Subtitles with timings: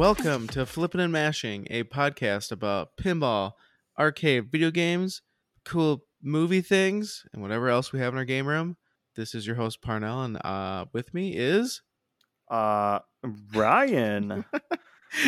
[0.00, 3.52] Welcome to Flippin' and Mashing, a podcast about pinball,
[3.98, 5.20] arcade video games,
[5.66, 8.78] cool movie things, and whatever else we have in our game room.
[9.14, 11.82] This is your host Parnell, and uh, with me is
[12.50, 13.00] Uh,
[13.54, 14.46] Ryan.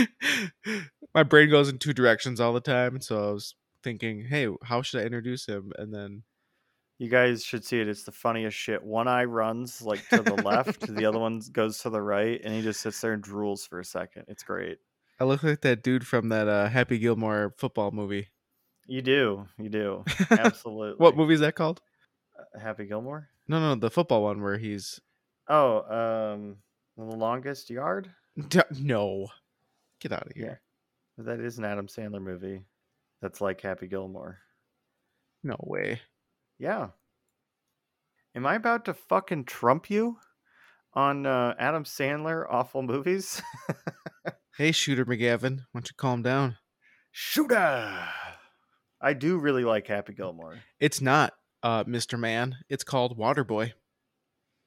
[1.14, 3.02] my brain goes in two directions all the time.
[3.02, 3.54] So I was
[3.84, 5.72] thinking, hey, how should I introduce him?
[5.76, 6.22] And then
[6.98, 7.88] you guys should see it.
[7.88, 8.82] It's the funniest shit.
[8.82, 12.54] One eye runs like to the left, the other one goes to the right, and
[12.54, 14.24] he just sits there and drools for a second.
[14.28, 14.78] It's great.
[15.20, 18.28] I look like that dude from that uh, Happy Gilmore football movie.
[18.86, 20.96] You do, you do, absolutely.
[20.98, 21.80] what movie is that called?
[22.38, 23.28] Uh, Happy Gilmore?
[23.46, 25.00] No, no, the football one where he's
[25.48, 26.56] Oh, um,
[26.96, 28.10] the longest yard.
[28.48, 29.28] D- no,
[30.00, 30.60] get out of Yeah, here.
[31.18, 32.62] that is an Adam Sandler movie.
[33.20, 34.38] That's like Happy Gilmore.
[35.44, 36.00] No way.
[36.58, 36.88] Yeah.
[38.34, 40.18] Am I about to fucking trump you
[40.94, 43.42] on uh, Adam Sandler awful movies?
[44.58, 46.58] Hey, Shooter McGavin, why don't you calm down?
[47.10, 48.06] Shooter.
[49.00, 50.58] I do really like Happy Gilmore.
[50.78, 52.18] It's not uh, Mr.
[52.18, 52.56] Man.
[52.68, 53.72] It's called Waterboy.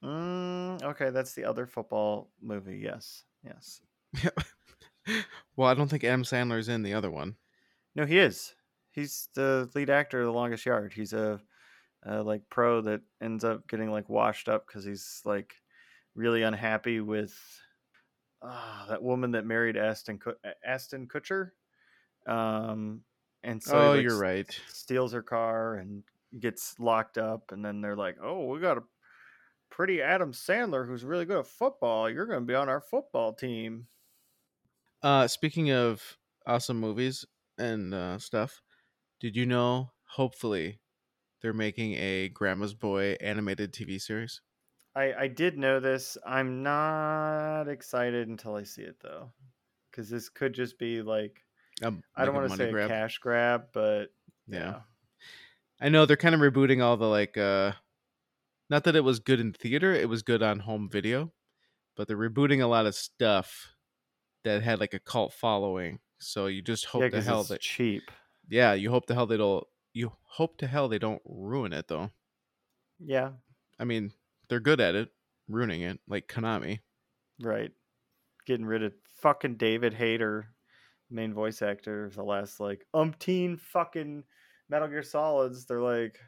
[0.03, 2.79] Mm, okay, that's the other football movie.
[2.79, 3.79] Yes, yes.
[5.55, 7.35] well, I don't think Adam Sandler's in the other one.
[7.95, 8.55] No, he is.
[8.89, 10.93] He's the lead actor of The Longest Yard.
[10.93, 11.39] He's a,
[12.05, 15.55] a like pro that ends up getting like washed up because he's like
[16.15, 17.33] really unhappy with
[18.41, 20.19] uh, that woman that married Ashton
[20.65, 21.51] Ashton Kutcher.
[22.27, 23.01] Um,
[23.43, 24.59] and so oh, like, you're right.
[24.67, 26.03] steals her car and
[26.39, 28.83] gets locked up and then they're like oh we got a
[29.69, 33.33] pretty adam sandler who's really good at football you're going to be on our football
[33.33, 33.87] team
[35.01, 37.25] Uh, speaking of awesome movies
[37.57, 38.61] and uh, stuff,
[39.19, 39.91] did you know?
[40.05, 40.79] Hopefully,
[41.45, 44.41] they're making a Grandma's Boy animated TV series.
[44.95, 49.31] i i did know this i'm not excited until i see it though
[49.91, 51.45] because this could just be like
[51.83, 52.91] Um, i don't want to say grab.
[52.91, 54.13] a cash grab but
[54.47, 54.73] Yeah.
[54.73, 54.81] yeah.
[55.79, 57.37] I know they're kind of rebooting all the like.
[57.37, 57.73] uh
[58.69, 61.33] Not that it was good in theater; it was good on home video,
[61.95, 63.75] but they're rebooting a lot of stuff
[64.45, 66.01] that had like a cult following.
[66.19, 68.11] So you just hope yeah, to 'cause hell that cheap
[68.49, 69.65] yeah, you hope the hell they don't.
[69.95, 72.11] You hope to hell they don't ruin it though.
[72.99, 73.31] yeah
[73.79, 74.11] I mean,
[74.47, 75.09] they're good at it,
[75.49, 76.79] ruining it, like Konami.
[77.41, 77.71] right
[78.45, 80.49] getting rid of fucking david hayter
[81.09, 84.23] main voice actor of the last like umpteen fucking
[84.69, 86.19] metal gear solids they're like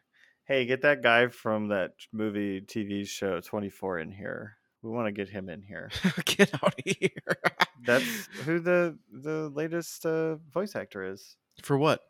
[0.46, 5.12] hey get that guy from that movie tv show 24 in here we want to
[5.12, 5.90] get him in here
[6.26, 7.38] Get out of here.
[7.86, 12.02] that's who the the latest uh, voice actor is For what?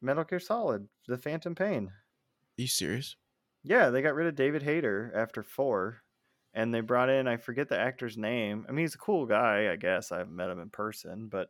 [0.00, 3.16] Metal gear solid the phantom pain Are you serious?
[3.62, 6.02] yeah they got rid of david hayter after four
[6.54, 9.70] and they brought in i forget the actor's name i mean he's a cool guy
[9.70, 11.48] i guess i haven't met him in person but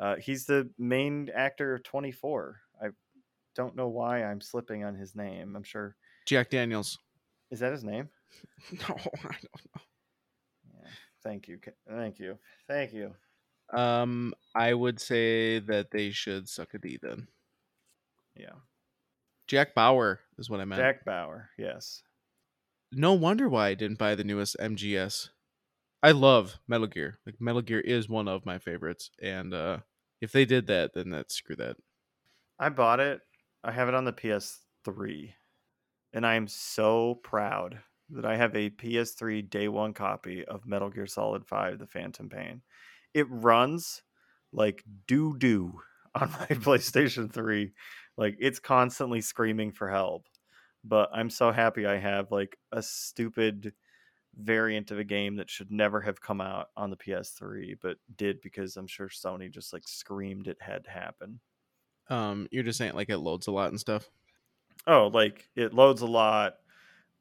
[0.00, 2.86] uh, he's the main actor of 24 i
[3.54, 5.94] don't know why i'm slipping on his name i'm sure
[6.26, 6.98] Jack Daniels.
[7.52, 8.08] is that his name
[8.72, 9.84] No, I don't
[10.64, 10.88] yeah.
[11.22, 13.14] thank you thank you thank you.
[13.72, 17.26] Um, I would say that they should suck a D then.
[18.36, 18.56] Yeah
[19.46, 20.80] Jack Bauer is what I meant.
[20.80, 22.02] jack bauer yes
[22.92, 25.30] No wonder why I didn't buy the newest MGS.
[26.02, 27.18] I love Metal Gear.
[27.26, 29.78] Like Metal Gear is one of my favorites, and uh
[30.20, 31.76] if they did that, then that's screw that.
[32.58, 33.20] i bought it
[33.64, 35.32] i have it on the ps3
[36.12, 37.80] and i am so proud
[38.10, 42.28] that I have a PS3 day one copy of Metal Gear Solid 5 The Phantom
[42.28, 42.60] Pain.
[43.14, 44.02] It runs
[44.52, 45.80] like doo doo
[46.14, 47.72] on my PlayStation 3.
[48.16, 50.28] Like it's constantly screaming for help.
[50.84, 53.74] But I'm so happy I have like a stupid
[54.36, 58.40] variant of a game that should never have come out on the PS3, but did
[58.40, 61.40] because I'm sure Sony just like screamed it had to happen.
[62.08, 64.10] Um, you're just saying like it loads a lot and stuff.
[64.86, 66.56] Oh, like it loads a lot.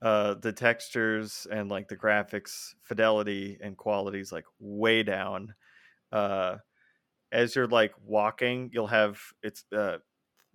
[0.01, 5.55] Uh, the textures and like the graphics fidelity and quality is like way down.
[6.11, 6.57] Uh,
[7.31, 9.99] as you're like walking, you'll have it's uh,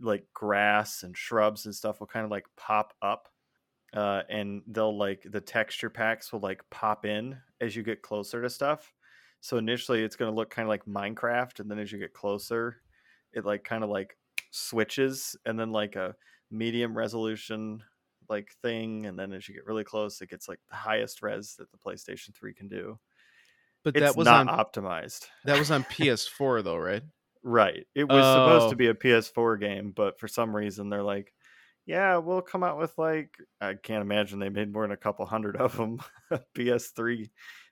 [0.01, 3.29] like grass and shrubs and stuff will kind of like pop up,
[3.95, 8.43] uh, and they'll like the texture packs will like pop in as you get closer
[8.43, 8.93] to stuff.
[9.41, 12.13] So initially, it's going to look kind of like Minecraft, and then as you get
[12.13, 12.83] closer,
[13.33, 14.17] it like kind of like
[14.51, 16.15] switches, and then like a
[16.51, 17.83] medium resolution
[18.31, 21.57] like thing and then as you get really close it gets like the highest res
[21.57, 22.99] that the PlayStation 3 can do.
[23.85, 25.27] But It's that was not on optimized.
[25.45, 27.03] that was on PS4 though, right?
[27.43, 27.87] Right.
[27.95, 28.71] It was supposed Oh.
[28.71, 31.33] to be a PS4 game, but for some reason they're like,
[31.87, 35.25] yeah, we'll come out with like I can't imagine they made more than a couple
[35.27, 35.99] hundred of them
[36.55, 37.31] PS3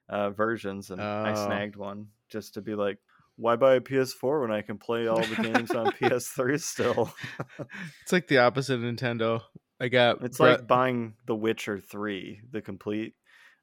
[0.08, 1.46] uh, versions, and I Oh.
[1.46, 2.98] snagged one just to be like,
[3.36, 7.12] why buy a PS4 when I can play all the games on PS3 still?
[8.02, 9.42] It's like the opposite of Nintendo.
[9.78, 13.14] I got It's like buying The Witcher 3, the complete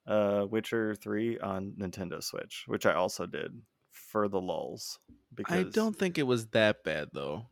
[0.06, 3.52] uh Witcher 3 on Nintendo Switch, which I also did
[4.14, 5.00] for the lulls
[5.36, 7.48] because I don't think it was that bad though.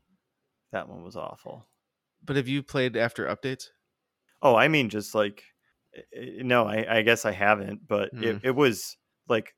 [0.72, 1.66] that one was awful.
[2.24, 3.70] But have you played after updates?
[4.42, 5.44] Oh, I mean just like
[6.16, 8.24] no, I, I guess I haven't, but Hmm.
[8.24, 8.96] it, it was
[9.28, 9.56] like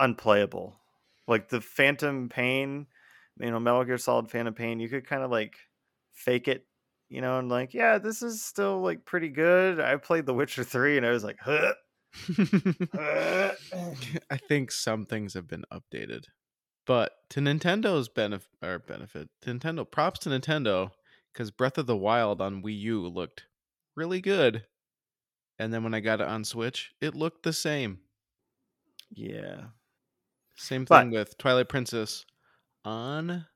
[0.00, 0.74] unplayable.
[1.28, 2.86] Like the Phantom Pain,
[3.38, 5.56] you know, Metal Gear Solid Phantom Pain, you could kind of like
[6.14, 6.66] fake it,
[7.08, 9.78] you know, and like, yeah, this is still like pretty good.
[9.80, 11.74] I played The Witcher 3 and I was like, huh.
[12.94, 16.24] I think some things have been updated.
[16.86, 20.90] But to Nintendo's benefit or benefit, to Nintendo props to Nintendo
[21.32, 23.44] because Breath of the Wild on Wii U looked
[23.94, 24.64] really good.
[25.58, 27.98] And then when I got it on Switch, it looked the same.
[29.10, 29.64] yeah.
[30.56, 32.24] Same But- thing with Twilight Princess
[32.84, 33.46] on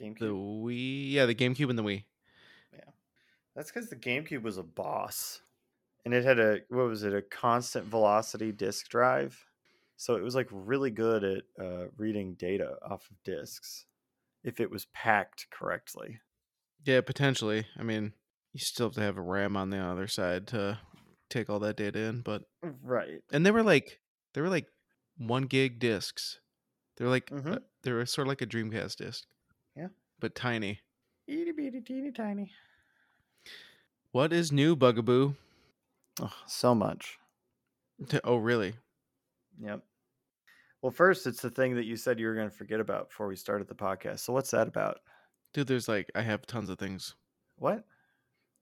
[0.00, 0.18] GameCube.
[0.20, 1.10] the Wii.
[1.10, 2.04] Yeah, the GameCube and the Wii.
[2.72, 2.90] Yeah,
[3.56, 5.40] that's because the GameCube was a boss,
[6.04, 7.14] and it had a what was it?
[7.14, 9.44] A constant velocity disk drive,
[9.96, 13.86] so it was like really good at uh, reading data off of disks
[14.44, 16.20] if it was packed correctly.
[16.84, 17.66] Yeah, potentially.
[17.78, 18.14] I mean,
[18.54, 20.78] you still have to have a RAM on the other side to
[21.28, 22.42] take all that data in, but
[22.82, 23.22] Right.
[23.32, 24.00] and they were like
[24.34, 24.66] they were like
[25.18, 26.40] one gig discs.
[26.96, 27.62] They were like uh, Mhm.
[27.82, 29.24] they were sort of like a Dreamcast disc.
[29.76, 29.88] Yeah.
[30.18, 30.80] but tiny.
[31.26, 32.52] Itty bitty teeny tiny.
[34.12, 35.34] What is new, Bugaboo?
[36.20, 37.18] Oh, so much.
[38.24, 38.74] Oh, really?
[39.60, 39.82] Yep.
[40.82, 43.26] Well, first, it's the thing that you said you were going to forget about before
[43.26, 44.20] we started the podcast.
[44.20, 44.98] So, what's that about?
[45.52, 47.14] Dude, there's like I have tons of things.
[47.56, 47.84] What?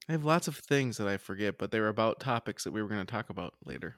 [0.08, 2.82] I have lots of things that I forget, but they were about topics that we
[2.82, 3.96] were going to talk about later.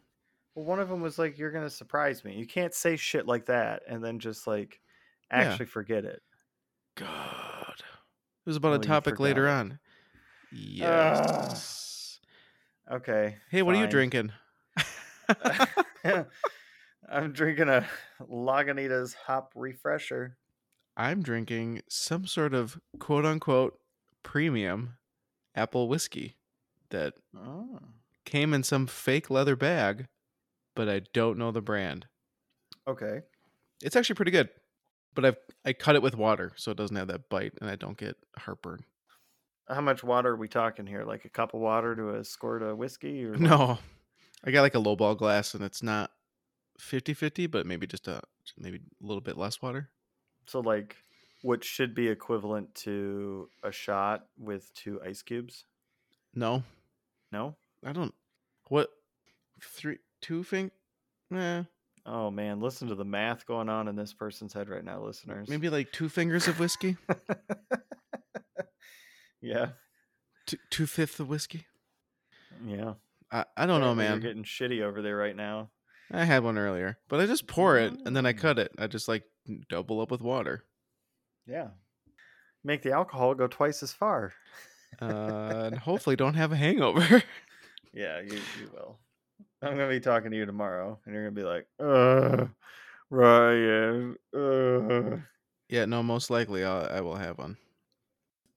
[0.55, 3.27] Well, one of them was like, "You're going to surprise me." You can't say shit
[3.27, 4.81] like that and then just like
[5.31, 5.39] Yeah.
[5.39, 6.21] actually forget it.
[6.97, 7.75] God.
[7.79, 9.79] It was about Oh, a topic later on.
[10.53, 11.90] Yes.
[12.91, 13.37] Okay.
[13.51, 14.33] hey, what are you drinking?
[17.09, 17.87] I'm drinking a
[18.21, 20.37] Lagunitas hop refresher.
[20.97, 23.79] I'm drinking some sort of quote unquote
[24.23, 24.97] premium
[25.55, 26.37] apple whiskey
[26.91, 27.79] that Oh.
[28.25, 30.07] came in some fake leather bag,
[30.75, 32.07] but I don't know the brand.
[32.89, 33.21] Okay.
[33.83, 34.51] It's actually pretty good,
[35.15, 37.77] but I've I cut it with water so it doesn't have that bite and I
[37.77, 38.81] don't get heartburn.
[39.73, 41.05] How much water are we talking here?
[41.05, 43.25] Like a cup of water to a squirt of whiskey?
[43.25, 43.35] Or?
[43.39, 43.79] No,
[44.45, 46.11] I got like a lowball glass and it's not
[46.81, 48.23] 50-50, but maybe just a
[48.59, 49.89] maybe a little bit less water.
[50.47, 50.97] So like
[51.43, 55.65] what should be equivalent to a shot with two ice cubes?
[56.35, 56.63] No,
[57.33, 57.57] No?
[57.85, 58.15] I don't.
[58.69, 58.91] What
[59.63, 60.71] three two fing?
[61.35, 61.63] Eh,
[62.07, 65.49] Oh man, listen to the math going on in this person's head right now, listeners.
[65.49, 66.97] maybe like two fingers of whiskey,
[69.41, 69.71] yeah.
[70.47, 71.67] two, two fifths of whiskey.
[72.67, 72.95] Yeah.
[73.33, 74.13] I, I don't know, man.
[74.13, 75.71] You're getting shitty over there right now.
[76.13, 78.39] I had one earlier, but I just pour it and then I Mm.
[78.39, 78.73] cut it.
[78.79, 79.23] I just like
[79.69, 80.65] double up with water.
[81.47, 81.69] Yeah.
[82.65, 84.33] Make the alcohol go twice as far.
[85.01, 85.05] Uh,
[85.73, 87.23] and hopefully don't have a hangover.
[87.95, 88.99] Yeah, you, you will.
[89.63, 92.47] I'm gonna be talking to you tomorrow, and you're gonna be like, "Uh,
[93.11, 95.17] Ryan." Uh.
[95.69, 97.57] yeah, no, most likely I'll, I will have one.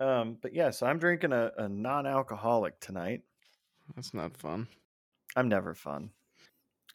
[0.04, 3.22] Um, but yeah, so I'm drinking a, a non-alcoholic tonight.
[3.96, 4.68] That's not fun.
[5.36, 6.10] I'm never fun.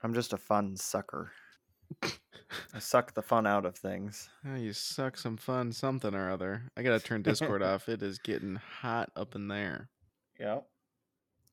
[0.03, 1.33] I'm just a fun sucker.
[2.03, 4.29] I suck the fun out of things.
[4.47, 6.65] Oh, you suck some fun something or other.
[6.77, 7.88] I gotta turn Discord off.
[7.88, 9.88] It is getting hot up in there.
[10.38, 10.61] Yeah.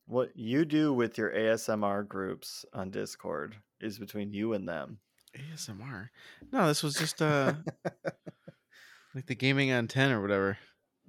[0.08, 5.00] What you do with your ASMR groups on Discord is between you and them.
[5.38, 6.10] ASMR.
[6.52, 7.54] No, this was just uh
[9.16, 10.58] like the gaming on 10 or whatever.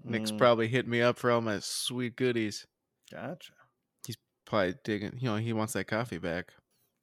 [0.07, 2.67] Nick's Mm, probably hitting me up for all my sweet goodies.
[3.11, 3.55] gotcha.
[4.07, 6.55] He's probably digging, you know, he wants that coffee back.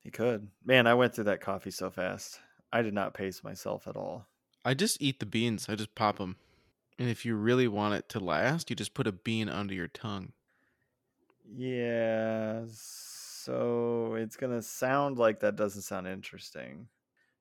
[0.02, 0.52] He could.
[0.64, 2.40] Man, I went through that coffee so fast.
[2.72, 4.28] I did not pace myself at all.
[4.66, 5.70] I just eat the beans.
[5.70, 6.36] I just pop them.
[7.00, 9.88] And if you really want it to last, you just put a bean under your
[9.88, 10.34] tongue.
[11.46, 16.88] Yeah, so it's gonna sound like that doesn't sound interesting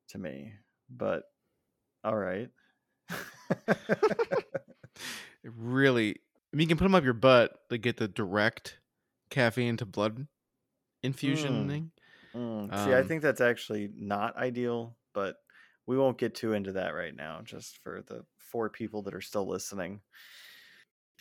[0.09, 0.55] to me,
[0.91, 1.25] but
[2.05, 2.51] all right.
[5.45, 6.11] It really,
[6.53, 8.79] I mean, you can put them up your butt to get the direct
[9.31, 10.27] caffeine to blood
[11.05, 11.91] infusioning.
[12.35, 15.37] Mm, see, I Um, think that's actually not ideal, but
[15.87, 19.21] we won't get too into that right now, just for the four people that are
[19.21, 20.01] still listening.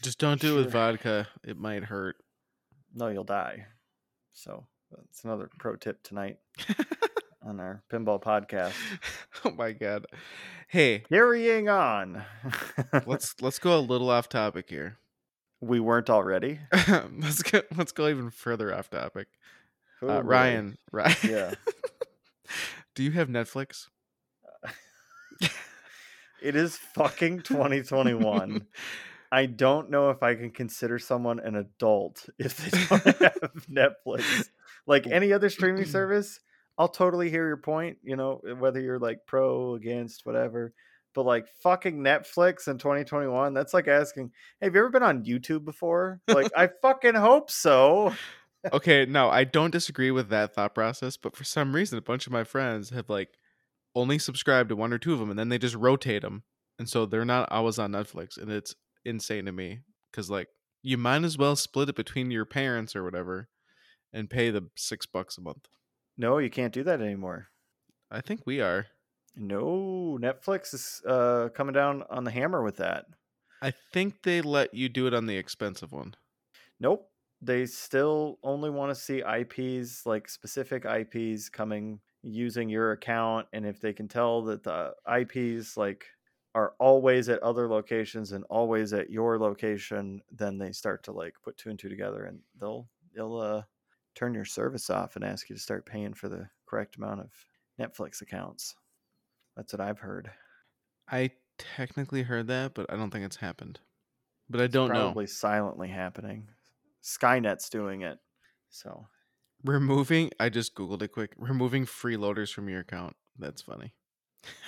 [0.02, 1.28] Just don't do it with vodka.
[1.44, 2.18] It might hurt.
[2.94, 3.68] No, you'll die.
[4.34, 6.40] So that's another pro tip tonight.
[7.46, 8.74] on our pinball podcast.
[9.46, 10.06] oh my god.
[10.68, 12.24] Hey, Carrying on.
[13.06, 14.98] let's let's go a little off topic here.
[15.60, 16.60] we weren't already.
[17.20, 19.28] let's go let's go even further off topic.
[20.02, 20.22] Oh, Uh.
[20.22, 21.16] Ryan, Ryan.
[21.24, 21.54] Yeah.
[22.96, 23.88] Do you have Netflix?
[26.42, 28.66] It is fucking 2021.
[29.32, 34.50] I don't know if I can consider someone an adult if they don't have Netflix.
[34.88, 36.40] Like any other streaming service,
[36.82, 40.74] I'll totally hear your point, you know, eh, whether you're like pro, against, whatever.
[41.14, 45.24] But like fucking Netflix in 2021, that's like asking, hey, have you ever been on
[45.24, 46.22] YouTube before?
[46.28, 48.16] Like, I fucking hope so.
[48.74, 52.26] okay, no, I don't disagree with that thought process, but for some reason, a bunch
[52.26, 53.38] of my friends have like
[53.94, 56.42] only subscribed to one or two of them, and then they just rotate them,
[56.80, 58.74] and so they're not always on Netflix, and it's
[59.06, 60.48] insane to me because like
[60.82, 63.50] you might as well split it between your parents or whatever,
[64.12, 65.68] and pay the six bucks a month.
[66.18, 67.48] No, you can't do that anymore.
[68.10, 68.88] I think we are.
[69.36, 73.06] No, Netflix is uh, coming down on the hammer with that.
[73.62, 76.16] I think they let you do it on the expensive one.
[76.80, 77.08] Nope.
[77.42, 83.48] They still only want to see IPs, like specific IPs coming using your account.
[83.54, 86.06] And if they can tell that the IPs like
[86.54, 91.34] are always at other locations and always at your location, then they start to like
[91.44, 93.64] put two and two together and they'll they'll uh
[94.16, 97.32] turn your service off and ask you to start paying for the correct amount of
[97.80, 98.76] Netflix accounts.
[99.56, 100.32] That's what I've heard.
[101.10, 103.80] I technically heard that, but I don't think it's happened.
[104.50, 105.00] But I don't know.
[105.00, 106.48] probably silently happening.
[107.04, 108.20] Skynet's doing it.
[108.70, 109.06] So
[109.64, 111.34] Removing, I just Googled it quick.
[111.38, 113.16] Removing freeloaders from your account.
[113.38, 113.94] That's funny.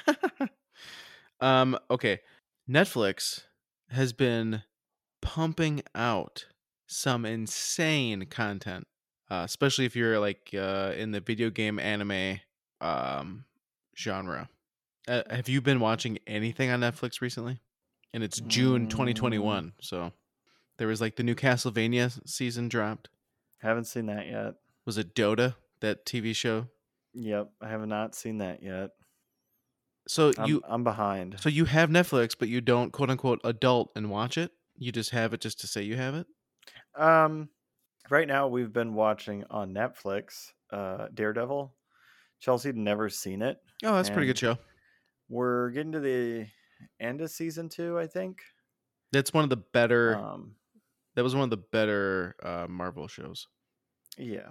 [1.41, 2.19] um, okay.
[2.69, 3.41] Netflix
[3.89, 4.63] has been
[5.21, 6.45] pumping out
[6.85, 8.87] some insane content,
[9.33, 12.39] uh, especially if you're like uh, in the video game anime
[12.81, 13.45] um,
[13.97, 14.49] genre.
[15.07, 17.59] Uh, have you been watching anything on Netflix recently?
[18.13, 18.89] And it's June Mm.
[18.91, 19.73] 2021.
[19.81, 20.11] So
[20.77, 23.09] there was like the new Castlevania season dropped.
[23.59, 24.53] haven't seen that yet.
[24.85, 26.67] Was it Dota, that TV show?
[27.13, 28.91] Yep, I have not seen that yet.
[30.07, 31.37] So I'm, you I'm behind.
[31.39, 34.51] so you have Netflix, but you don't quote unquote adult and watch it.
[34.77, 36.27] You just have it just to say you have it.
[36.95, 37.49] Um,
[38.09, 41.73] right now we've been watching on Netflix, uh, Daredevil.
[42.39, 43.57] Chelsea never seen it.
[43.83, 44.57] Oh, that's a pretty good show.
[45.29, 46.47] We're getting to the
[46.99, 48.41] end of season two, I think.
[49.13, 50.17] That's one of the better.
[50.17, 50.55] Um,
[51.15, 53.47] that was one of the better uh, Marvel shows.
[54.17, 54.49] yeah.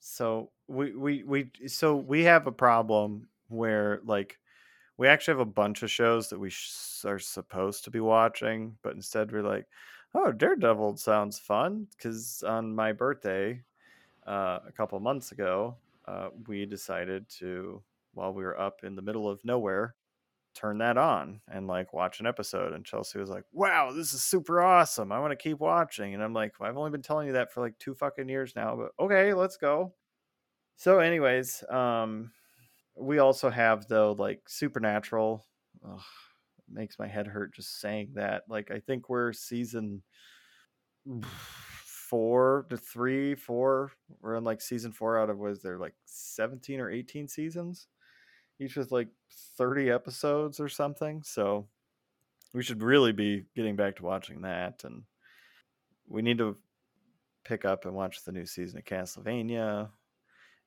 [0.00, 4.38] So we we we so we have a problem where like
[4.96, 8.76] we actually have a bunch of shows that we sh- are supposed to be watching,
[8.82, 9.66] but instead we're like,
[10.14, 13.62] oh, Daredevil sounds fun because on my birthday
[14.26, 17.82] uh, a couple months ago, uh, we decided to
[18.14, 19.94] while we were up in the middle of nowhere
[20.54, 24.24] turn that on and like watch an episode and chelsea was like wow this is
[24.24, 27.34] super awesome i want to keep watching and i'm like i've only been telling you
[27.34, 29.92] that for like two fucking years now but okay let's go.
[30.76, 32.32] So anyways um
[32.96, 35.46] we also have though like supernatural.
[35.86, 36.00] Ugh,
[36.72, 40.02] makes my head hurt just saying that like i think we're season
[42.08, 46.80] four to three four we're in like season four out of was there like 17
[46.80, 47.86] or 18 seasons?
[48.60, 49.08] Each with like
[49.56, 51.68] 30 episodes or something so
[52.54, 55.02] we should really be getting back to watching that and
[56.08, 56.56] we need to
[57.44, 59.88] pick up and watch the new season of castlevania and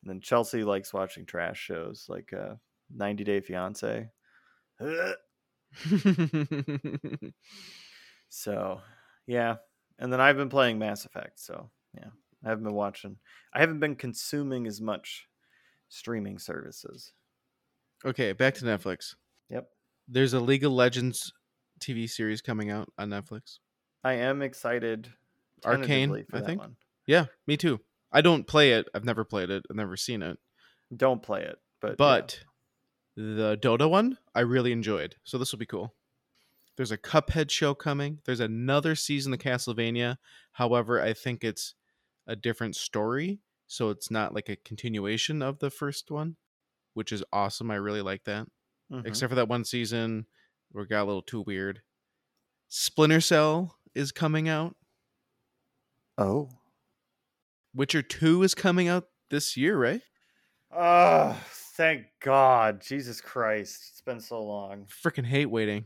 [0.06, 2.54] then chelsea likes watching trash shows like uh
[2.96, 4.10] 90 day fiance
[8.30, 8.82] so
[9.28, 9.56] yeah
[10.00, 12.10] and then i've been playing mass effect so yeah
[12.44, 13.16] i haven't been watching
[13.54, 15.28] i haven't been consuming as much
[15.90, 17.14] streaming services
[18.06, 18.90] okay, back to mm-hmm.
[18.90, 19.16] Netflix.
[19.50, 19.70] yep
[20.08, 21.32] There's a League of Legends
[21.80, 23.60] TV series coming out on Netflix.
[24.04, 25.10] I am excited.
[25.66, 26.60] Arcane, I think?
[26.60, 26.76] one.
[27.06, 27.80] Yeah, me too.
[28.12, 28.88] I don't play it.
[28.94, 29.64] I've never played it.
[29.70, 30.38] I've never seen it.
[30.96, 32.48] Don't play it, but yeah.
[33.16, 35.16] The Dota one, I really enjoyed.
[35.24, 35.94] So this will be cool.
[36.78, 38.20] There's a Cuphead show coming.
[38.26, 40.18] There's another season of Castlevania.
[40.54, 41.76] However, I think it's
[42.26, 43.40] a different story.
[43.68, 46.38] So it's not like a continuation of the first one,
[46.94, 47.70] which is awesome.
[47.72, 48.48] I really like that.
[48.92, 49.06] Mhm.
[49.06, 50.26] Except for that one season
[50.72, 51.82] where it got a little too weird.
[52.70, 54.76] Splinter Cell is coming out.
[56.18, 56.50] oh,
[57.74, 60.02] Witcher 2 is coming out this year, right?
[60.72, 61.42] oh,
[61.82, 63.88] thank God, Jesus Christ!
[63.92, 64.86] It's been so long.
[65.04, 65.86] Freaking hate waiting.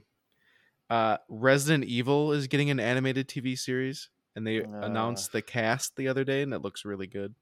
[0.89, 4.67] Uh, Resident Evil is getting an animated TV series, and they Uh.
[4.81, 7.33] announced the cast the other day, and it looks really good.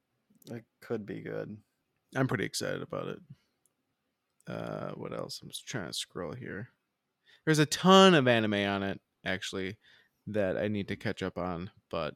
[0.51, 1.57] It could be good.
[2.15, 3.19] I'm pretty excited about it.
[4.45, 5.41] Uh, what else?
[5.41, 6.69] I'm just trying to scroll here.
[7.45, 9.77] There's a ton of anime on it actually
[10.27, 12.13] that I need to catch up on, but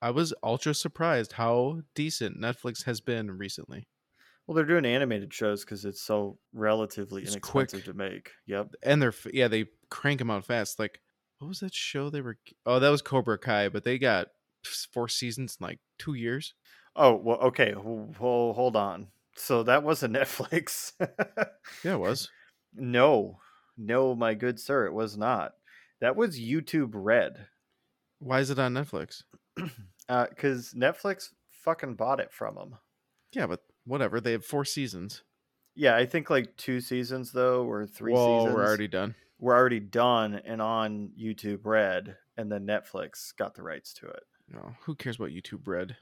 [0.00, 3.88] I was ultra surprised how decent Netflix has been recently.
[4.46, 7.84] Well, they're doing animated shows because it's so relatively It's inexpensive quick.
[7.84, 8.30] to make.
[8.46, 8.74] Yep.
[8.82, 10.78] And they're yeah, they crank them out fast.
[10.78, 11.00] Like
[11.38, 12.38] what was that show they were?
[12.66, 14.28] Oh, that was Cobra Kai, but they got
[14.92, 16.54] four seasons in like two years.
[16.96, 17.74] Oh well, okay.
[17.76, 19.08] Well, hold on.
[19.36, 20.92] So that wasn't Netflix.
[21.84, 22.28] Yeah, it was.
[22.74, 23.38] no,
[23.78, 25.52] no, my good sir, it was not.
[26.00, 27.46] That was YouTube Red.
[28.18, 29.22] Why is it on Netflix?
[30.08, 31.28] Uh, because Netflix
[31.64, 32.74] fucking bought it from them.
[33.32, 34.20] Yeah, but whatever.
[34.20, 35.22] They have four seasons.
[35.74, 38.54] Yeah, I think like two seasons though, or three Whoa, seasons.
[38.54, 39.14] we're already done.
[39.38, 44.22] We're already done and on YouTube Red, and then Netflix got the rights to it.
[44.48, 45.96] No, who cares about YouTube Red?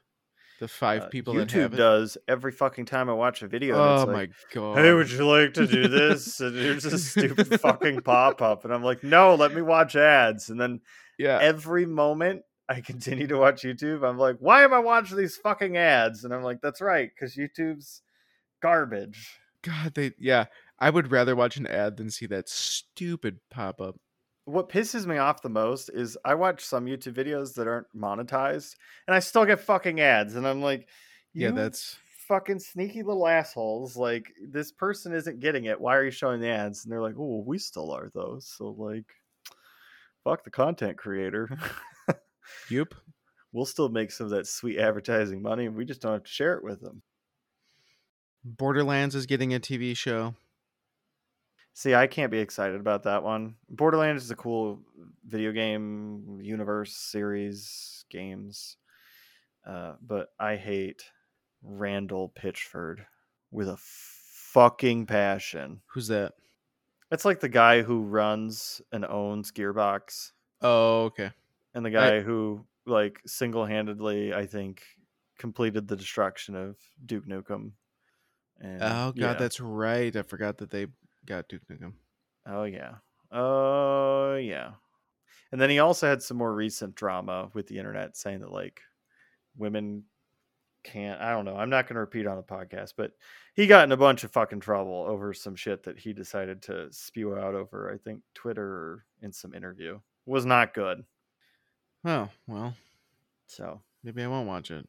[0.59, 3.77] The five Uh, people that YouTube does every fucking time I watch a video.
[3.77, 4.77] Oh it's my like, god.
[4.77, 6.39] Hey, would you like to do this?
[6.41, 10.51] And here's a stupid fucking pop up, and I'm like, no, let me watch ads.
[10.51, 10.81] And then
[11.19, 11.39] yeah.
[11.41, 15.77] every moment I continue to watch YouTube, I'm like, why am I watching these fucking
[15.77, 16.25] ads?
[16.25, 18.03] And I'm like, that's right, because YouTube's
[18.63, 19.41] garbage.
[19.63, 20.47] God, they yeah.
[20.79, 23.97] I would rather watch an ad than see that stupid pop up.
[24.47, 28.77] What pisses me off the most is I watch some YouTube videos that aren't monetized,
[29.07, 30.89] and I still get fucking ads, and I'm like,
[31.35, 31.99] Yeah, that's
[32.31, 33.97] fucking sneaky little assholes.
[33.97, 35.81] Like this person isn't getting it.
[35.81, 36.85] Why are you showing the ads?
[36.85, 38.39] And they're like, oh, we still are though.
[38.41, 39.07] So like,
[40.23, 41.51] fuck the content creator.
[42.69, 42.95] Yup.
[43.53, 46.31] we'll still make some of that sweet advertising money, and we just don't have to
[46.31, 47.03] share it with them.
[48.45, 50.35] Borderlands is getting a TV show.
[51.75, 53.55] See, I can't be excited about that one.
[53.69, 54.81] Borderlands is a cool
[55.25, 58.77] video game universe series games,
[59.67, 61.05] uh, but I hate
[61.63, 63.05] Randall Pitchford
[63.51, 65.81] with a fucking passion.
[65.93, 66.33] Who's that?
[67.11, 71.31] It's like the guy who runs and owns Gearbox, Oh, okay.
[71.75, 74.83] And the guy who like single-handedly, I think,
[75.39, 77.73] completed the destruction of Duke Nukem.
[78.61, 79.33] And, Oh god, yeah.
[79.35, 80.15] that's right.
[80.15, 80.87] I forgot that they
[81.27, 81.93] got Duke Nukem.
[82.47, 82.95] Oh yeah.
[83.33, 84.73] Oh yeah.
[85.53, 88.81] And then he also had some more recent drama with the internet saying that like
[89.57, 90.05] women
[90.85, 91.57] can't I don't know.
[91.57, 93.13] I'm not going to repeat on the podcast, but
[93.55, 96.89] he got in a bunch of fucking trouble over some shit that he decided to
[96.93, 99.99] spew out over I think Twitter or in some interview.
[100.27, 101.05] Was not good.
[102.05, 102.75] Oh, well,
[103.47, 104.89] So, maybe I won't watch it.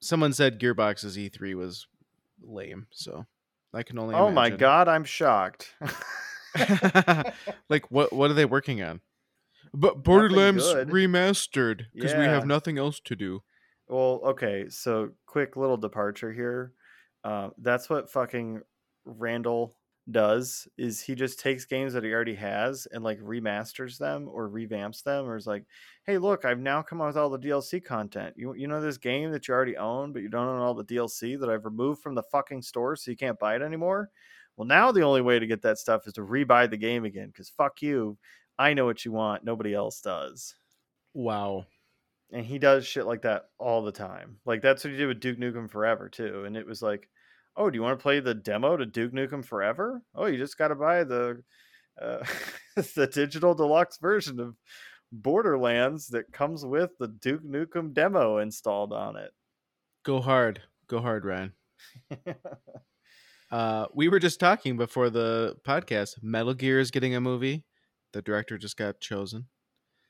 [0.00, 1.86] Someone said Gearbox's E3 was
[2.42, 3.26] lame, so
[3.72, 5.74] I can only oh my god, I'm shocked.
[7.68, 9.00] like what what are they working on?
[9.72, 13.42] But Borderlands remastered because we have nothing else to do.
[13.88, 16.72] Well, okay, so quick little departure here.
[17.22, 18.62] Uh, that's what fucking
[19.04, 19.76] Randall
[20.10, 24.48] does is he just takes games that he already has and like remasters them or
[24.48, 25.66] revamps them or is like,
[26.04, 28.34] hey, look, I've now come out with all the DLC content.
[28.36, 30.84] You you know this game that you already own, but you don't own all the
[30.84, 34.10] DLC that I've removed from the fucking store so you can't buy it anymore.
[34.56, 37.28] Well, now the only way to get that stuff is to rebuy the game again
[37.28, 38.18] because fuck you.
[38.58, 39.44] I know what you want.
[39.44, 40.54] Nobody else does
[41.14, 41.66] Wow.
[42.32, 44.40] and he does shit like that all the time.
[44.44, 46.44] Like that's what he did with Duke Nukem Forever too.
[46.44, 47.08] And it was like,
[47.56, 50.02] oh, do you want to play the demo to Duke Nukem Forever?
[50.14, 51.42] Oh, you just got to buy the
[52.00, 52.24] uh,
[52.94, 54.56] the digital deluxe version of
[55.12, 59.30] Borderlands that comes with the Duke Nukem demo installed on it.
[60.04, 60.60] Go hard.
[60.88, 61.52] Go hard, Ryan.
[63.50, 66.22] Uh, we were just talking before the podcast.
[66.22, 67.64] Metal Gear is getting a movie.
[68.12, 69.46] The director just got chosen.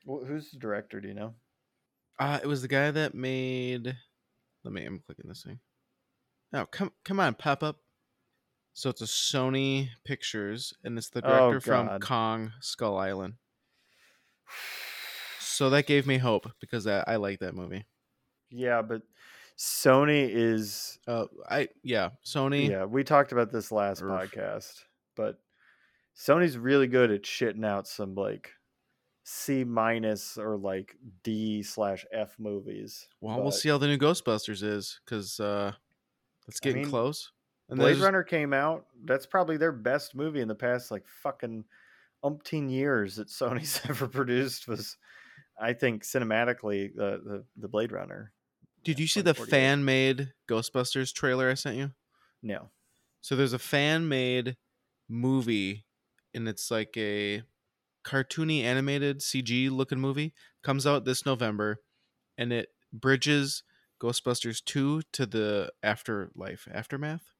[0.07, 1.01] Wh- Who's the director?
[1.01, 1.35] Do you know?
[2.19, 3.95] Uh, it was the guy that made.
[4.65, 4.87] Let me.
[4.87, 5.61] I'm clicking this thing.
[6.53, 7.81] Oh, come come on, pop up.
[8.73, 13.35] So it's a Sony Pictures, and it's the Oh, director from Kong Skull Island.
[15.41, 17.87] So that gave me hope because I, I like that movie.
[18.51, 19.03] Yeah, but
[19.57, 22.71] Sony is Uh, I yeah, Sony.
[22.71, 24.11] Yeah, we talked about this last Oof.
[24.11, 24.85] podcast,
[25.17, 25.41] but
[26.15, 28.53] Sony's really good at shitting out some like
[29.25, 33.09] C minus or like D slash F movies.
[33.21, 35.73] Well, we'll see how the new Ghostbusters is because uh,
[36.49, 37.33] it's I getting mean, close.
[37.69, 38.87] And Blade Runner came out.
[39.05, 41.65] That's probably their best movie in the past like fucking
[42.25, 44.69] umpteen years that Sony's ever produced.
[44.69, 44.97] Was
[45.61, 48.33] I think cinematically the the, the Blade Runner.
[48.85, 51.93] Did you see the fan made Ghostbusters trailer I sent you?
[52.43, 52.71] No,
[53.21, 54.57] So there's a fan made
[55.09, 55.87] movie,
[56.35, 57.43] and it's like a
[58.05, 60.35] cartoony animated CG looking movie.
[60.63, 61.83] Comes out this November,
[62.39, 63.65] and it bridges
[64.01, 67.35] Ghostbusters 2 to the afterlife, aftermath.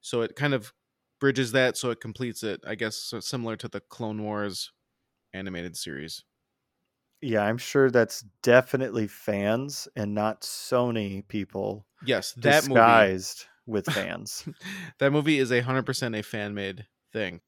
[0.00, 0.74] So it kind of
[1.20, 2.60] bridges that so it completes it.
[2.66, 4.72] I guess so similar to the Clone Wars
[5.34, 6.24] animated series.
[7.20, 13.10] Yeah, I'm sure that's definitely fans and not Sony people Yes, that movie.
[13.10, 14.48] disguised with fans.
[14.98, 17.40] that movie is a hundred percent a fan made thing.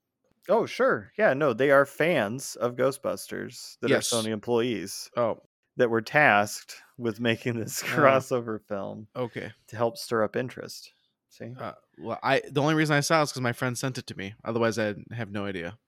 [0.48, 1.12] oh, sure.
[1.16, 3.92] Yeah, no, they are fans of Ghostbusters that Yes.
[3.92, 5.42] are Sony employees Oh,
[5.78, 7.86] that were tasked with making this Oh.
[7.88, 9.52] crossover film okay.
[9.68, 10.92] to help stir up interest.
[11.30, 11.54] See?
[11.58, 14.06] Uh, well, I the only reason I saw it is because my friend sent it
[14.08, 14.34] to me.
[14.44, 15.78] Otherwise, I have no idea.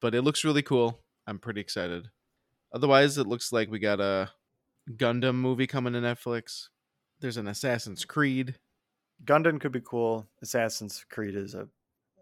[0.00, 1.00] But it looks really cool.
[1.26, 2.08] I'm pretty excited.
[2.72, 4.30] Otherwise, it looks like we got a
[4.90, 6.68] Gundam movie coming to Netflix.
[7.20, 8.56] There's an Assassin's Creed.
[9.24, 10.28] Gundam could be cool.
[10.42, 11.68] Assassin's Creed is a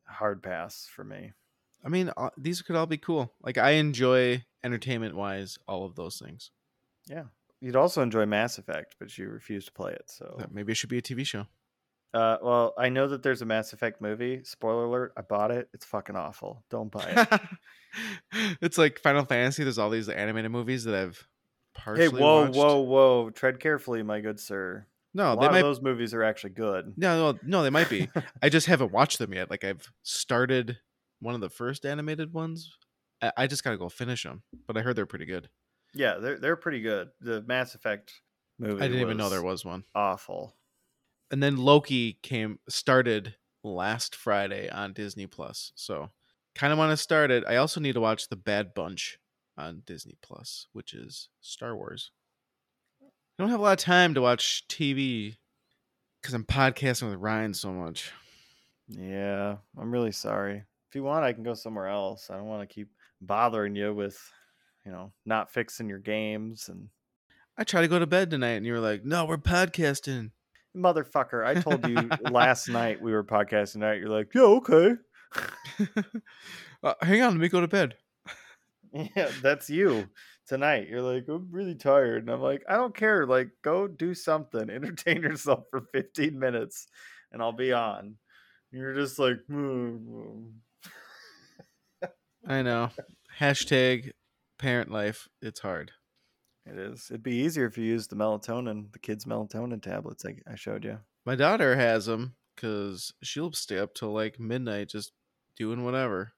[0.06, 1.32] hard pass for me.
[1.84, 3.32] I mean, uh, these could all be cool.
[3.42, 6.50] Like I enjoy entertainment wise all of those things.
[7.08, 7.24] Yeah.
[7.60, 10.04] You'd also enjoy Mass Effect, but you refuse to play it.
[10.06, 11.46] So, That Maybe it should be a TV show.
[12.12, 14.42] uh, well, I know that there's a Mass Effect movie.
[14.44, 15.68] Spoiler alert: I bought it.
[15.72, 16.62] It's fucking awful.
[16.70, 17.40] Don't buy it.
[18.60, 19.64] it's like Final Fantasy.
[19.64, 21.26] There's all these animated movies that I've
[21.74, 22.56] partially hey, whoa, watched.
[22.56, 23.30] whoa, whoa!
[23.30, 24.86] Tread carefully, my good sir.
[25.14, 26.92] No, a they lot might of those movies are actually good.
[26.96, 28.08] No, no, no, they might be.
[28.42, 29.48] I just haven't watched them yet.
[29.50, 30.78] Like I've started
[31.20, 32.76] one of the first animated ones.
[33.22, 34.42] I, I just gotta go finish them.
[34.66, 35.48] But I heard they're pretty good.
[35.94, 37.10] Yeah, they're they're pretty good.
[37.20, 38.12] The Mass Effect
[38.58, 38.82] movie.
[38.82, 39.84] I didn't even know there was one.
[39.94, 40.54] awful.
[41.30, 45.72] And then Loki came started last Friday on Disney Plus.
[45.74, 46.10] So
[46.54, 47.44] kind of want to start it.
[47.48, 49.18] I also need to watch The Bad Bunch
[49.56, 52.10] on Disney Plus, which is Star Wars.
[53.02, 55.36] I don't have a lot of time to watch TV
[56.20, 58.12] because I'm podcasting with Ryan so much.
[58.88, 60.62] Yeah, I'm really sorry.
[60.88, 62.30] If you want, I can go somewhere else.
[62.30, 62.88] I don't want to keep
[63.20, 64.20] bothering you with,
[64.84, 66.88] you know, not fixing your games and
[67.56, 70.32] I tried to go to bed tonight and you were like, no, we're podcasting.
[70.76, 71.46] motherfucker.
[71.46, 74.00] I told you last night we were podcasting night.
[74.00, 74.94] You're like, yeah, okay.
[76.82, 77.94] uh, hang on, let me go to bed.
[78.92, 80.08] Yeah, that's you
[80.46, 80.88] tonight.
[80.88, 82.22] You're like, I'm really tired.
[82.22, 83.26] And I'm like, I don't care.
[83.26, 84.68] Like, go do something.
[84.70, 86.86] Entertain yourself for 15 minutes
[87.32, 88.16] and I'll be on.
[88.70, 90.46] You're just like, "Hmm,
[92.46, 92.90] I know.
[93.38, 94.10] Hashtag
[94.58, 95.28] parent life.
[95.42, 95.92] It's hard.
[96.66, 97.08] it is.
[97.10, 100.84] It'd be easier if you used the melatonin, the kids' melatonin tablets I, I showed
[100.84, 100.98] you.
[101.26, 105.12] My daughter has them because she'll stay up till like midnight just
[105.56, 106.32] doing whatever.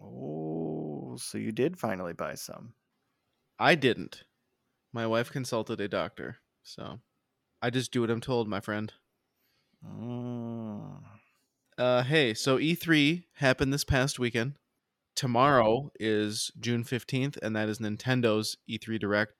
[0.00, 2.74] Oh, so you did finally buy some.
[3.58, 4.24] I didn't.
[4.92, 6.38] My wife consulted a doctor.
[6.62, 7.00] So
[7.60, 8.92] I just do what I'm told, my friend.
[9.84, 11.02] Mm.
[11.78, 14.54] Uh, hey, so E3 happened this past weekend.
[15.22, 19.34] Tomorrow is June 15th, and that is Nintendo's E3 Direct.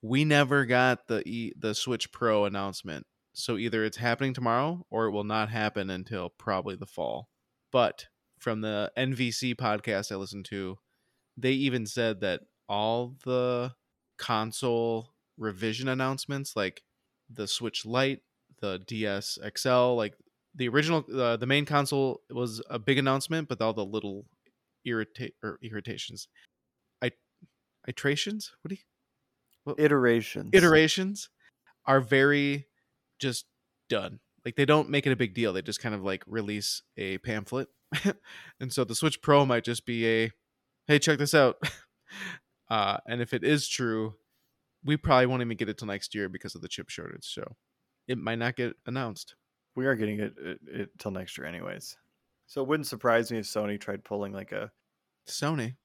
[0.00, 3.04] We never got the e- the Switch Pro announcement.
[3.34, 7.28] So either it's happening tomorrow or it will not happen until probably the fall.
[7.70, 8.06] But
[8.38, 10.78] from the NVC podcast I listened to,
[11.36, 13.74] they even said that all the
[14.16, 16.82] console revision announcements, like
[17.28, 18.22] the Switch Lite,
[18.62, 20.14] the DS XL, like
[20.54, 24.24] the original, uh, the main console was a big announcement, but all the little
[24.84, 26.28] irritate or irritations,
[27.02, 27.12] I,
[27.86, 28.52] iterations.
[28.62, 28.82] What do you
[29.78, 30.50] Iterations.
[30.52, 31.28] iterations
[31.86, 32.66] are very
[33.18, 33.46] just
[33.88, 34.20] done.
[34.44, 35.52] Like they don't make it a big deal.
[35.52, 37.68] They just kind of like release a pamphlet.
[38.60, 40.32] and so the Switch Pro might just be a
[40.86, 41.56] hey, check this out.
[42.70, 44.14] uh and if it is true,
[44.84, 47.26] we probably won't even get it till next year because of the chip shortage.
[47.32, 47.56] So
[48.08, 49.34] it might not get announced.
[49.76, 51.96] We are getting it, it, it till next year, anyways.
[52.50, 54.72] So it wouldn't surprise me if Sony tried pulling like a
[55.28, 55.76] Sony.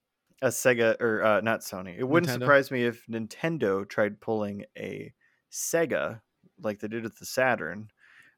[0.41, 1.95] a Sega or uh, not Sony.
[1.95, 2.39] It wouldn't Nintendo?
[2.39, 5.13] surprise me if Nintendo tried pulling a
[5.51, 6.21] Sega
[6.59, 7.89] like they did with the Saturn,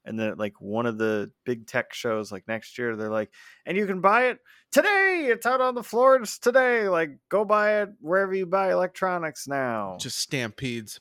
[0.03, 3.31] and then like one of the big tech shows like next year, they're like,
[3.65, 4.39] and you can buy it
[4.73, 5.29] today.
[5.31, 6.89] It's out on the floors today.
[6.89, 9.95] Like go buy it wherever you buy electronics now.
[10.01, 10.99] Just stampedes.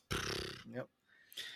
[0.73, 0.87] Yep.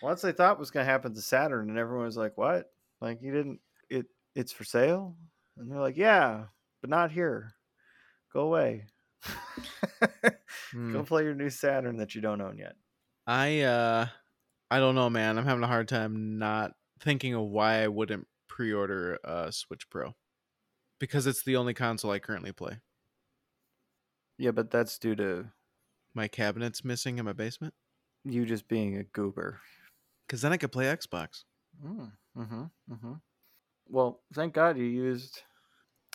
[0.02, 2.72] Once they thought was going to happen to Saturn, and everyone was like, "What?
[3.00, 3.60] Like you didn't?
[3.88, 5.14] It it's for sale?"
[5.60, 6.46] And they're like, "Yeah,
[6.80, 7.52] but not here.
[8.32, 8.86] Go away.
[10.72, 10.92] Hmm.
[10.92, 12.76] Go play your new Saturn that you don't own yet."
[13.26, 14.06] I uh
[14.70, 15.36] I don't know, man.
[15.36, 20.14] I'm having a hard time not thinking of why I wouldn't pre-order a Switch Pro.
[20.98, 22.78] Because it's the only console I currently play.
[24.38, 25.46] Yeah, but that's due to
[26.14, 27.74] My cabinet's missing in my basement.
[28.24, 29.60] you just being a goober.
[30.28, 31.44] Cause then I could play Xbox.
[31.84, 33.12] Mm, mm-hmm, mm-hmm.
[33.88, 35.42] Well, thank God you used.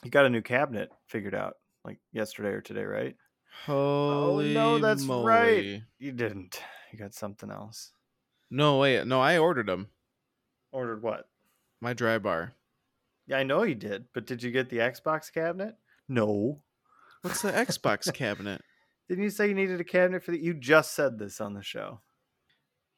[0.04, 3.16] You got a new cabinet figured out like yesterday or today, right?
[3.66, 5.26] Holy oh, no, that's moly.
[5.26, 5.82] right.
[5.98, 6.60] You didn't.
[6.92, 7.92] You got something else.
[8.52, 9.88] No, wait, no, I ordered them.
[10.72, 11.28] Ordered what?
[11.82, 12.54] My dry bar.
[13.28, 15.76] Yeah, I know you did, but did you get the Xbox cabinet?
[16.08, 16.62] No.
[17.22, 18.62] What's the Xbox cabinet?
[19.10, 20.40] Didn't you say you needed a cabinet for the?
[20.40, 22.02] You just said this on the show.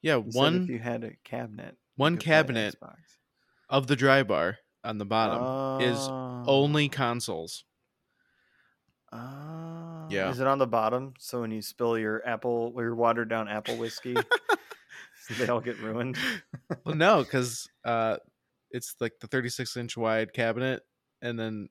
[0.02, 2.76] Yeah, You said if one you had a cabinet, one cabinet
[3.70, 6.27] of the dry bar on the bottom is Oh.
[6.48, 7.64] Only consoles.
[9.12, 10.08] Oh.
[10.10, 10.30] Yeah.
[10.30, 11.14] Is it on the bottom?
[11.20, 14.16] So when you spill your apple or your watered down apple whiskey,
[15.38, 16.18] they all get ruined.
[16.86, 18.18] well, no, because uh,
[18.72, 20.84] it's like the 36 inch wide cabinet,
[21.22, 21.70] and then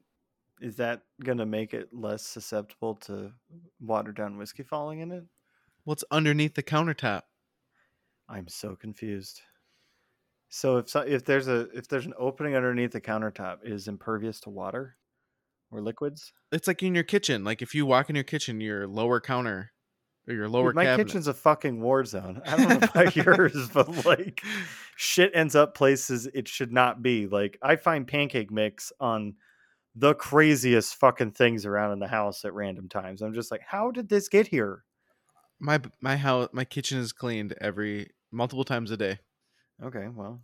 [0.61, 3.33] Is that gonna make it less susceptible to
[3.81, 5.25] watered down whiskey falling in it?
[5.85, 7.23] what's underneath the countertop?
[8.29, 9.41] I'm so confused.
[10.49, 13.89] So if so, if there's a if there's an opening underneath the countertop, it is
[13.89, 14.97] impervious to water
[15.71, 16.33] or liquids.
[16.53, 17.45] It's like in your kitchen.
[17.45, 19.73] Like if you walk in your kitchen, your lower counter
[20.29, 21.09] or your lower Dude, my cabinet.
[21.09, 22.41] kitchen's a fucking war zone.
[22.47, 24.43] I don't know about yours, but like
[24.97, 27.27] shit ends up places it should not be.
[27.27, 29.35] Like I find pancake mix on
[29.95, 33.23] the craziest fucking things around in the house at random times.
[33.23, 34.85] I'm just like, how did this get here?
[35.59, 39.19] my my house, my kitchen is cleaned every multiple times a day.
[39.83, 40.41] Okay, well,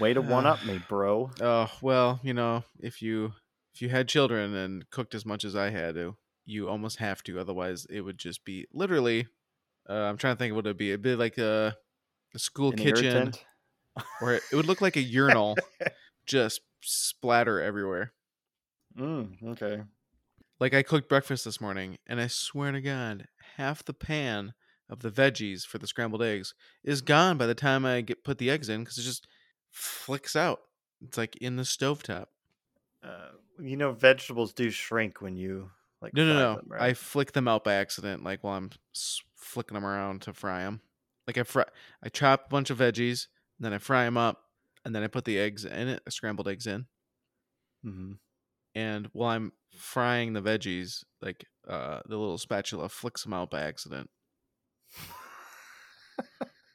[0.00, 1.30] way to one up me, bro.
[1.40, 3.32] Oh well, you know, if you
[3.74, 7.22] if you had children and cooked as much as I had to, you almost have
[7.24, 7.38] to.
[7.38, 9.26] Otherwise, it would just be literally.
[9.88, 10.90] Uh, I'm trying to think what it'd be.
[10.90, 11.76] It'd be like a,
[12.34, 13.44] a school An kitchen, irritant?
[14.20, 15.56] or it, it would look like a urinal,
[16.26, 18.12] just splatter everywhere.
[18.96, 19.82] Mm, okay.
[20.60, 24.54] Like I cooked breakfast this morning, and I swear to God, half the pan
[24.88, 28.38] of the veggies for the scrambled eggs is gone by the time I get put
[28.38, 29.26] the eggs in because it just
[29.70, 30.60] flicks out.
[31.00, 32.26] It's like in the stovetop.
[33.02, 36.14] Uh, you know, vegetables do shrink when you like.
[36.14, 36.54] No, no, no.
[36.56, 38.70] them, I flick them out by accident, like while I'm
[39.36, 40.80] flicking them around to fry them.
[41.26, 41.64] Like I fry,
[42.02, 43.26] I chop a bunch of veggies,
[43.58, 44.42] and then I fry them up,
[44.84, 46.86] and then I put the eggs in it, scrambled eggs in.
[47.84, 48.18] Mhm.
[48.74, 53.62] And while I'm frying the veggies, like uh, the little spatula flicks them out by
[53.62, 54.10] accident.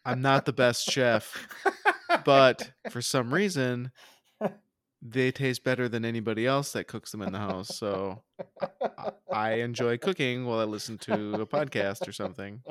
[0.05, 1.47] I'm not the best chef,
[2.23, 3.91] but for some reason,
[5.01, 7.75] they taste better than anybody else that cooks them in the house.
[7.77, 8.23] So
[8.97, 12.63] I- I enjoy cooking while I listen to a podcast or something.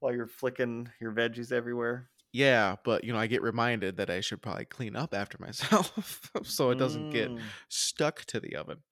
[0.00, 2.08] while you're flicking your veggies everywhere.
[2.32, 6.30] Yeah, but you know, I get reminded that I should probably clean up after myself
[6.44, 7.40] so it doesn't get Mm.
[7.68, 8.82] stuck to the oven.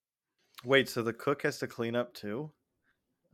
[0.65, 2.51] Wait, so the cook has to clean up too?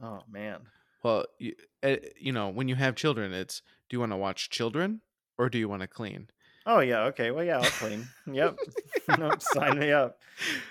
[0.03, 0.63] Oh man.
[1.03, 4.51] Well, you, uh, you know, when you have children, it's do you want to watch
[4.51, 5.01] children
[5.39, 6.29] or do you want to clean?
[6.65, 7.05] Oh yeah.
[7.07, 7.31] Okay.
[7.31, 7.59] Well, yeah.
[7.59, 8.07] I'll clean.
[8.27, 8.57] yep.
[9.19, 9.43] nope.
[9.43, 10.19] Sign me up.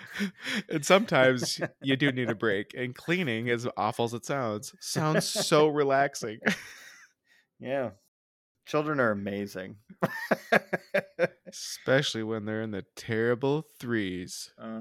[0.69, 5.25] and sometimes you do need a break, and cleaning, as awful as it sounds, sounds
[5.27, 6.39] so relaxing.
[7.59, 7.91] Yeah.
[8.65, 9.77] Children are amazing.
[11.47, 14.51] Especially when they're in the terrible threes.
[14.57, 14.79] uh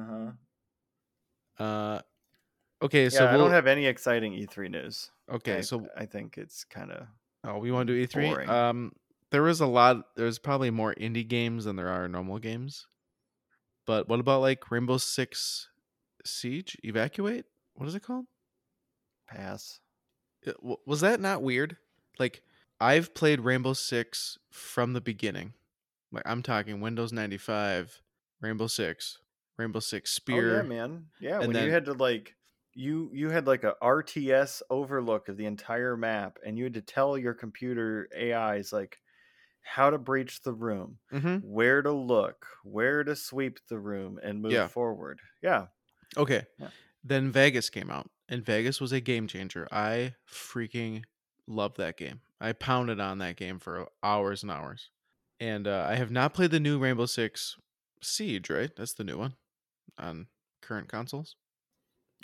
[1.59, 1.65] huh.
[1.65, 2.01] Uh,
[2.83, 3.09] okay, Yeah.
[3.11, 5.11] so I we'll, don't have any exciting E3 news.
[5.31, 7.07] okay, I, so I think it's kind of
[7.45, 8.29] oh, we want to do E three.
[8.29, 8.49] boring.
[8.49, 8.93] Um,
[9.31, 10.05] there was a lot.
[10.16, 12.87] There's probably more indie games than there are normal games.
[13.87, 15.69] But what about like Rainbow Six
[16.25, 17.45] Siege Evacuate?
[17.75, 18.27] What is it called?
[19.29, 19.81] pass.
[20.43, 21.77] It- w- was that not weird?
[22.19, 22.43] Like
[22.81, 25.55] I've played Rainbow Six from the beginning.
[26.12, 28.03] Like I'm talking Windows 95,
[28.40, 29.19] Rainbow Six,
[29.57, 30.55] Rainbow Six Spear.
[30.55, 31.07] Oh yeah, man.
[31.21, 32.35] Yeah, and when then- you had to like
[32.75, 36.83] you you had like a RTS overlook of the entire map, and you had to
[36.83, 39.01] tell your computer AIs like
[39.63, 44.43] how to breach the room, hmm where to look, where to sweep the room, and
[44.43, 44.69] move Yeah.
[44.69, 45.21] forward.
[45.43, 45.69] Yeah.
[46.17, 46.47] Okay.
[46.59, 46.71] Yeah.
[47.03, 49.67] Then Vegas came out, and Vegas was a game changer.
[49.73, 51.05] I freaking
[51.47, 52.23] love that game.
[52.41, 54.91] I pounded on that game for hours and hours.
[55.39, 57.59] And uh, I have not played the new Rainbow Six
[58.03, 58.75] Siege, right?
[58.77, 59.37] That's the new one
[59.99, 60.29] on
[60.63, 61.37] current consoles.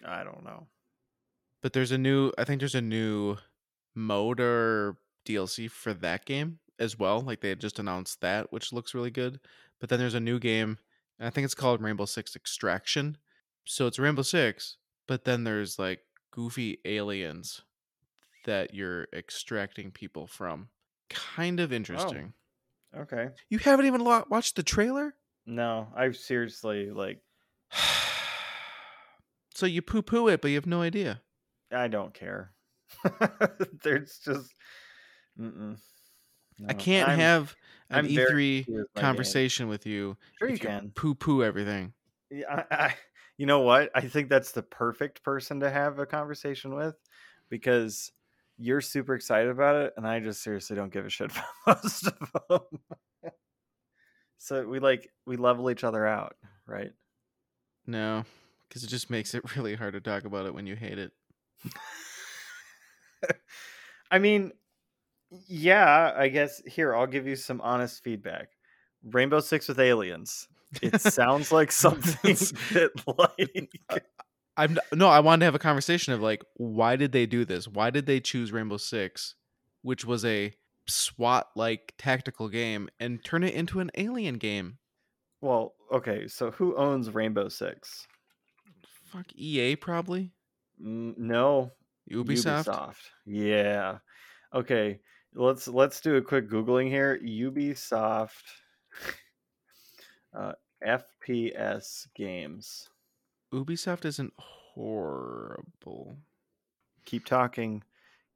[0.04, 0.66] I don't know.
[1.62, 3.36] But there's a new, I think there's a new
[3.94, 7.20] mode or DLC for that game as well.
[7.20, 9.40] Like they had just announced that, which looks really good.
[9.80, 10.78] But then there's a new game,
[11.18, 13.18] and I think it's called Rainbow Six Extraction.
[13.64, 17.62] So it's Rainbow Six, but then there's like goofy aliens
[18.44, 20.68] that you're extracting people from.
[21.10, 22.32] Kind of oh, interesting.
[22.96, 23.28] Okay.
[23.50, 25.14] You haven't even lo- watched the trailer?
[25.44, 27.20] No, I've seriously like
[29.56, 31.22] so you poo poo it, but you have no idea.
[31.72, 32.52] I don't care.
[33.82, 34.52] There's just
[35.40, 35.78] mm-mm.
[36.68, 37.56] I can't I'm- have
[37.90, 40.16] an I'm E3 picky with conversation with you.
[40.38, 40.92] Sure, you can.
[40.94, 41.92] Poo poo everything.
[42.30, 42.94] Yeah, I, I,
[43.38, 43.90] you know what?
[43.94, 46.96] I think that's the perfect person to have a conversation with
[47.48, 48.12] because
[48.58, 51.30] you're super excited about it, and I just seriously don't give a shit
[51.66, 52.60] about most of them.
[54.38, 56.92] So we like we level each other out, right?
[57.86, 58.24] No,
[58.68, 61.12] because it just makes it really hard to talk about it when you hate it.
[64.10, 64.52] I mean,
[65.46, 68.50] yeah, I guess here I'll give you some honest feedback.
[69.04, 70.48] Rainbow Six with aliens.
[70.82, 72.34] It sounds like something
[72.72, 73.72] that like
[74.56, 77.68] I'm no, I wanted to have a conversation of like, why did they do this?
[77.68, 79.34] Why did they choose Rainbow Six,
[79.82, 80.54] which was a
[80.86, 84.78] SWAT like tactical game, and turn it into an alien game?
[85.40, 88.06] Well, okay, so who owns Rainbow Six?
[89.16, 90.30] Fuck EA probably.
[90.82, 91.72] Mm, no,
[92.10, 92.66] Ubisoft.
[92.66, 92.96] Ubisoft.
[93.24, 93.98] Yeah.
[94.54, 95.00] Okay,
[95.34, 97.18] let's let's do a quick googling here.
[97.24, 98.42] Ubisoft
[100.36, 100.52] uh,
[100.86, 102.90] FPS games.
[103.54, 106.18] Ubisoft isn't horrible.
[107.06, 107.82] Keep talking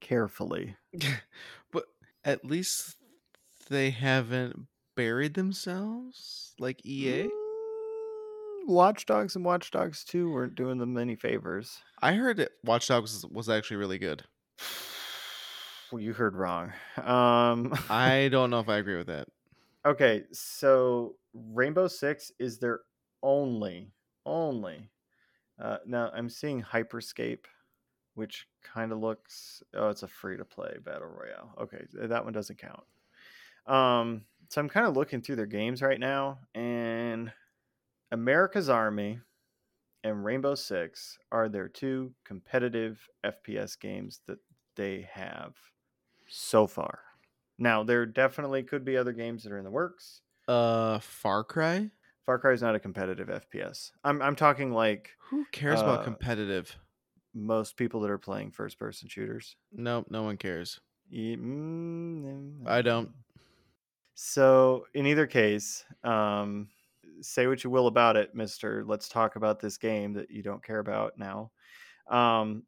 [0.00, 0.76] carefully.
[1.72, 1.84] but
[2.24, 2.96] at least
[3.68, 4.66] they haven't
[4.96, 7.28] buried themselves like EA.
[8.66, 11.78] Watch Dogs and Watch Dogs 2 weren't doing them any favors.
[12.00, 14.24] I heard it, Watch Dogs was actually really good.
[15.90, 16.72] Well, you heard wrong.
[17.02, 19.28] Um, I don't know if I agree with that.
[19.84, 22.80] okay, so Rainbow Six is their
[23.22, 23.92] only,
[24.24, 24.90] only.
[25.60, 27.44] Uh, now I'm seeing Hyperscape,
[28.14, 29.62] which kind of looks.
[29.74, 31.54] Oh, it's a free to play battle royale.
[31.60, 32.84] Okay, that one doesn't count.
[33.66, 37.32] Um, so I'm kind of looking through their games right now, and
[38.12, 39.20] America's Army
[40.04, 44.38] and Rainbow Six are their two competitive FPS games that
[44.76, 45.56] they have
[46.28, 47.00] so far.
[47.58, 50.22] Now, there definitely could be other games that are in the works.
[50.48, 51.90] Uh, Far Cry.
[52.24, 53.92] Far Cry is not a competitive FPS.
[54.04, 56.76] I'm I'm talking like Who cares about Uh, competitive?
[57.34, 59.56] most people that are playing first person shooters.
[59.70, 60.80] Nope, no one cares.
[61.12, 63.10] Mm, I don't.
[64.14, 66.68] So, in either case, um,
[67.22, 68.84] say what you will about it, Mister.
[68.86, 71.50] Let's talk about this game that you don't care about now.
[72.10, 72.64] Um,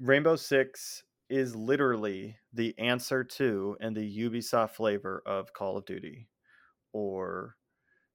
[0.00, 6.28] Rainbow Six is literally the answer to and the Ubisoft flavor of Call of Duty
[6.92, 7.56] or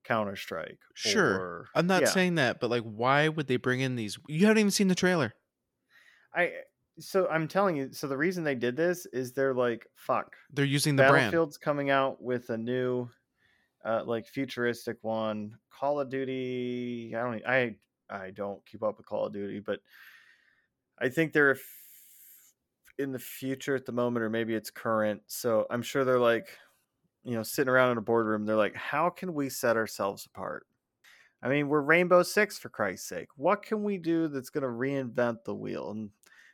[0.03, 0.79] Counter Strike.
[0.93, 4.17] Sure, I'm not saying that, but like, why would they bring in these?
[4.27, 5.33] You haven't even seen the trailer.
[6.35, 6.51] I.
[6.97, 7.91] So I'm telling you.
[7.91, 10.33] So the reason they did this is they're like, fuck.
[10.53, 11.25] They're using the brand.
[11.25, 13.09] Battlefield's coming out with a new,
[13.85, 15.57] uh, like futuristic one.
[15.69, 17.13] Call of Duty.
[17.15, 17.45] I don't.
[17.45, 17.75] I
[18.09, 19.79] I don't keep up with Call of Duty, but
[20.99, 21.59] I think they're f-
[22.97, 25.21] in the future at the moment, or maybe it's current.
[25.27, 26.47] So I'm sure they're like,
[27.23, 28.45] you know, sitting around in a boardroom.
[28.45, 30.65] They're like, how can we set ourselves apart?
[31.41, 33.27] I mean, we're Rainbow Six for Christ's sake.
[33.35, 35.91] What can we do that's going to reinvent the wheel?
[35.91, 36.09] And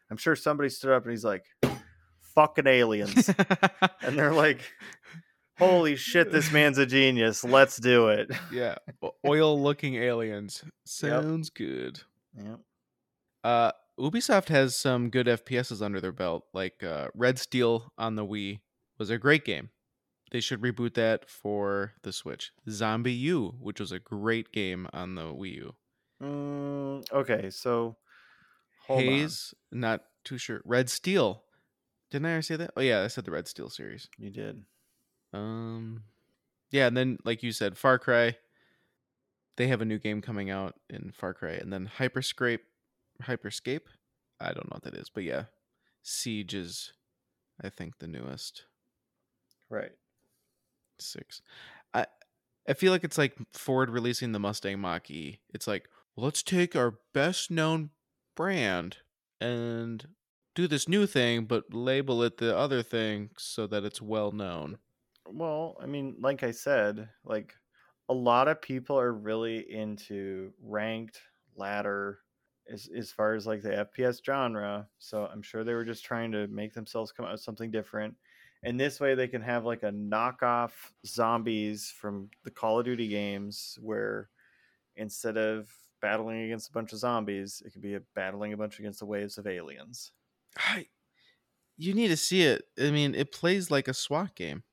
[0.10, 1.46] I'm sure somebody stood up and he's like,
[2.36, 3.30] fucking aliens.
[4.02, 4.62] and they're like,
[5.62, 7.43] holy shit, this man's a genius.
[7.43, 8.32] Let's do it.
[8.52, 8.76] yeah,
[9.26, 10.63] oil-looking aliens.
[10.86, 12.02] Sounds good.
[12.38, 12.56] Yeah.
[13.43, 16.45] Uh, Ubisoft has some good FPSs under their belt.
[16.54, 18.60] Like uh, Red Steel on the Wii
[18.97, 19.69] was a great game.
[20.32, 22.52] They should reboot that for the Switch.
[22.67, 25.76] ZombiU, which was a great game on the Wii U.
[26.24, 27.97] Mm, okay, so
[28.88, 29.06] hold on.
[29.06, 30.62] Haze, not too sure.
[30.63, 31.43] Red Steel.
[32.12, 32.71] Didn't I already say that?
[32.78, 34.08] Oh yeah, I said the Red Steel series.
[34.17, 34.63] You did.
[35.34, 36.04] Um,
[36.72, 38.38] yeah, and then like you said, Far Cry.
[39.58, 42.60] They have a new game coming out in Far Cry, and then Hyperscape.
[43.24, 43.82] Hyperscape.
[44.39, 45.46] I don't know what that is, but yeah,
[46.02, 46.94] Siege is,
[47.62, 48.63] I think, the newest
[49.70, 49.91] Right.
[51.00, 51.41] six.
[51.94, 52.06] I
[52.67, 55.39] I feel like it's like Ford releasing the Mustang Mach E.
[55.54, 57.91] It's like let's take our best known
[58.36, 58.98] brand
[59.39, 60.08] and
[60.56, 64.78] do this new thing, but label it the other thing so that it's well known.
[65.32, 67.56] Well, I mean, like I said, like
[68.10, 71.22] a lot of people are really into ranked
[71.56, 72.20] ladder
[72.70, 74.90] as as far as like the FPS genre.
[74.98, 78.17] So I'm sure they were just trying to make themselves come out with something different.
[78.63, 83.08] And this way they can have like a knockoff zombies from the Call of Duty
[83.08, 84.29] games where
[84.96, 85.71] instead of
[86.02, 89.06] battling against a bunch of zombies, it could be a battling a bunch against the
[89.06, 90.13] waves of aliens.
[90.58, 90.88] I,
[91.77, 92.65] you need to see it.
[92.79, 94.63] I mean, it plays like a SWAT game,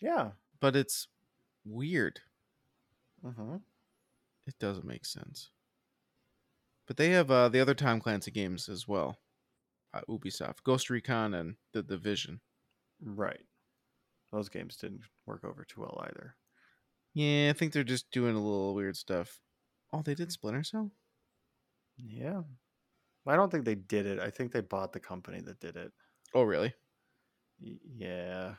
[0.00, 0.30] Yeah.
[0.60, 1.08] but it's
[1.64, 2.20] weird.
[3.24, 3.56] Mm-hmm.
[4.46, 5.50] It doesn't make sense.
[6.86, 9.18] But they have uh, the other Tom Clancy games as well.
[9.92, 12.40] Uh, Ubisoft, Ghost Recon, and The Division.
[13.02, 13.44] Right.
[14.32, 16.34] Those games didn't work over too well either.
[17.14, 19.40] Yeah, I think they're just doing a little weird stuff.
[19.92, 20.90] Oh, they did Splinter Cell.
[21.96, 22.42] Yeah.
[23.26, 24.18] I don't think they did it.
[24.20, 25.92] I think they bought the company that did it.
[26.34, 26.72] Oh, really?
[27.60, 28.54] Y- Yeah.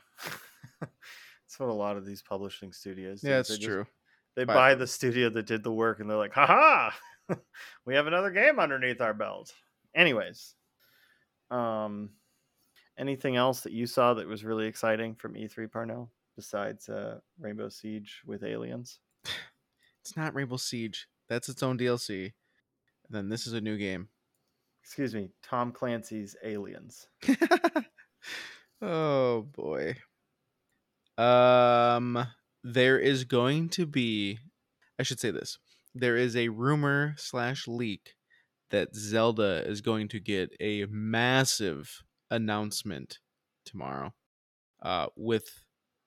[1.50, 3.22] That's what a lot of these publishing studios.
[3.22, 3.28] do.
[3.28, 3.84] Yeah, it's just- true.
[4.36, 6.96] They Buy buy the studio that did the work, and they're like, "Ha ha,
[7.84, 9.52] we have another game underneath our belt."
[9.92, 10.54] Anyways,
[11.50, 12.10] um,
[12.96, 17.68] anything else that you saw that was really exciting from E3 Parnell besides uh, Rainbow
[17.68, 19.00] Siege with aliens?
[20.02, 21.08] It's not Rainbow Siege.
[21.28, 22.26] That's its own DLC.
[22.26, 22.32] And
[23.10, 24.08] then this is a new game.
[24.84, 27.08] Excuse me, Tom Clancy's Aliens.
[28.80, 29.96] oh boy.
[31.20, 32.26] Um
[32.62, 34.38] there is going to be
[34.98, 35.58] I should say this.
[35.94, 38.14] There is a rumor slash leak
[38.70, 43.18] that Zelda is going to get a massive announcement
[43.64, 44.14] tomorrow.
[44.82, 45.64] Uh with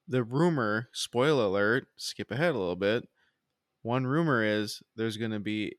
[0.08, 3.08] the rumor, spoiler alert, skip ahead a little bit.
[3.84, 5.76] One rumor is there's going to be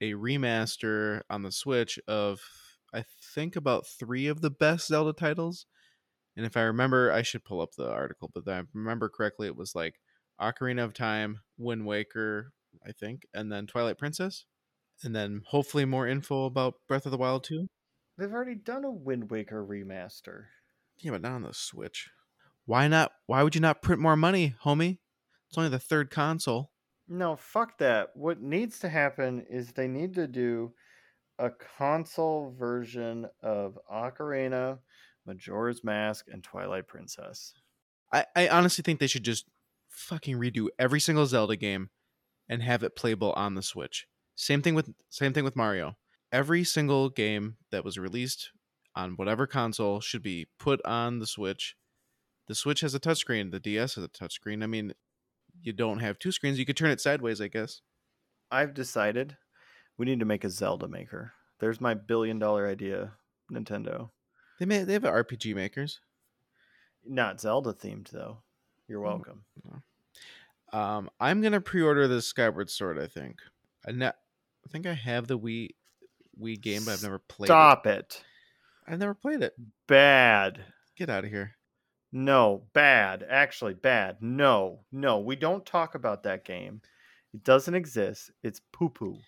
[0.00, 2.40] a remaster on the Switch of
[2.94, 3.04] I
[3.34, 5.66] think about three of the best Zelda titles.
[6.36, 9.46] And if I remember, I should pull up the article, but if I remember correctly,
[9.46, 10.00] it was like
[10.40, 12.52] Ocarina of Time, Wind Waker,
[12.86, 14.46] I think, and then Twilight Princess.
[15.02, 17.68] And then hopefully more info about Breath of the Wild 2.
[18.18, 20.44] They've already done a Wind Waker remaster.
[20.98, 22.08] Yeah, but not on the Switch.
[22.64, 23.12] Why not?
[23.26, 24.98] Why would you not print more money, homie?
[25.48, 26.70] It's only the third console.
[27.08, 28.10] No, fuck that.
[28.14, 30.72] What needs to happen is they need to do
[31.38, 34.78] a console version of Ocarina,
[35.26, 37.54] Majora's Mask, and Twilight Princess.
[38.12, 39.46] I, I honestly think they should just
[39.88, 41.90] fucking redo every single Zelda game
[42.48, 44.06] and have it playable on the Switch.
[44.34, 45.96] Same thing with same thing with Mario.
[46.30, 48.50] Every single game that was released
[48.96, 51.76] on whatever console should be put on the Switch.
[52.48, 54.62] The Switch has a touchscreen, the DS has a touchscreen.
[54.62, 54.94] I mean,
[55.62, 57.80] you don't have two screens, you could turn it sideways, I guess.
[58.50, 59.36] I've decided
[59.96, 61.32] we need to make a Zelda maker.
[61.60, 63.12] There's my billion dollar idea,
[63.50, 64.10] Nintendo.
[64.62, 65.98] They may they have RPG makers.
[67.04, 68.38] Not Zelda themed though.
[68.86, 69.04] You're Mm.
[69.04, 69.44] welcome.
[70.72, 72.96] Um, I'm gonna pre-order the Skyward Sword.
[72.96, 73.40] I think.
[73.84, 75.70] I ne- I think I have the Wii
[76.40, 77.48] Wii game, but I've never played it.
[77.48, 78.22] Stop it.
[78.86, 79.56] I've never played it.
[79.88, 80.64] Bad.
[80.94, 81.56] Get out of here.
[82.12, 83.26] No, bad.
[83.28, 84.22] Actually, bad.
[84.22, 85.18] No, no.
[85.18, 86.82] We don't talk about that game.
[87.34, 88.30] It doesn't exist.
[88.44, 89.18] It's poo poo.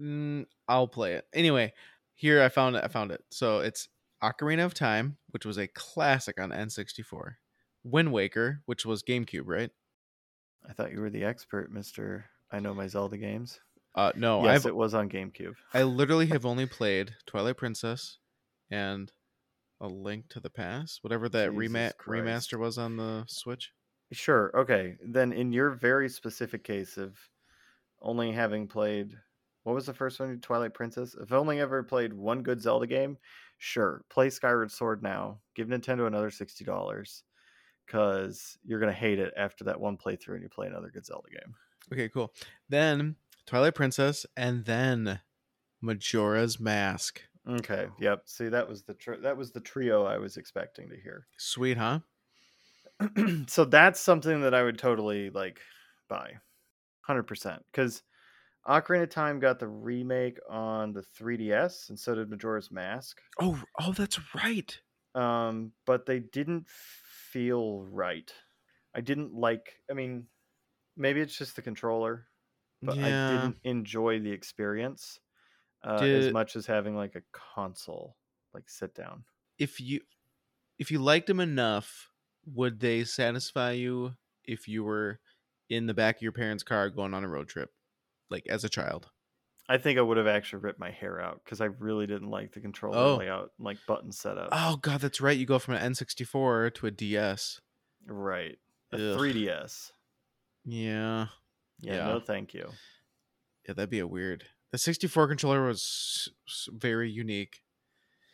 [0.00, 1.72] Mm, I'll play it anyway.
[2.14, 2.84] Here I found it.
[2.84, 3.24] I found it.
[3.30, 3.88] So it's
[4.22, 7.34] Ocarina of Time, which was a classic on N64.
[7.84, 9.70] Wind Waker, which was GameCube, right?
[10.68, 12.26] I thought you were the expert, Mister.
[12.50, 13.60] I know my Zelda games.
[13.94, 15.54] Uh, no, yes, I've it was on GameCube.
[15.72, 18.18] I literally have only played Twilight Princess
[18.70, 19.10] and
[19.80, 23.72] A Link to the Past, whatever that rema- remaster was on the Switch.
[24.12, 24.52] Sure.
[24.54, 24.96] Okay.
[25.04, 27.16] Then, in your very specific case of
[28.02, 29.14] only having played,
[29.62, 30.40] what was the first one?
[30.40, 31.14] Twilight Princess.
[31.14, 33.16] If only ever played one good Zelda game,
[33.58, 34.02] sure.
[34.10, 35.40] Play Skyward Sword now.
[35.54, 37.24] Give Nintendo another sixty dollars,
[37.86, 41.30] because you're gonna hate it after that one playthrough and you play another good Zelda
[41.30, 41.54] game.
[41.92, 42.32] Okay, cool.
[42.68, 45.20] Then Twilight Princess, and then
[45.80, 47.22] Majora's Mask.
[47.48, 47.86] Okay.
[48.00, 48.22] Yep.
[48.26, 51.26] See, that was the tr- that was the trio I was expecting to hear.
[51.36, 52.00] Sweet, huh?
[53.46, 55.60] so that's something that I would totally like
[56.08, 56.32] buy,
[57.02, 57.62] hundred percent.
[57.70, 58.02] Because
[58.66, 63.20] Ocarina of Time got the remake on the 3DS, and so did Majora's Mask.
[63.38, 64.80] Oh, oh, that's right.
[65.14, 68.32] Um, but they didn't feel right.
[68.94, 69.80] I didn't like.
[69.90, 70.28] I mean,
[70.96, 72.28] maybe it's just the controller,
[72.84, 75.20] but I didn't enjoy the experience
[75.84, 78.16] uh, as much as having like a console,
[78.54, 79.24] like sit down.
[79.58, 80.00] if you
[80.78, 82.10] if you liked them enough,
[82.46, 85.20] would they satisfy you if you were
[85.68, 87.72] in the back of your parents' car going on a road trip,
[88.30, 89.08] like as a child?
[89.68, 92.52] I think I would have actually ripped my hair out because I really didn't like
[92.52, 93.16] the controller Oh.
[93.16, 94.48] layout, like button setup.
[94.52, 95.36] Oh god, that's right.
[95.36, 97.60] You go from an N64 to a DS.
[98.06, 98.58] Right.
[98.92, 99.18] A Ugh.
[99.18, 99.90] 3DS.
[100.64, 101.26] Yeah,
[101.80, 102.06] Yeah, Yeah.
[102.06, 102.70] no thank you.
[103.66, 104.44] yeah, that'd be a weird.
[104.72, 106.28] The 64 controller was
[106.68, 107.60] very unique.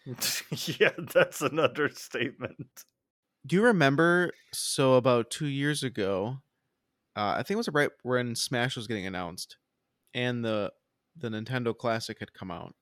[0.07, 2.84] yeah, that's an understatement.
[3.47, 4.32] Do you remember?
[4.53, 6.38] So about two years ago,
[7.16, 9.57] uh, I think it was right when Smash was getting announced,
[10.15, 10.73] and the
[11.17, 12.75] the Nintendo Classic had come out.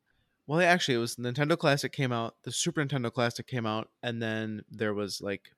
[0.47, 4.21] Well, actually, it was Nintendo Classic came out, the Super Nintendo Classic came out, and
[4.23, 5.53] then there was like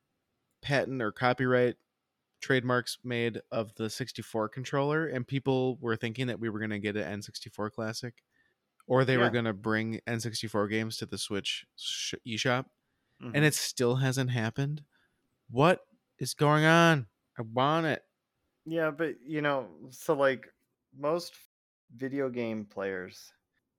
[0.62, 1.76] patent or copyright
[2.40, 6.78] trademarks made of the 64 controller, and people were thinking that we were going to
[6.78, 8.14] get an N64 Classic,
[8.86, 12.66] or they were going to bring N64 games to the Switch sh- eShop
[13.22, 13.32] Mhm.
[13.34, 14.82] and it still hasn't happened.
[15.48, 15.86] What
[16.18, 17.06] is going on?
[17.38, 18.02] I want it.
[18.64, 20.52] Yeah, but you know, so like
[20.98, 21.32] most
[21.96, 23.32] video game players,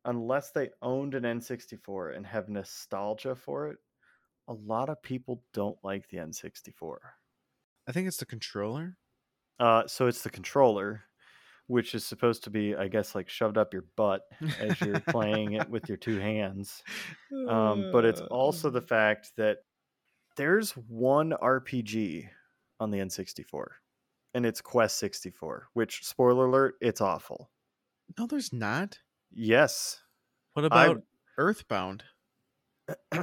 [0.06, 3.78] unless they owned an N64 and have nostalgia for it,
[4.48, 6.98] a lot of people don't like the N64.
[7.88, 8.98] I think it's the controller.
[9.60, 11.04] Uh, so it's the controller,
[11.68, 14.22] which is supposed to be, I guess, like shoved up your butt
[14.60, 16.84] as you're playing it with your two hands.
[17.48, 19.60] Um, but it's also the fact that
[20.36, 22.28] there's one RPG
[22.80, 23.66] on the N64,
[24.34, 25.68] and it's Quest 64.
[25.74, 27.50] Which, spoiler alert, it's awful.
[28.18, 29.00] No, there's not.
[29.32, 30.00] Yes.
[30.54, 31.04] What I- about
[31.38, 32.04] Earthbound?
[33.12, 33.20] Do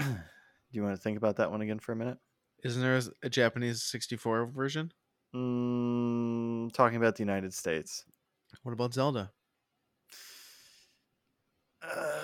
[0.73, 2.19] you want to think about that one again for a minute?
[2.63, 4.93] Isn't there a Japanese 64 version?
[5.35, 8.05] Mm, talking about the United States.
[8.63, 9.31] What about Zelda?
[11.83, 12.19] Uh,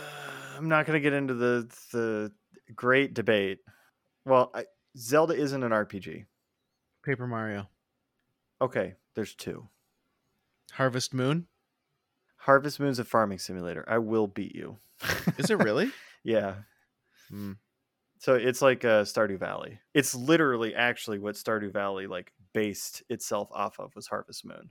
[0.56, 2.32] I'm not going to get into the the
[2.74, 3.58] great debate.
[4.24, 4.64] Well, I,
[4.98, 6.24] Zelda isn't an RPG.
[7.04, 7.68] Paper Mario.
[8.60, 9.68] Okay, there's two.
[10.72, 11.46] Harvest Moon?
[12.46, 13.84] Harvest Moon's a farming simulator.
[13.88, 14.78] I will beat you.
[15.38, 15.90] Is it really?
[16.24, 16.54] yeah.
[17.28, 17.52] Hmm.
[18.18, 19.80] So it's like uh, Stardew Valley.
[19.92, 24.70] It's literally actually what Stardew Valley like based itself off of was Harvest Moon.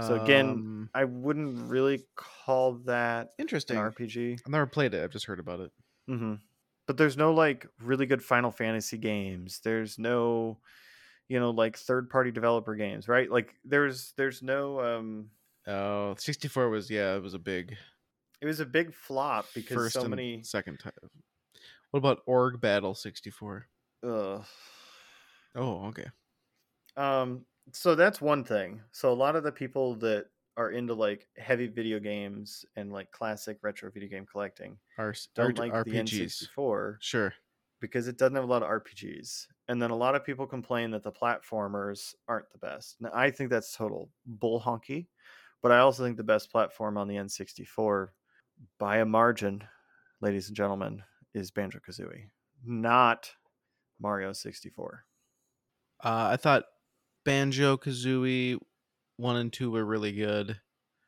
[0.00, 3.76] So again, Um, I wouldn't really call that an interesting.
[3.76, 4.38] RPG.
[4.44, 5.02] I've never played it.
[5.02, 5.72] I've just heard about it.
[6.06, 6.34] hmm
[6.86, 9.60] But there's no like really good Final Fantasy games.
[9.60, 10.58] There's no,
[11.28, 13.30] you know, like third party developer games, right?
[13.30, 14.80] Like there's there's no.
[14.80, 15.30] um
[15.66, 17.76] Oh, 64 was yeah, it was a big
[18.40, 20.42] It was a big flop because first so and many.
[20.42, 20.92] second time.
[21.90, 23.68] What about Ogre Battle 64?
[24.02, 24.44] Ugh.
[25.54, 26.10] Oh, okay.
[26.96, 28.82] Um, so that's one thing.
[28.92, 33.10] So a lot of the people that are into like heavy video games and like
[33.10, 35.96] classic retro video game collecting R- don't R- like the RPGs.
[35.98, 37.34] N64 Sure.
[37.80, 39.48] because it doesn't have a lot of RPGs.
[39.68, 43.00] And then a lot of people complain that the platformers aren't the best.
[43.00, 45.08] Now I think that's total bull honky,
[45.64, 48.08] but I also think the best platform on the N64
[48.78, 49.64] by a margin,
[50.20, 51.02] ladies and gentlemen,
[51.32, 52.28] is Banjo Kazooie,
[52.62, 53.30] not
[53.98, 55.06] Mario 64.
[56.04, 56.64] Uh, I thought
[57.24, 58.58] Banjo Kazooie
[59.16, 60.60] one and two were really good.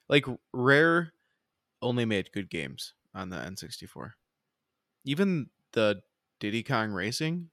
[0.09, 1.13] Like Rare
[1.83, 4.13] only made good games on the N64.
[5.05, 6.01] Even the
[6.41, 7.51] Diddy Kong Racing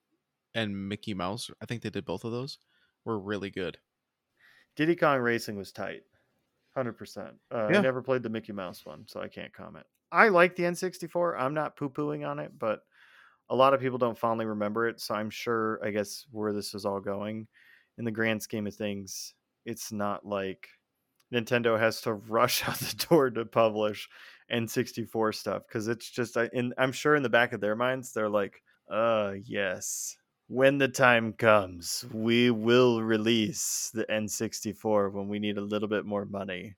[0.56, 2.60] and Mickey Mouse, I think they did both of those,
[3.04, 3.80] were really good.
[4.78, 6.04] Diddy Kong Racing was tight,
[6.76, 7.36] hundred percent.
[7.54, 7.80] Uh, Yeah.
[7.80, 9.86] I never played the Mickey Mouse one, so I can't comment.
[10.12, 11.40] I like the N64.
[11.40, 12.82] I'm not poo pooing on it, but
[13.50, 15.00] a lot of people don't fondly remember it.
[15.02, 17.48] So I'm sure, I guess, where this is all going,
[17.98, 19.34] in the grand scheme of things,
[19.66, 20.68] it's not like
[21.34, 24.08] Nintendo has to rush out the door to publish
[24.52, 26.38] N64 stuff because it's just.
[26.38, 28.62] I- In I'm sure in the back of their minds, they're like,
[28.92, 30.16] "Uh, yes."
[30.54, 36.06] When the time comes, we will release the N64 when we need a little bit
[36.06, 36.76] more money.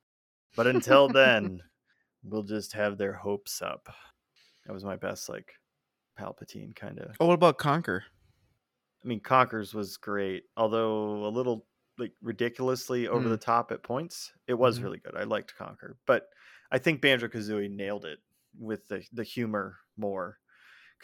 [0.55, 1.63] But until then,
[2.23, 3.89] we'll just have their hopes up.
[4.65, 5.55] That was my best, like,
[6.19, 7.17] Palpatine kind of.
[7.19, 8.03] Oh, what about Conker?
[9.03, 11.67] I mean, Conkers was great, although a little
[11.97, 13.29] like ridiculously over Mm.
[13.29, 14.33] the top at points.
[14.47, 14.83] It was Mhm.
[14.83, 15.15] really good.
[15.15, 16.27] I liked Conker, but
[16.71, 18.19] I think Banjo Kazooie nailed it
[18.57, 20.39] with the the humor more.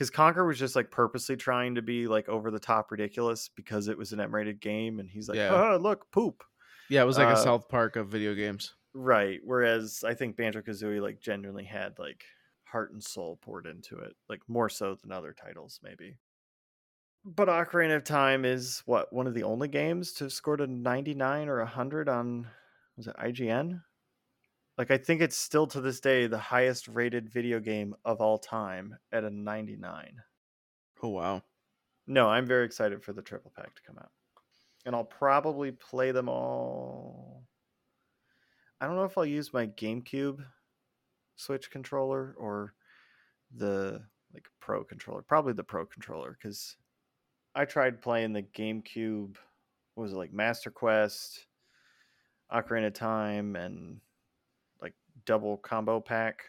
[0.02, 3.88] Because Conker was just like purposely trying to be like over the top ridiculous because
[3.88, 5.54] it was an M-rated game, and he's like, Yeah.
[5.54, 6.44] "Ah, look, poop."
[6.90, 8.74] Yeah, it was like Uh, a South Park of video games.
[8.96, 9.40] Right.
[9.44, 12.26] Whereas I think Banjo Kazooie like genuinely had like
[12.64, 16.18] heart and soul poured into it, like more so than other titles, maybe.
[17.24, 20.66] But Ocarina of Time is what one of the only games to have scored a
[20.68, 22.48] 99 or 100 on
[22.98, 23.84] was it IGN?
[24.82, 28.40] Like I think it's still to this day the highest rated video game of all
[28.40, 30.24] time at a 99.
[31.04, 31.44] Oh wow.
[32.08, 34.10] No, I'm very excited for the triple pack to come out.
[34.84, 37.44] And I'll probably play them all.
[38.82, 40.44] I don't know if I'll use my GameCube
[41.36, 42.74] Switch controller or
[43.56, 44.02] the
[44.34, 45.22] like Pro controller.
[45.22, 46.76] Probably the Pro controller cuz
[47.54, 49.36] I tried playing the GameCube
[49.94, 51.46] what was it like Master Quest,
[52.52, 54.02] Ocarina of Time and
[55.26, 56.44] double combo pack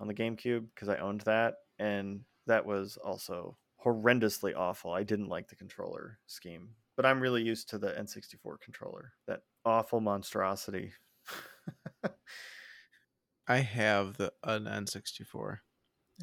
[0.00, 4.92] on the GameCube because I owned that and that was also horrendously awful.
[4.92, 9.12] I didn't like the controller scheme, but I'm really used to the N64 controller.
[9.26, 10.92] That awful monstrosity.
[13.48, 15.58] I have the an N64,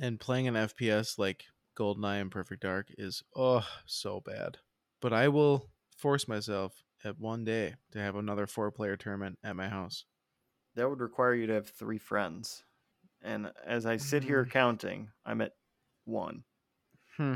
[0.02, 1.46] and playing an FPS like
[1.78, 4.58] GoldenEye and Perfect Dark is oh so bad.
[5.02, 9.68] But I will force myself at one day to have another four-player tournament at my
[9.68, 10.06] house.
[10.76, 12.64] That would require you to have three friends.
[13.22, 14.52] And as I sit here Mm.
[14.52, 15.54] counting, I'm at
[16.06, 16.44] one.
[17.18, 17.36] Hmm.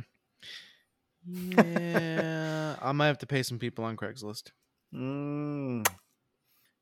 [1.26, 4.52] Yeah, I might have to pay some people on Craigslist.
[4.94, 5.86] Mm.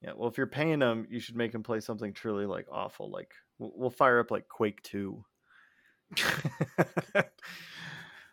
[0.01, 3.09] Yeah, well, if you're paying them, you should make them play something truly like awful.
[3.09, 5.25] Like we'll, fire up like Quake Two,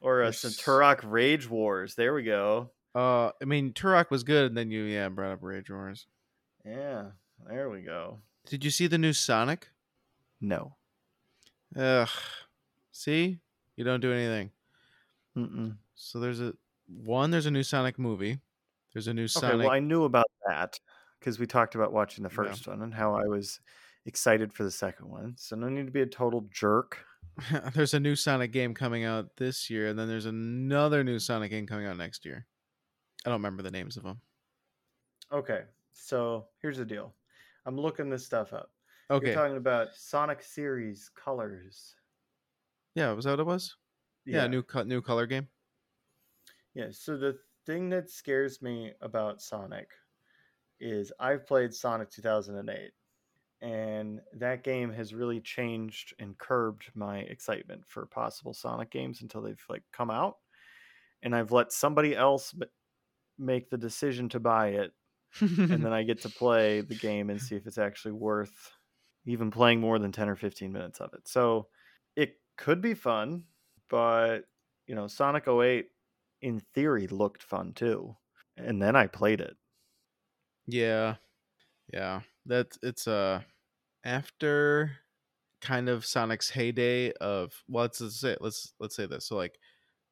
[0.01, 0.43] or a Yes.
[0.45, 1.95] Turok Rage Wars.
[1.95, 2.71] There we go.
[2.95, 6.07] Uh, I mean, Turok was good, and then you yeah brought up Rage Wars.
[6.65, 7.13] Yeah,
[7.49, 8.19] there we go.
[8.47, 9.69] Did you see the new Sonic?
[10.41, 10.75] No.
[11.77, 12.09] Ugh.
[12.91, 13.39] See,
[13.77, 14.51] you don't do anything.
[15.37, 15.77] Mm-mm.
[15.95, 16.55] So there's a
[16.89, 17.31] one.
[17.31, 18.39] There's a new Sonic movie.
[18.93, 19.59] There's a new Okay, Sonic.
[19.61, 20.79] well, I knew about that
[21.19, 22.35] because we talked about watching the Yeah.
[22.37, 23.61] first one and how I was
[24.05, 25.35] excited for the second one.
[25.39, 26.99] So no need to be a total jerk.
[27.75, 31.51] there's a new Sonic game coming out this year, and then there's another new Sonic
[31.51, 32.47] game coming out next year.
[33.25, 34.21] I don't remember the names of them.
[35.33, 35.63] Okay,
[35.93, 37.15] so here's the deal.
[37.67, 38.71] I'm looking this stuff up.
[39.11, 39.27] Okay.
[39.27, 41.95] You're talking about Sonic series colors.
[42.95, 43.77] yeah, was that what it was?
[44.25, 45.49] Yeah, new co- new color game.
[46.75, 49.91] Yeah, so the thing that scares me about Sonic
[50.81, 52.93] is I've played Sonic 2008
[53.61, 59.43] and that game has really changed and curbed my excitement for possible Sonic games until
[59.43, 60.39] they've like come out
[61.23, 62.53] and I've let somebody else
[63.39, 64.93] make the decision to buy it
[65.41, 68.73] and then I get to play the game and see if it's actually worth
[69.25, 71.29] even playing more than 10 or 15 minutes of it.
[71.29, 71.69] So
[72.17, 73.45] it could be fun,
[73.89, 74.41] but
[74.87, 75.87] you know, Sonic 08
[76.43, 78.17] in theory looked fun too.
[78.57, 79.57] And then I played it.
[80.67, 81.17] Yeah.
[81.93, 82.21] Yeah.
[82.47, 83.43] That it's uh
[84.05, 84.99] after
[85.61, 89.27] kind of Sonic's heyday of well let's, let's say let's let's say this.
[89.27, 89.59] So like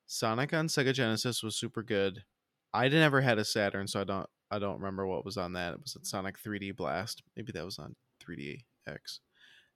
[0.07, 2.25] Sonic on Sega Genesis was super good.
[2.73, 5.75] I never had a Saturn, so I don't I don't remember what was on that.
[5.75, 7.23] It was Sonic 3D Blast.
[7.37, 7.95] Maybe that was on
[8.25, 9.21] 3DX.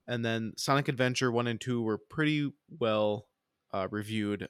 [0.07, 2.51] And then Sonic Adventure 1 and 2 were pretty
[2.81, 3.29] well
[3.73, 4.49] uh, reviewed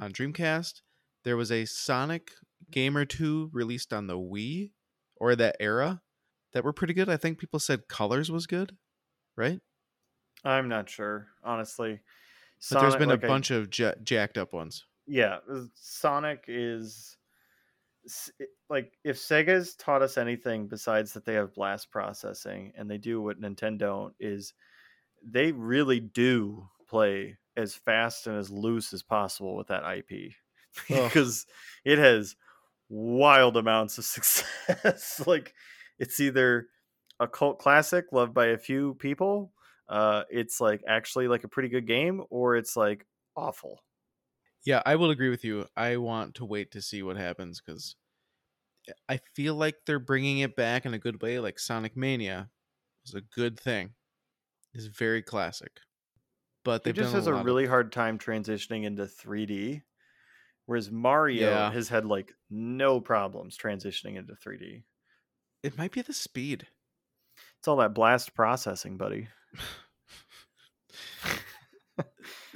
[0.00, 0.80] on Dreamcast.
[1.24, 2.30] There was a Sonic
[2.70, 4.70] game or two released on the Wii
[5.16, 6.02] or that era
[6.52, 7.08] that were pretty good.
[7.08, 8.76] I think people said Colors was good,
[9.36, 9.60] right?
[10.44, 12.00] I'm not sure, honestly.
[12.70, 14.84] But there's been like a I- bunch of ja- jacked up ones.
[15.06, 17.16] yeah, uh, Sonic is
[18.68, 23.20] like if Sega's taught us anything besides that they have blast processing and they do
[23.20, 24.52] what Nintendo is
[25.26, 30.32] they really do play as fast and as loose as possible with that IP
[30.88, 31.46] because
[31.84, 32.36] it has
[32.88, 35.22] wild amounts of success.
[35.26, 35.54] like
[35.98, 36.68] it's either
[37.20, 39.52] a cult classic loved by a few people,
[39.88, 43.80] uh, it's like actually like a pretty good game, or it's like awful.
[44.64, 45.66] Yeah, I will agree with you.
[45.76, 47.96] I want to wait to see what happens because
[48.88, 51.38] eh, I feel like they're bringing it back in a good way.
[51.38, 52.48] Like Sonic Mania
[53.04, 53.90] was a good thing.
[54.72, 55.70] It's very classic,
[56.64, 59.82] but He they've just has a, a lot of- really hard time transitioning into 3D,
[60.66, 61.70] whereas Mario Yeah.
[61.70, 64.82] has had like no problems transitioning into 3D.
[65.62, 66.66] It might be the speed.
[67.58, 69.28] It's all that blast processing, buddy.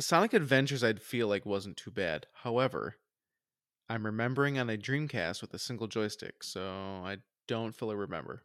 [0.01, 2.27] Sonic Adventures, I'd feel like wasn't too bad.
[2.43, 2.97] However,
[3.89, 8.43] I'm remembering on a Dreamcast with a single joystick, so I don't fully remember.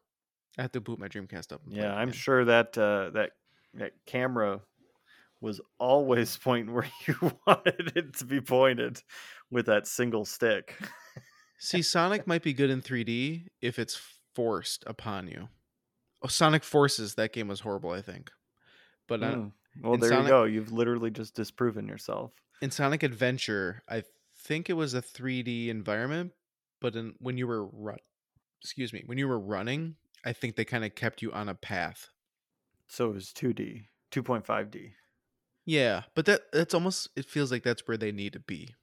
[0.58, 1.62] I have to boot my Dreamcast up.
[1.68, 3.32] Yeah, I'm sure that uh, that
[3.76, 4.62] that camera
[5.42, 7.16] was always pointing where you
[7.48, 9.02] wanted it to be pointed
[9.52, 10.76] with that single stick.
[11.60, 14.00] See, Sonic might be good in 3D if it's
[14.34, 15.50] forced upon you.
[16.22, 18.32] Oh, Sonic Forces, that game was horrible, I think.
[19.08, 19.52] But Mm.
[19.82, 20.44] Well, in there Sonic- you go.
[20.44, 22.32] You've literally just disproven yourself.
[22.62, 24.04] in Sonic Adventure, I
[24.38, 26.34] think it was a 3D environment,
[26.80, 27.98] but in, when you were run,
[28.62, 29.96] excuse me, when you were running,
[30.26, 32.10] I think they kind of kept you on a path.
[32.88, 34.92] So it was 2D, 2.5D.
[35.66, 38.76] Yeah, but that that's almost it feels like that's where they need to be.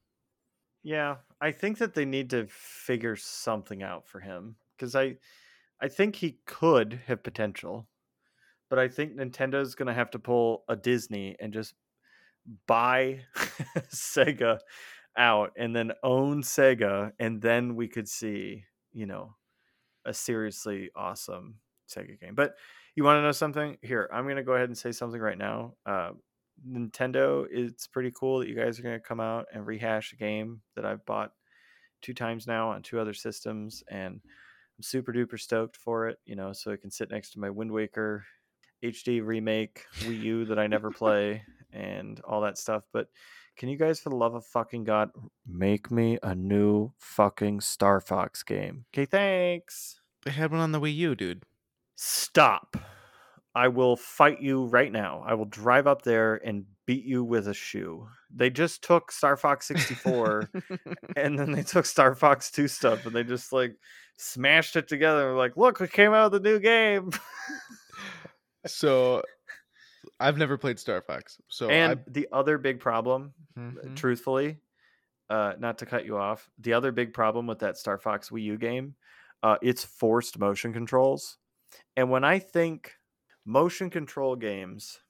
[0.82, 5.18] Yeah, I think that they need to figure something out for him because I,
[5.80, 7.86] I think he could have potential,
[8.70, 11.74] but I think Nintendo's gonna have to pull a Disney and just
[12.66, 13.20] buy
[13.94, 14.60] Sega
[15.16, 19.34] out and then own Sega, and then we could see, you know,
[20.06, 21.56] a seriously awesome
[21.88, 22.34] Sega game.
[22.34, 22.54] But
[22.94, 23.76] you want to know something?
[23.82, 25.74] Here, I'm gonna go ahead and say something right now.
[25.84, 26.12] Uh,
[26.68, 30.16] Nintendo, it's pretty cool that you guys are going to come out and rehash a
[30.16, 31.32] game that I've bought
[32.02, 36.18] two times now on two other systems, and I'm super duper stoked for it.
[36.24, 38.24] You know, so it can sit next to my Wind Waker
[38.82, 42.84] HD remake Wii U that I never play and all that stuff.
[42.92, 43.08] But
[43.56, 45.10] can you guys, for the love of fucking god,
[45.46, 48.86] make me a new fucking Star Fox game?
[48.94, 50.00] Okay, thanks.
[50.24, 51.44] They had one on the Wii U, dude.
[51.96, 52.76] Stop.
[53.54, 55.24] I will fight you right now.
[55.26, 58.06] I will drive up there and beat you with a shoe.
[58.34, 60.50] They just took Star Fox 64
[61.16, 63.74] and then they took Star Fox 2 stuff and they just like
[64.16, 65.26] smashed it together.
[65.26, 67.10] and were like, look, we came out with a new game.
[68.66, 69.22] so
[70.18, 71.40] I've never played Star Fox.
[71.48, 73.96] So and I, the other big problem, Mhm.
[73.96, 74.60] truthfully,
[75.30, 78.42] uh, not to cut you off, the other big problem with that Star Fox Wii
[78.44, 78.96] U game,
[79.42, 81.38] uh, it's forced motion controls.
[81.96, 82.96] And when I think
[83.44, 85.00] motion control games,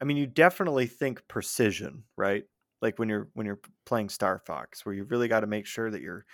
[0.00, 2.44] I mean, you definitely think precision, right?
[2.82, 5.90] Like when you're when you're playing Star Fox, where you really got to make sure
[5.90, 6.26] that your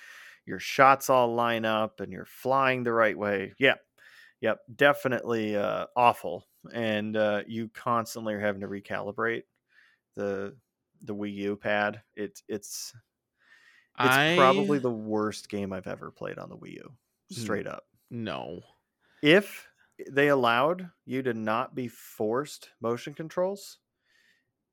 [0.46, 3.54] your shots all line up and you're flying the right way.
[3.58, 3.80] Yep,
[4.46, 9.42] yep, definitely uh, awful, and uh, you constantly are having to recalibrate
[10.14, 10.56] the
[11.02, 12.00] the Wii U pad.
[12.14, 12.94] It's it's
[13.98, 16.92] it's I probably the worst game I've ever played on the Wii U.
[17.30, 17.84] Straight up.
[18.10, 18.60] no.
[19.22, 19.66] If
[20.10, 23.78] they allowed you to not be forced motion controls,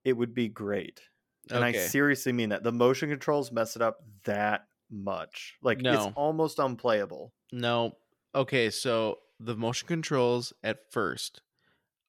[0.04, 1.02] it would be great.
[1.50, 2.62] And I seriously mean that.
[2.64, 5.56] The motion controls mess it up that much.
[5.64, 5.94] Like No.
[5.94, 7.34] it's almost unplayable.
[7.54, 7.98] No.
[8.36, 11.42] Okay, so the motion controls at first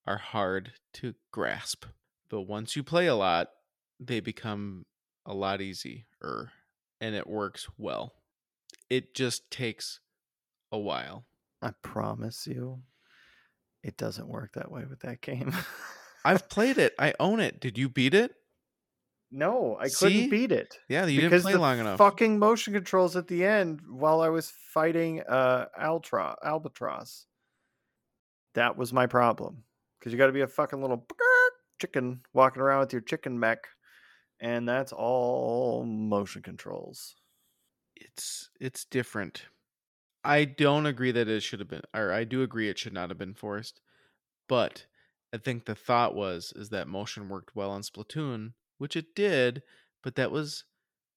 [0.07, 1.87] are hard to grasp,
[2.29, 3.49] but once you play a lot,
[3.99, 4.85] they become
[5.27, 6.05] a lot easier
[7.01, 8.13] and it works well.
[8.91, 10.01] It just takes
[10.71, 11.25] a while.
[11.63, 12.83] I promise you,
[13.83, 15.55] it doesn't work that way with that game.
[16.25, 16.95] I've played it.
[16.99, 17.61] I own it.
[17.61, 18.35] Did you beat it?
[19.35, 20.07] No, I See?
[20.07, 20.79] couldn't beat it.
[20.89, 21.99] Yeah, you didn't play long enough.
[21.99, 27.27] fucking motion controls at the end while I was fighting uh Altra Albatross.
[28.55, 29.65] That was my problem.
[29.99, 31.07] Because you got to be a fucking little
[31.81, 33.67] chicken walking around with your chicken mech,
[34.41, 37.17] and that's all motion controls.
[37.97, 39.47] it's it's different.
[40.27, 43.11] I don't agree that it should have been or I do agree it should not
[43.11, 43.81] have been forced.
[44.49, 44.87] But
[45.35, 49.63] I think the thought was is that motion worked well on Splatoon, which it did,
[50.03, 50.65] but that was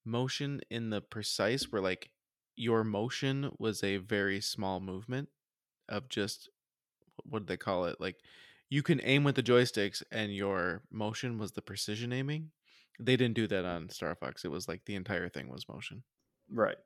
[0.05, 2.11] motion in the precise where like
[2.55, 5.29] your motion was a very small movement
[5.89, 6.49] of just
[7.23, 7.99] what did they call it?
[7.99, 8.17] Like
[8.69, 12.51] you can aim with the joysticks and your motion was the precision aiming.
[12.99, 14.43] They didn't do that on Star Fox.
[14.43, 16.03] It was like the entire thing was motion.
[16.51, 16.77] Right.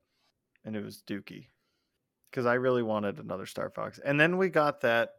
[0.65, 1.47] And it was Dookie.
[2.29, 3.99] Because I really wanted another Star Fox.
[4.03, 5.11] And then we got that.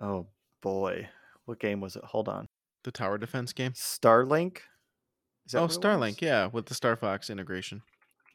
[0.00, 0.26] Oh
[0.62, 1.08] boy.
[1.44, 2.04] What game was it?
[2.04, 2.47] Hold on.
[2.82, 3.74] The tower defense game.
[3.74, 4.60] Starlink?
[5.46, 5.90] Is Oh, what it was?
[5.90, 7.82] Starlink, yeah, with the Star Fox integration.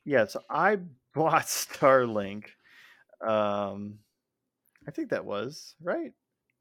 [0.06, 0.78] Yeah, so I
[1.14, 2.50] bought Starlink.
[3.22, 4.00] Um,
[4.88, 6.14] I think that was right.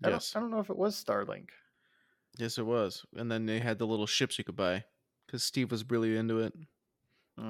[0.05, 1.51] I Yes, don't, I don't know if it was Starlink.
[2.39, 3.05] yes, it was.
[3.15, 4.85] And then they had the little ships you could buy
[5.27, 6.53] because Steve was really into it.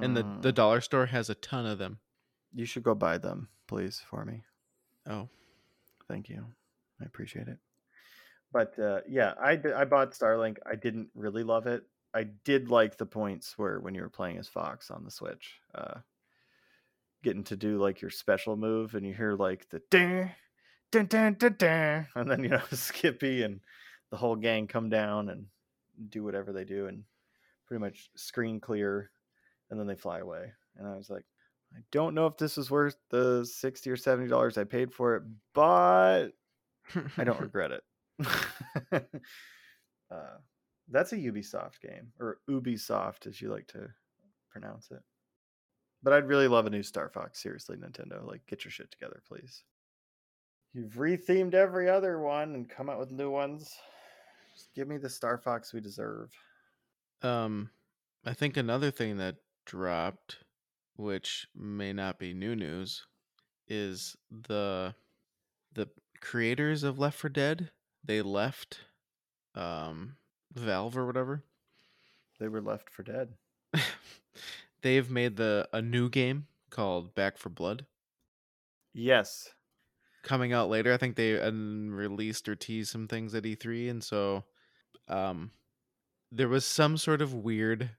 [0.01, 2.01] And the the Mm, dollar store has a ton of them.
[2.53, 4.45] you should go buy them, please, for me.
[5.05, 5.29] Oh,
[6.07, 6.45] Thank you.
[7.01, 7.59] I appreciate it.
[8.53, 10.57] But uh, yeah, I bought Starlink.
[10.65, 11.83] I didn't really love it.
[12.13, 15.55] I did like the points where when you were playing as Fox on the Switch,
[15.73, 15.95] uh,
[17.23, 20.29] getting to do like your special move, and you hear like the ding,
[20.91, 23.59] dun, dun, dun, dun, and then you know Slippy and
[24.11, 25.47] the whole gang come down and
[26.09, 27.03] do whatever they do, and
[27.65, 29.09] pretty much screen clear,
[29.71, 30.51] and then they fly away.
[30.77, 31.25] And I was like,
[31.75, 35.15] I don't know if this is worth the sixty or seventy dollars I paid for
[35.15, 35.23] it,
[35.55, 36.27] but
[37.17, 37.81] I don't regret it.
[38.91, 38.99] uh,
[40.89, 43.87] that's a Ubisoft game, or Ubisoft as you like to
[44.51, 45.01] pronounce it.
[46.01, 47.41] But I'd really love a new Star Fox.
[47.41, 49.63] Seriously, Nintendo, like get your shit together, please.
[50.73, 53.73] You've rethemed every other one and come out with new ones.
[54.55, 56.31] Just give me the Star Fox we deserve.
[57.21, 57.69] um,
[58.25, 59.35] I think another thing that
[59.65, 60.37] dropped,
[60.95, 63.05] which may not be new news,
[63.67, 64.93] is the
[65.73, 65.87] the
[66.21, 67.71] creators of Left 4 Dead.
[68.03, 68.81] They left,
[69.55, 70.17] um,
[70.53, 71.43] Valve or whatever.
[72.39, 73.29] They were left for dead.
[74.81, 77.85] They've made the a new game called Back 4 Blood.
[78.93, 79.49] Yes.
[80.23, 80.93] coming out later.
[80.93, 84.43] I think they released or teased some things at E3, and so
[85.07, 85.51] um,
[86.31, 87.91] there was some sort of weird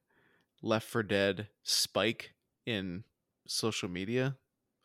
[0.62, 2.34] Left 4 Dead spike
[2.66, 3.04] in
[3.46, 4.36] social media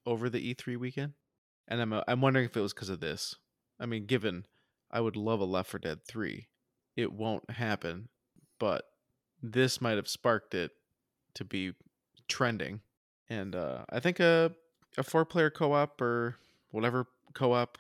[0.06, 1.14] over the E3 weekend,
[1.68, 3.36] and I'm uh, I'm wondering if it was because of this.
[3.80, 4.46] I mean, given
[4.92, 6.48] I would love a Left 4 Dead three,
[6.96, 8.10] it won't happen,
[8.60, 8.86] but
[9.42, 10.72] this might have sparked it
[11.36, 11.74] to be
[12.28, 12.82] trending,
[13.30, 14.52] and uh, I think a
[14.98, 16.36] a four player co op or
[16.72, 17.78] whatever co-op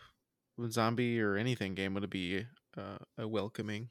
[0.69, 2.45] zombie or anything game would be
[2.77, 3.89] uh, a welcoming.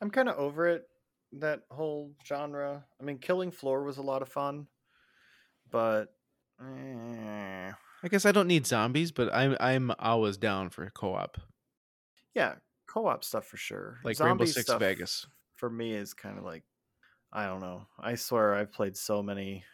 [0.00, 0.88] I'm kind of over it,
[1.32, 2.84] that whole genre.
[3.00, 4.66] I mean, Killing Floor was a lot of fun,
[5.70, 6.14] but
[6.60, 11.38] eh, I guess I don't need zombies, but I'm I'm always down for co-op,
[12.36, 12.56] yeah,
[12.86, 13.98] co-op stuff for sure.
[14.04, 15.26] like Rainbow Six Vegas.
[15.56, 16.62] for me is kind of like
[17.32, 17.86] I don't know.
[17.98, 19.64] I swear I've played so many,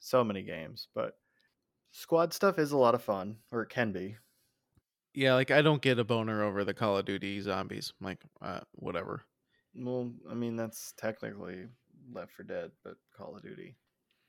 [0.00, 1.12] so many games, but
[1.92, 4.16] squad stuff is a lot of fun, or it can be.
[5.14, 7.92] Yeah, like I don't get a boner over the Call of Duty zombies.
[8.00, 9.22] Like uh, whatever.
[9.74, 11.66] Well, I mean that's technically
[12.12, 13.76] Left 4 Dead, but Call of Duty.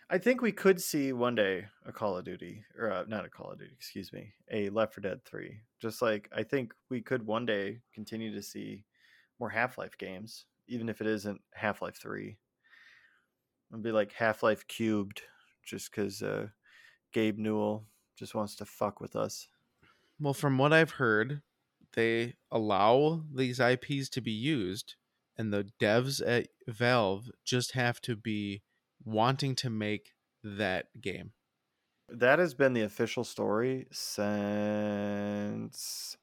[0.10, 3.30] I think we could see one day a Call of Duty, or uh, not a
[3.30, 5.60] Call of Duty, excuse me, a Left 4 Dead 3.
[5.82, 8.86] Just like I think we could one day continue to see
[9.38, 12.38] more Half Life games, even if it isn't Half Life 3.
[13.72, 15.24] It'd be like Half Life Cubed,
[15.66, 16.47] just because uh,
[17.12, 17.86] Gabe Newell
[18.18, 19.49] just wants to fuck with us.
[20.22, 21.41] Well, from what I've heard,
[21.95, 24.95] they allow these IPs to be used,
[25.38, 28.62] and the devs at Valve just have to be
[29.04, 31.32] wanting to make that game.
[32.10, 36.16] That has been the official story since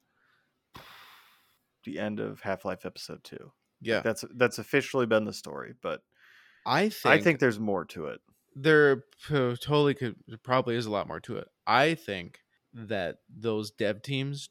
[1.83, 3.51] the end of Half Life Episode Two.
[3.81, 6.01] Yeah, That's that's officially been the story, but
[6.65, 8.21] I think I think there's more to it.
[8.55, 11.47] there totally could probably is a lot more to it.
[11.67, 12.39] I think
[12.73, 14.49] that those dev teams,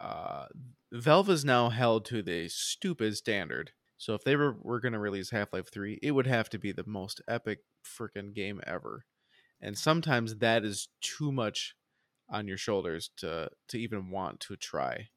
[0.00, 0.46] uh,
[0.90, 3.72] Valve is now held to the stupid standard.
[4.02, 6.58] So if they were, were going to release Half Life Three, it would have to
[6.58, 9.04] be the most epic freaking game ever.
[9.60, 11.76] And sometimes that is too much
[12.28, 15.10] on your shoulders to to even want to try.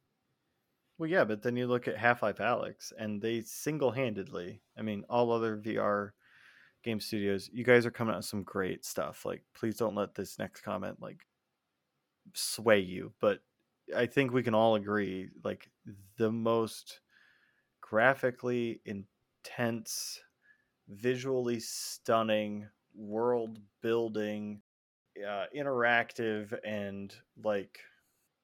[0.99, 4.83] Well, yeah, but then you look at Half Life Alyx, and they single handedly, I
[4.83, 6.11] mean, all other VR
[6.83, 9.25] game studios, you guys are coming out with some great stuff.
[9.25, 11.25] Like, please don't let this next comment like
[12.35, 13.13] sway you.
[13.19, 13.39] But
[13.97, 15.71] I think we can all agree, like,
[16.17, 16.99] the most
[17.85, 20.21] graphically intense,
[20.89, 24.61] visually stunning, world building,
[25.19, 27.79] uh, interactive, and like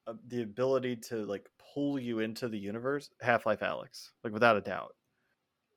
[0.08, 4.62] uh, the ability to like pull you into the universe half-life Alyx like without a
[4.62, 4.96] doubt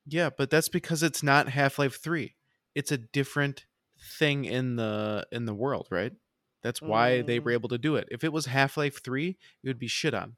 [0.05, 2.35] Yeah, but that's because it's not Half Life Three.
[2.75, 3.65] It's a different
[3.99, 6.13] thing in the in the world, right?
[6.61, 7.51] That's why they were Mm.
[7.51, 8.07] able to do it.
[8.11, 10.37] If it was Half Life Three, it would be shit on.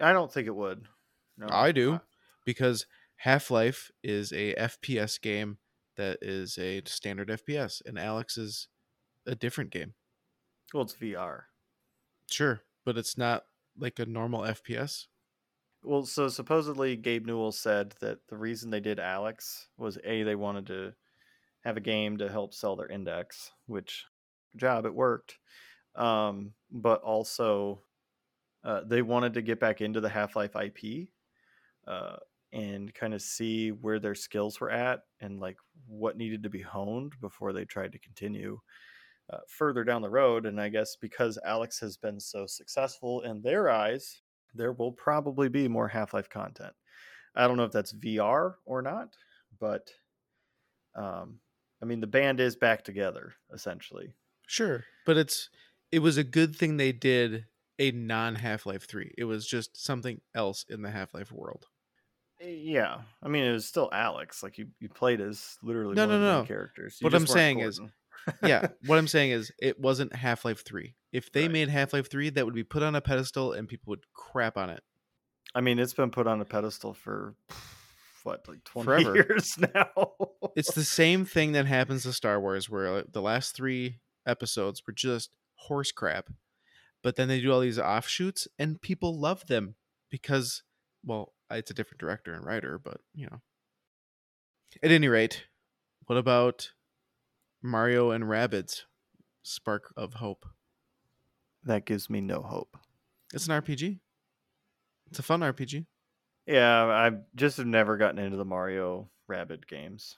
[0.00, 0.86] i don't think it would
[1.36, 2.00] no I do
[2.44, 2.86] because
[3.16, 5.58] Half Life is a FPS game
[5.96, 8.68] that is a standard FPS, and Alyx is
[9.26, 9.94] a different game.
[10.74, 11.44] well it's vr
[12.28, 15.06] Sure, but it's not like a normal FPS.
[15.82, 20.34] well so supposedly gabe newell said that the reason they did Alyx was a they
[20.34, 20.94] wanted to
[21.64, 24.06] have a game to help sell their index which
[24.56, 25.38] job it worked
[25.96, 27.82] um, but also
[28.64, 31.08] uh, they wanted to get back into the half-life ip
[31.86, 32.16] uh,
[32.52, 36.60] and kind of see where their skills were at and like what needed to be
[36.60, 38.58] honed before they tried to continue
[39.32, 40.46] uh, further down the road.
[40.46, 44.20] And I guess because Alyx has been so successful in their eyes,
[44.54, 46.74] there will probably be more Half Life content.
[47.34, 49.16] I don't know if that's VR or not,
[49.58, 49.90] but
[50.94, 51.38] um,
[51.82, 54.12] I mean, the band is back together essentially.
[54.46, 55.48] Sure, but it's
[55.90, 57.46] it was a good thing they did
[57.78, 59.14] a non Half Life Three.
[59.16, 61.66] It was just something else in the Half Life world.
[62.44, 64.42] Yeah, I mean, it was still Alyx.
[64.42, 66.44] Like you, you played as literally No, one no, the no.
[66.44, 66.98] characters.
[67.00, 67.80] You What I'm saying is-
[68.42, 70.94] yeah, what I'm saying is it wasn't Half Life 3.
[71.12, 71.50] If they Right.
[71.50, 74.56] made Half Life 3, that would be put on a pedestal and people would crap
[74.56, 74.82] on it.
[75.54, 77.34] I mean, it's been put on a pedestal for
[78.22, 79.14] what, like twenty Forever.
[79.14, 79.90] years now.
[80.56, 84.92] It's the same thing that happens to Star Wars, where the last three episodes were
[84.94, 86.28] just horse crap.
[87.02, 89.74] But then they do all these offshoots and people love them
[90.08, 90.62] because,
[91.04, 93.40] well, it's a different director and writer, but you know.
[94.82, 95.44] At any rate,
[96.06, 96.72] what about
[97.62, 98.82] Mario and Rabbids
[99.42, 100.46] Spark of Hope?
[101.64, 102.76] that gives me no hope.
[103.32, 104.00] It's an RPG.
[105.08, 105.86] It's a fun RPG.
[106.44, 110.16] Yeah, I just have never gotten into the Mario Rabbids games.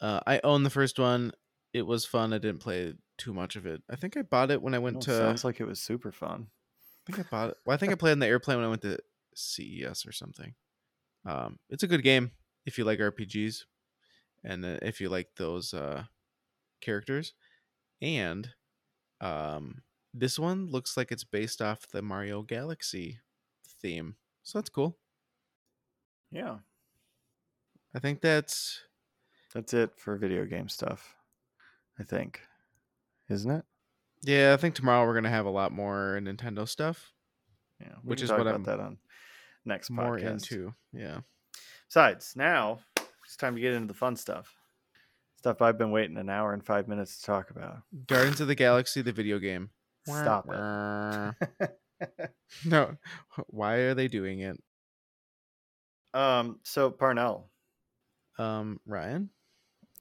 [0.00, 1.32] Uh, I own the first one.
[1.72, 2.32] It was fun.
[2.32, 3.82] I didn't play too much of it.
[3.90, 5.18] I think I bought it when I went Well, to.
[5.18, 6.46] sounds like it was super fun.
[7.08, 7.56] I think I bought it.
[7.66, 8.98] Well, I think I played on the airplane when I went to
[9.34, 10.54] CES or something.
[11.26, 12.32] Um, it's a good game
[12.66, 13.64] if you like RPGs,
[14.44, 16.04] and uh, if you like those uh,
[16.80, 17.34] characters.
[18.02, 18.50] And
[19.20, 19.82] um,
[20.12, 23.20] this one looks like it's based off the Mario Galaxy
[23.80, 24.98] theme, so that's cool.
[26.30, 26.58] Yeah,
[27.94, 28.80] I think that's
[29.54, 31.14] that's it for video game stuff.
[31.98, 32.40] I think,
[33.30, 33.64] isn't it?
[34.22, 34.52] yeah.
[34.52, 37.12] I think tomorrow we're gonna have a lot more Nintendo stuff.
[37.80, 38.98] Yeah, Which is what about I'm that on
[39.64, 40.30] next More podcast.
[40.52, 41.20] into yeah.
[41.88, 42.80] Besides, now
[43.24, 44.54] it's time to get into the fun stuff.
[45.38, 47.78] Stuff I've been waiting an hour and five minutes to talk about.
[48.06, 49.70] Guardians of the Galaxy, the video game.
[50.06, 51.34] Stop it.
[51.60, 51.70] it.
[52.66, 52.96] No,
[53.46, 54.60] why are they doing it?
[56.12, 57.50] um, so Parnell,
[58.38, 59.30] Um, Ryan,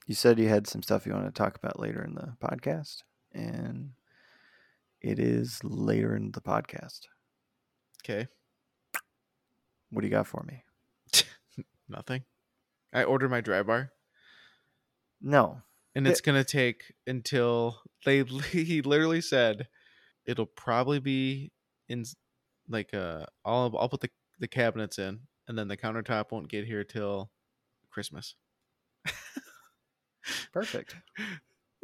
[0.07, 3.03] you said you had some stuff you want to talk about later in the podcast,
[3.31, 3.91] and
[5.01, 7.01] it is later in the podcast.
[8.03, 8.27] okay,
[9.93, 10.63] What do you got for me?
[11.89, 12.23] nothing.
[12.93, 13.91] I ordered my dry bar.
[15.21, 15.61] No,
[15.95, 19.67] and it's gonna take until they he literally said
[20.25, 21.51] it'll probably be
[21.87, 22.05] in
[22.67, 26.65] like uh I'll I'll put the the cabinets in and then the countertop won't get
[26.65, 27.29] here till
[27.91, 28.35] Christmas.
[30.53, 30.95] Perfect.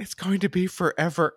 [0.02, 1.36] It's going to be forever.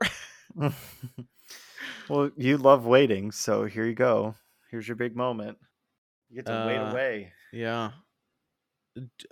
[2.09, 4.37] well, you love waiting, so here you go.
[4.71, 5.59] Here's your big moment.
[6.33, 7.33] You get to Uh, wait away.
[7.53, 7.91] yeah.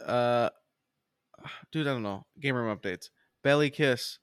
[0.04, 0.50] Uh
[1.72, 2.26] dude, I don't know.
[2.38, 3.08] Game room updates.
[3.42, 4.18] Belly Kiss.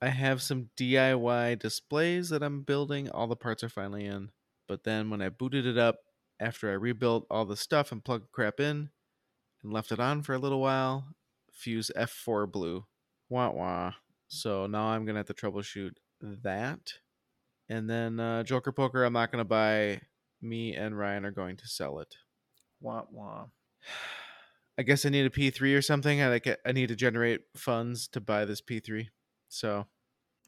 [0.00, 3.10] I have some DIY displays that I'm building.
[3.10, 4.30] All the parts are finally in.
[4.68, 5.96] But then when I booted it up
[6.38, 8.90] after I rebuilt all the stuff and plugged crap in
[9.62, 11.06] and left it on for a little while,
[11.50, 12.84] fuse F4 blew.
[13.30, 13.94] Wah wah.
[14.28, 16.92] So now I'm gonna have to troubleshoot that.
[17.70, 20.02] And then uh, Joker Poker, I'm not gonna buy.
[20.40, 22.14] Me and Ryan are going to sell it.
[22.80, 23.46] Wah wah.
[24.78, 26.22] I guess I need a P3 or something.
[26.22, 29.08] I like I need to generate funds to buy this P3.
[29.48, 29.86] So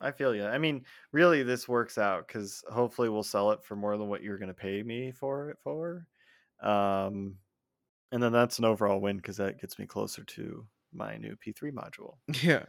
[0.01, 0.47] I feel you.
[0.47, 4.23] I mean, really, this works out because hopefully we'll sell it for more than what
[4.23, 6.07] you're going to pay me for it for.
[6.63, 7.37] Um,
[8.13, 11.73] and then that's an overall win because that gets me closer to my new P3
[11.73, 12.15] module.
[12.43, 12.65] yeah,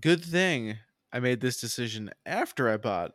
[0.00, 0.78] good thing
[1.12, 3.12] I made this decision after I bought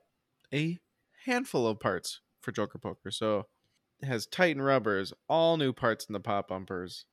[0.54, 0.80] a
[1.26, 3.12] handful of parts for Joker Poker.
[3.12, 3.48] So
[4.00, 7.06] it has Titan rubbers, all new parts in the pop bumpers,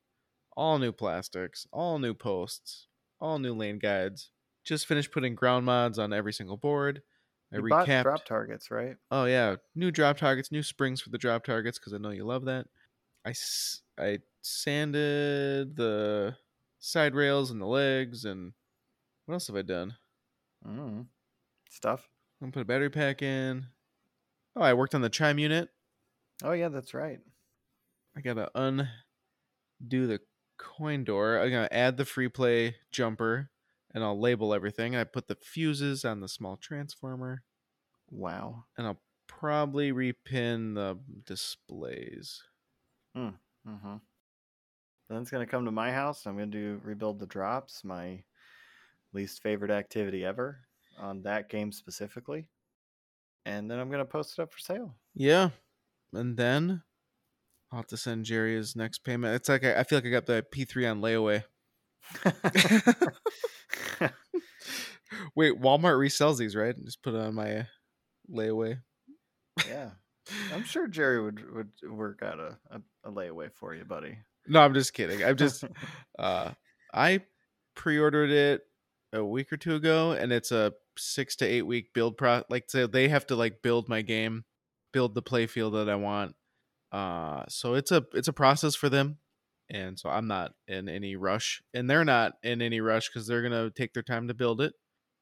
[0.56, 2.86] all new plastics, all new posts,
[3.20, 4.30] all new lane guides.
[4.64, 7.02] Just finished putting ground mods on every single board.
[7.52, 8.02] I You recapped.
[8.02, 8.96] drop targets, right?
[9.10, 12.24] Oh yeah, new drop targets, new springs for the drop targets because I know you
[12.24, 12.68] love that.
[13.24, 16.36] I s- I sanded the
[16.78, 18.52] side rails and the legs and
[19.26, 19.96] what else have I done?
[20.66, 21.06] Mm.
[21.70, 22.08] Stuff.
[22.40, 23.66] I'm gonna put a battery pack in.
[24.56, 25.68] Oh, I worked on the chime unit.
[26.42, 27.20] Oh yeah, that's right.
[28.16, 28.86] I gotta undo
[29.90, 30.20] the
[30.58, 31.38] coin door.
[31.40, 33.50] I'm gonna add the free play jumper
[33.92, 34.94] and I'll label everything.
[34.96, 37.42] I put the fuses on the small transformer
[38.10, 38.64] Wow.
[38.76, 42.42] and I'll probably repin the displays.
[43.16, 43.96] Mm-hmm.
[45.08, 46.26] Then it's gonna come to my house.
[46.26, 47.84] I'm gonna do rebuild the drops.
[47.84, 48.22] My
[49.12, 50.60] least favorite activity ever
[50.98, 52.48] on that game specifically.
[53.46, 54.94] And then I'm gonna post it up for sale.
[55.14, 55.50] Yeah.
[56.12, 56.82] And then
[57.70, 59.34] I'll have to send Jerry his next payment.
[59.34, 61.44] It's like I, I feel like I got the P3 on layaway.
[65.36, 66.74] Wait, Walmart resells these, right?
[66.84, 67.66] Just put it on my
[68.30, 68.78] layaway.
[69.68, 69.90] yeah,
[70.52, 74.18] I'm sure Jerry would would work out a, a, a layaway for you, buddy.
[74.46, 75.24] No, I'm just kidding.
[75.24, 75.64] I'm just
[76.18, 76.50] uh
[76.92, 77.20] I
[77.74, 78.62] pre-ordered it
[79.12, 82.64] a week or two ago and it's a 6 to 8 week build pro like
[82.68, 84.44] so they have to like build my game,
[84.92, 86.36] build the play field that I want.
[86.92, 89.18] Uh so it's a it's a process for them.
[89.70, 93.48] And so I'm not in any rush and they're not in any rush cuz they're
[93.48, 94.74] to take their time to build it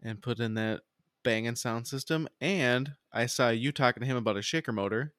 [0.02, 0.82] and put in that
[1.24, 5.14] banging sound system and I saw you talking to him about a shaker motor.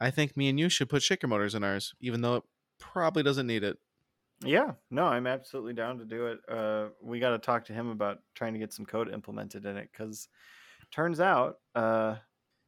[0.00, 2.44] I think me and you should put shaker motors in ours even though it
[2.78, 3.78] probably doesn't need it.
[4.44, 6.38] Yeah, no, I'm absolutely down to do it.
[6.48, 9.76] Uh, we got to talk to him about trying to get some code implemented in
[9.76, 10.28] it because
[10.90, 12.16] turns out uh,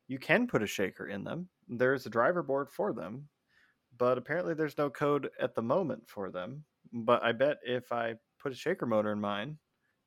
[0.06, 1.48] you can put a shaker in them.
[1.68, 3.28] There's a driver board for them,
[3.96, 6.64] but apparently there's no code at the moment for them.
[6.92, 9.58] But I bet if I put a shaker motor in mine,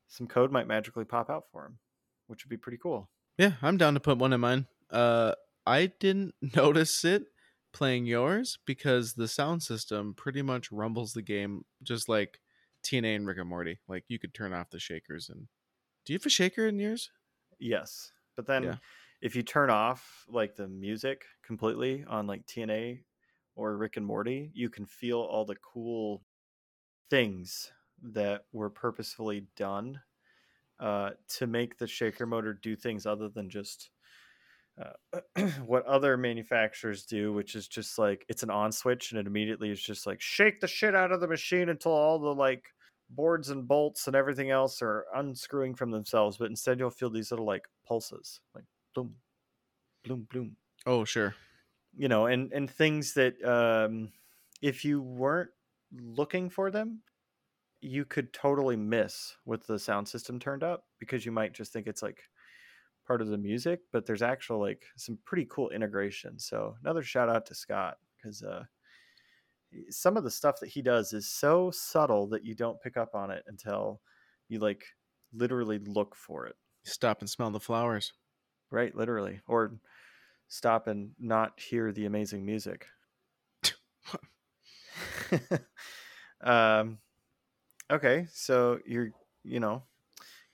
[0.07, 1.77] some code might magically pop out for him,
[2.27, 3.09] which would be pretty cool.
[3.37, 4.65] Yeah, I'm down to put one in mine.
[4.89, 5.33] Uh,
[5.65, 7.25] I didn't notice it
[7.73, 12.39] playing yours because the sound system pretty much rumbles the game just like
[12.83, 13.79] TNA and Rick and Morty.
[13.87, 15.47] Like you could turn off the shakers and.
[16.05, 17.11] Do you have a shaker in yours?
[17.59, 18.77] Yes, but then Yeah.
[19.21, 23.03] if you turn off like the music completely on like TNA
[23.55, 26.25] or Rick and Morty, you can feel all the cool
[27.09, 30.01] things that were purposefully done
[30.79, 33.91] uh, to make the shaker motor do things other than just
[34.81, 35.19] uh,
[35.65, 39.69] what other manufacturers do, which is just like it's an on switch and it immediately
[39.69, 42.65] is just like shake the shit out of the machine until all the like
[43.09, 46.37] boards and bolts and everything else are unscrewing from themselves.
[46.37, 48.65] But instead, you'll feel these little like pulses, like
[48.95, 49.15] bloom,
[50.03, 50.55] bloom, bloom.
[50.85, 51.35] Oh, sure.
[51.95, 54.11] You know, and and things that um,
[54.61, 55.49] if you weren't
[55.93, 57.01] looking for them,
[57.81, 61.87] you could totally miss with the sound system turned up because you might just think
[61.87, 62.21] it's like
[63.11, 66.39] part of the music, but there's actual like some pretty cool integration.
[66.39, 68.63] So another shout out to Scott because uh,
[69.89, 73.13] some of the stuff that he does is so subtle that you don't pick up
[73.13, 73.99] on it until
[74.47, 74.85] you like
[75.33, 76.55] literally look for it.
[76.85, 78.13] Stop and smell the flowers.
[78.69, 79.73] Right, literally, or
[80.47, 82.85] stop and not hear the amazing music.
[86.41, 86.97] um,
[87.91, 89.09] okay, so you're
[89.43, 89.83] you know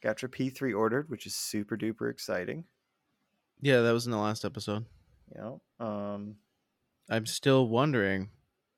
[0.02, 2.66] got your P3 ordered, which is super duper exciting.
[3.62, 4.86] Yeah, that was in the last episode.
[5.36, 5.56] Yeah.
[5.80, 6.36] um,
[7.10, 8.30] I'm still wondering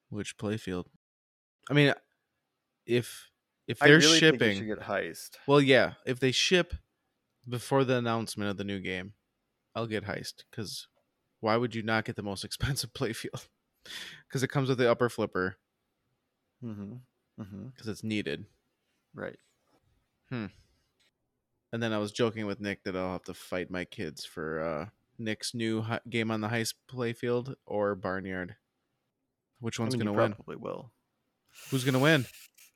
[0.09, 0.86] which playfield.
[1.70, 1.93] I mean,
[2.86, 3.30] if
[3.67, 5.32] if they're really shipping, think you should get heist.
[5.45, 6.74] well, yeah, if they ship
[7.47, 9.13] before the announcement of the new game,
[9.76, 10.43] I'll get heist.
[10.49, 10.88] Because
[11.39, 13.47] why would you not get the most expensive playfield?
[14.28, 15.57] Because it comes with the upper flipper.
[16.63, 16.93] Mm-hmm.
[17.41, 17.67] Mm-hmm.
[17.67, 18.45] Because it's needed.
[19.13, 19.38] Right.
[21.72, 24.61] And then I was joking with Nick that I'll have to fight my kids for
[24.61, 24.86] uh,
[25.20, 28.55] Nick's new hi- game on the heist playfield or Barnyard.
[29.59, 30.34] Which one's I mean, gonna win?
[30.34, 30.91] Probably will.
[31.70, 32.26] Who's gonna win?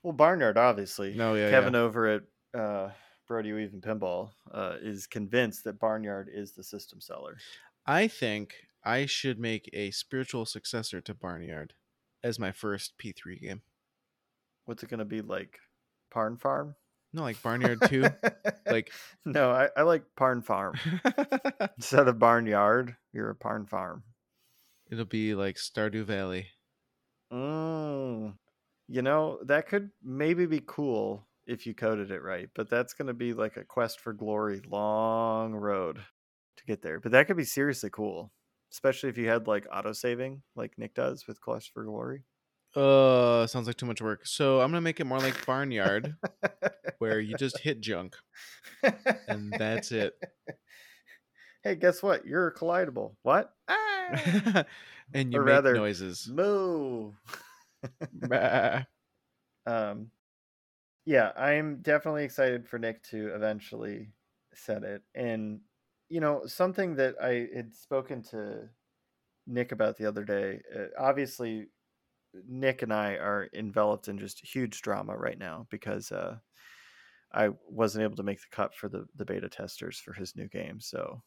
[0.03, 1.13] Well, Barnyard, obviously.
[1.13, 1.79] No, yeah, Kevin yeah.
[1.79, 2.23] over at
[2.53, 2.89] uh,
[3.27, 7.37] Brody Weave and Pinball uh, is convinced that Barnyard is the system seller.
[7.85, 11.73] I think I should make a spiritual successor to Barnyard
[12.23, 13.61] as my first P3 game.
[14.65, 15.59] What's it going to be like?
[16.11, 16.75] Parn Farm?
[17.13, 18.05] No, like Barnyard 2.
[18.65, 18.91] like
[19.25, 20.75] no, I, I like Parn Farm.
[21.77, 24.03] Instead of Barnyard, you're a Parn Farm.
[24.91, 26.47] it'll be like Stardew Valley.
[27.31, 28.33] Mm.
[28.87, 33.07] You know, that could maybe be cool if you coded it right, but that's going
[33.07, 35.99] to be like a quest for glory, long road
[36.57, 36.99] to get there.
[36.99, 38.31] But that could be seriously cool,
[38.71, 42.23] especially if you had like auto saving like Nick does with Quest for Glory.
[42.75, 44.25] Uh, sounds like too much work.
[44.25, 46.17] So I'm gonna make it more like Barnyard,
[46.99, 48.15] where you just hit junk.
[49.27, 50.13] And that's it.
[51.63, 52.25] Hey, guess what?
[52.25, 53.15] You're collidable.
[53.21, 53.55] What?
[53.67, 54.19] Ah!
[55.13, 56.31] and you Or make rather, noises.
[56.31, 57.13] Moo.
[59.65, 60.11] Um
[61.05, 64.13] yeah i'm definitely excited for nick to eventually
[64.53, 65.61] set it and
[66.09, 68.69] you know something that i had spoken to
[69.47, 71.69] nick about the other day uh, obviously
[72.47, 76.35] nick and i are enveloped in just huge drama right now because uh
[77.33, 80.47] i wasn't able to make the cut for the the beta testers for his new
[80.47, 81.21] game so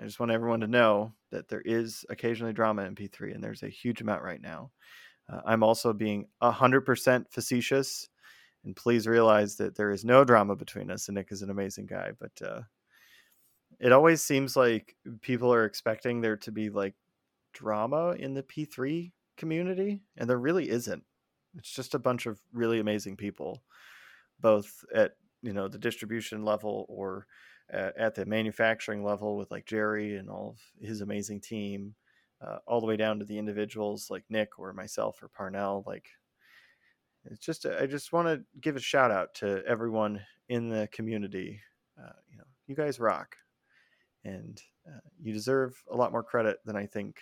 [0.00, 3.62] i just want everyone to know that there is occasionally drama in p3 and there's
[3.62, 4.70] a huge amount right now
[5.30, 8.08] uh, I'm also being 100% facetious.
[8.64, 11.08] And please realize that there is no drama between us.
[11.08, 12.12] And Nick is an amazing guy.
[12.18, 12.60] But uh,
[13.80, 16.94] it always seems like people are expecting there to be like
[17.52, 20.02] drama in the P3 community.
[20.16, 21.02] And there really isn't.
[21.56, 23.62] It's just a bunch of really amazing people,
[24.38, 25.12] both at
[25.42, 27.26] you know the distribution level or
[27.72, 31.94] uh, at the manufacturing level with like Jerry and all of his amazing team
[32.40, 35.84] uh, all the way down to the individuals like Nick or myself or Parnell.
[35.86, 36.08] Like,
[37.24, 41.60] it's just I just want to give a shout out to everyone in the community.
[41.98, 43.36] Uh, you know, you guys rock,
[44.24, 47.16] and uh, you deserve a lot more credit than I think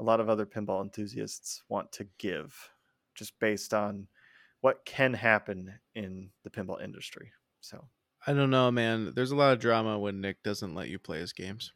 [0.00, 2.70] a lot of other pinball enthusiasts want to give,
[3.14, 4.08] just based on
[4.60, 7.32] what can happen in the pinball industry.
[7.60, 7.84] So.
[8.26, 9.12] I don't know, man.
[9.14, 11.72] There's a lot of drama when Nick doesn't let you play his games.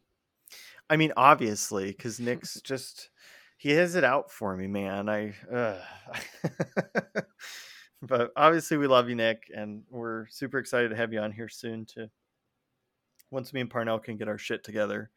[0.89, 3.11] I mean, obviously, because Nick's just
[3.59, 5.09] he has it out for me, man.
[5.09, 5.81] I, uh.
[8.03, 11.49] but obviously, we love you, Nick, and we're super excited to have you on here
[11.49, 11.85] soon.
[11.95, 12.09] To
[13.31, 15.11] once me and Parnell can get our shit together,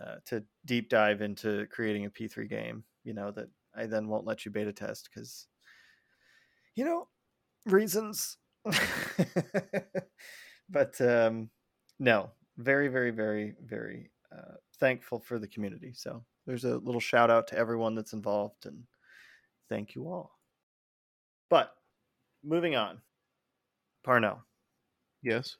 [0.00, 2.84] uh, to deep dive into creating a P3 game.
[3.04, 5.46] You know that I then won't let you beta test because,
[6.74, 7.08] you know,
[7.66, 8.38] reasons.
[10.68, 11.50] but um,
[11.98, 15.92] no, very, very, very, very uh, thankful for the community.
[15.94, 18.84] So there's a little shout out to everyone that's involved and
[19.68, 20.38] thank you all.
[21.50, 21.74] But
[22.42, 23.00] moving on,
[24.02, 24.44] Parnell,
[25.24, 25.56] Yes.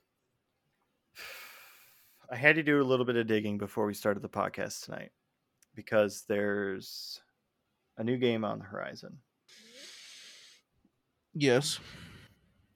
[2.35, 5.13] I had to do a little bit of digging before we started the podcast tonight
[5.77, 7.21] because there's
[7.97, 9.19] a new game on the horizon
[11.33, 11.79] Yes.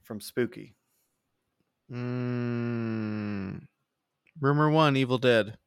[0.04, 0.76] from Spooky.
[1.90, 3.66] Mm,
[4.40, 5.58] rumor one, Evil Dead.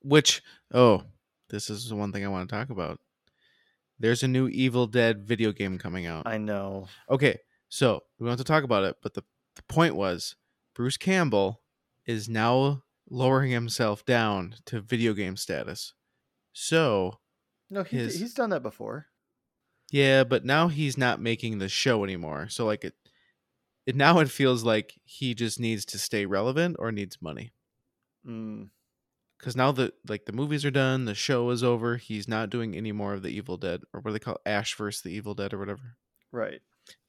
[0.00, 0.40] Which,
[0.72, 1.02] oh,
[1.50, 2.98] this is the one thing I want to talk about.
[3.98, 6.26] There's a new Evil Dead video game coming out.
[6.26, 6.88] I know.
[7.10, 9.22] Okay, so we want to talk about it, but the,
[9.56, 10.34] the point was
[10.74, 11.60] Bruce Campbell
[12.06, 12.82] is now
[13.12, 15.92] lowering himself down to video game status.
[16.52, 17.20] So,
[17.70, 19.06] No, he, His- he's done that before.
[19.90, 22.48] yeah, but now he's not making the show anymore.
[22.48, 22.94] So like it
[23.86, 27.52] it now it feels like he just needs to stay relevant or needs money.
[28.26, 28.70] Mm,
[29.38, 32.76] Cuz now the like the movies are done, the show is over, he's not doing
[32.76, 34.42] any more of the Evil Dead or what do they call it?
[34.48, 35.96] Ash versus the Evil Dead or whatever.
[36.30, 36.60] right.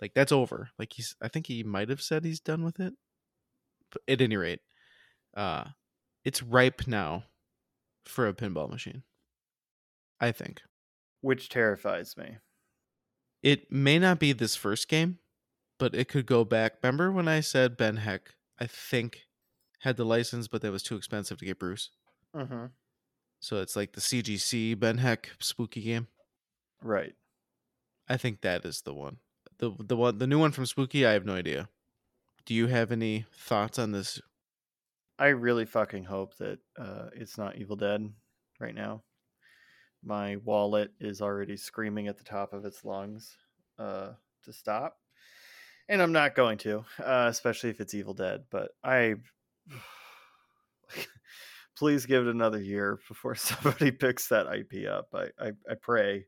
[0.01, 0.69] Like that's over.
[0.79, 2.93] Like he's I think he might have said he's done with it.
[3.91, 4.61] But at any rate,
[5.35, 5.65] uh
[6.23, 7.25] it's ripe now
[8.05, 9.03] for a pinball machine.
[10.19, 10.61] I think.
[11.21, 12.37] Which terrifies me.
[13.41, 15.19] It may not be this first game,
[15.77, 16.75] but it could go back.
[16.81, 19.25] Remember when I said Ben Heck I think,
[19.79, 21.89] had the license, but that was too expensive to get Bruce.
[22.35, 22.67] Mm-hmm.
[23.39, 26.07] So it's like the CGC Ben Heck spooky game.
[26.81, 27.13] Right.
[28.07, 29.17] I think that is the one.
[29.59, 31.69] The the one the new one from Spooky, I have no idea.
[32.45, 34.21] Do you have any thoughts on this?
[35.19, 38.09] I really fucking hope that uh, it's not Evil Dead
[38.59, 39.03] right now.
[40.03, 43.37] My wallet is already screaming at the top of its lungs
[43.77, 44.11] uh,
[44.43, 44.97] to stop,
[45.87, 48.43] and I'm not going to, uh, especially if it's Evil Dead.
[48.49, 49.15] But I,
[51.77, 55.09] please give it another year before somebody picks that IP up.
[55.13, 56.25] I I, I pray,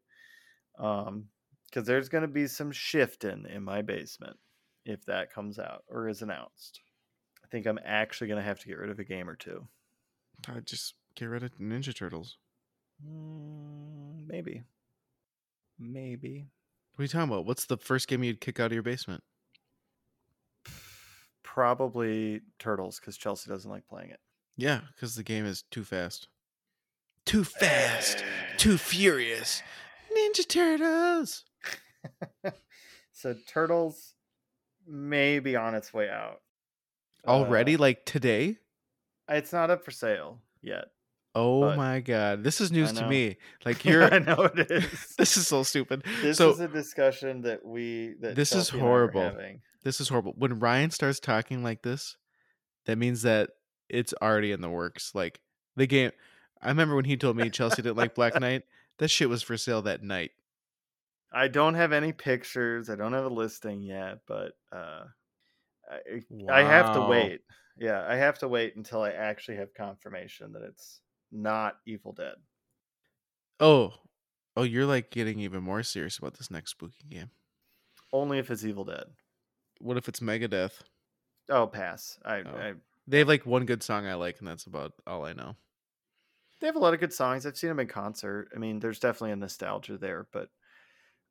[0.78, 1.26] um,
[1.66, 4.38] because there's going to be some shifting in my basement
[4.86, 6.82] if that comes out or is announced.
[7.56, 9.66] I think I'm actually going to have to get rid of a game or two.
[10.46, 12.36] I just get rid of Ninja Turtles.
[13.02, 14.64] Mm, maybe.
[15.80, 16.48] Maybe.
[16.94, 17.46] What are you talking about?
[17.46, 19.24] What's the first game you'd kick out of your basement?
[21.44, 24.20] Probably Turtles because Chelsea doesn't like playing it.
[24.58, 26.28] Yeah, because the game is too fast.
[27.26, 28.22] Too fast.
[28.58, 29.64] Too furious.
[30.14, 31.46] Ninja Turtles.
[33.14, 34.16] so Turtles
[34.86, 36.42] may be on its way out.
[37.28, 37.76] Already?
[37.76, 38.58] Uh, like today?
[39.28, 40.86] it's not up for sale yet.
[41.34, 42.44] Oh but- my god.
[42.44, 43.38] This is news to me.
[43.66, 45.16] Like you're I know it is.
[45.18, 46.04] this is so stupid.
[46.22, 49.32] This so is a discussion that we that This is Chelsea and I were horrible.
[49.84, 50.34] this is horrible.
[50.38, 52.16] When Ryan starts talking like this,
[52.86, 53.50] that means that
[53.90, 55.14] it's already in the works.
[55.14, 55.40] Like
[55.76, 56.12] the game
[56.62, 58.64] I remember when he told me Chelsea didn't like Black Knight,
[59.00, 60.32] that shit was for sale that night.
[61.34, 62.90] I don't have any pictures.
[62.90, 65.04] I don't have a listing yet, but uh,
[65.90, 67.42] I, I have to wait.
[67.78, 71.02] Yeah, I have to wait until I actually have confirmation that it's
[71.32, 72.36] not Evil Dead.
[73.60, 73.94] Oh.
[74.56, 77.32] Oh, you're like getting even more serious about this next spooky game.
[78.12, 79.14] Only if it's Evil Dead.
[79.80, 80.82] What if it's Megadeth?
[81.50, 82.20] Oh, pass.
[82.26, 82.50] I, Oh.
[82.50, 82.74] I
[83.08, 85.56] They have like one good song I like, and that's about all I know.
[86.60, 87.46] they have a lot of good songs.
[87.46, 88.50] I've seen them in concert.
[88.56, 90.50] I mean, there's definitely a nostalgia there, but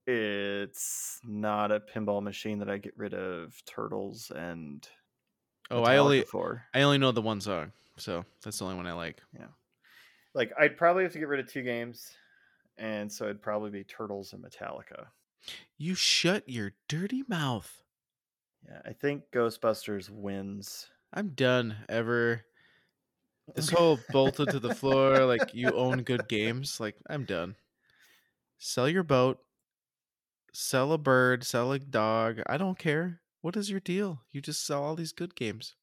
[0.07, 4.87] it's not a pinball machine that I get rid of Turtles and
[5.71, 6.65] Oh, I only for.
[6.75, 9.23] I only know the one song, so that's the only one I like.
[9.33, 9.47] Yeah,
[10.35, 12.13] like, I'd probably have to get rid of two games,
[12.77, 15.07] and so it'd probably be Turtles and Metallica.
[15.79, 17.83] You shut your dirty mouth.
[18.67, 20.89] Yeah, I think Ghostbusters wins.
[21.13, 22.45] I'm done ever.
[23.55, 26.81] This whole bolted to the floor, like you own good games.
[26.81, 27.57] Like I'm done.
[28.59, 29.39] Sell your boat.
[30.55, 31.45] Sell a bird.
[31.45, 32.41] Sell a dog.
[32.47, 33.21] I don't care.
[33.43, 34.23] What is your deal?
[34.33, 35.75] You just sell all these good games.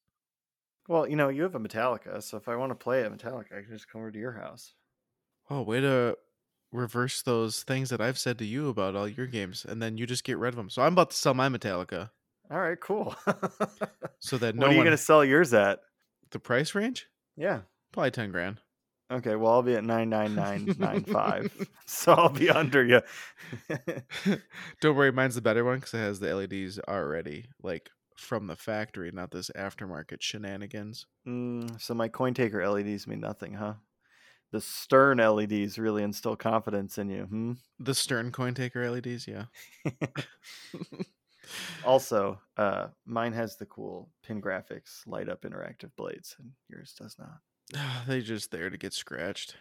[0.88, 3.52] Well, you know, you have a Metallica, so if I want to play a Metallica,
[3.56, 4.74] I can just come over to your house.
[5.48, 6.16] Oh, way to
[6.72, 10.06] reverse those things that I've said to you about all your games, and then you
[10.06, 10.70] just get rid of them.
[10.70, 12.10] So I'm about to sell my Metallica,
[12.50, 13.14] All right, cool.
[14.18, 15.80] so that no what are you one going to sell yours at?
[16.30, 17.60] the price range Yeah.
[17.92, 18.58] probably ten grand.
[19.12, 21.68] Okay, well, I'll be at 99995.
[21.86, 23.02] so I'll be under you.
[24.80, 28.56] Don't worry, mine's the better one because it has the LEDs already, like from the
[28.56, 31.06] factory, not this aftermarket shenanigans.
[31.26, 33.74] mm, so my coin taker LEDs mean nothing, huh?
[34.50, 37.24] The Stern LEDs really instill confidence in you.
[37.24, 37.52] Hmm?
[37.78, 39.44] The Stern coin taker LEDs, yeah.
[41.84, 47.16] Also, uh, mine has the cool pin graphics light up interactive blades, and yours does
[47.18, 47.38] not.
[48.06, 49.56] they just there to get scratched.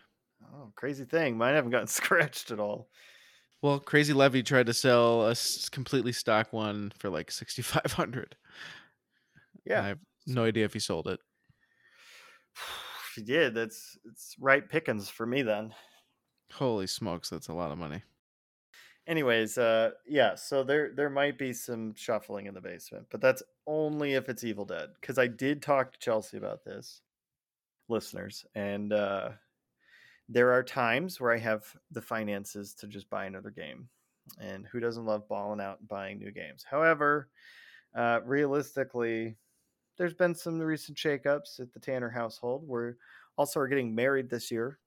[0.53, 1.37] Oh, crazy thing.
[1.37, 2.89] Mine haven't gotten scratched at all.
[3.61, 5.35] Well, Crazy Levy tried to sell a
[5.71, 8.35] completely stock one for like sixty five hundred.
[9.65, 9.83] Yeah.
[9.83, 11.19] I have no idea if he sold it.
[13.11, 15.73] If you did, that's it's right pickings for me then.
[16.53, 18.03] Holy smokes, that's a lot of money.
[19.05, 23.43] Anyways, uh yeah, so there there might be some shuffling in the basement, but that's
[23.67, 24.91] only if it's Evil Dead.
[25.01, 27.01] Because I did talk to Chelsea about this,
[27.91, 29.31] listeners, and uh
[30.29, 33.89] there are times where I have the finances to just buy another game.
[34.39, 36.65] And who doesn't love balling out and buying new games?
[36.69, 37.29] However,
[37.95, 39.37] uh realistically,
[39.97, 42.67] there's been some recent shakeups at the Tanner household.
[42.67, 42.95] We're
[43.37, 44.79] also are getting married this year.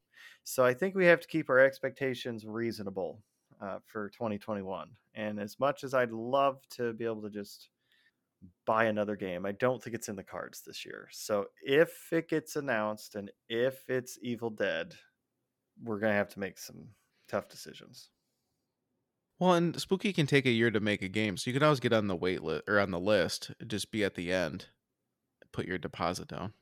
[0.44, 3.22] So I think we have to keep our expectations reasonable
[3.60, 4.90] uh, for 2021.
[5.14, 7.70] And as much as I'd love to be able to just
[8.66, 11.08] buy another game, I don't think it's in the cards this year.
[11.12, 14.94] So if it gets announced and if it's Evil Dead,
[15.82, 16.88] we're going to have to make some
[17.28, 18.10] tough decisions.
[19.38, 21.80] Well, and Spooky can take a year to make a game, so you could always
[21.80, 24.66] get on the wait list or on the list, just be at the end,
[25.52, 26.52] put your deposit down,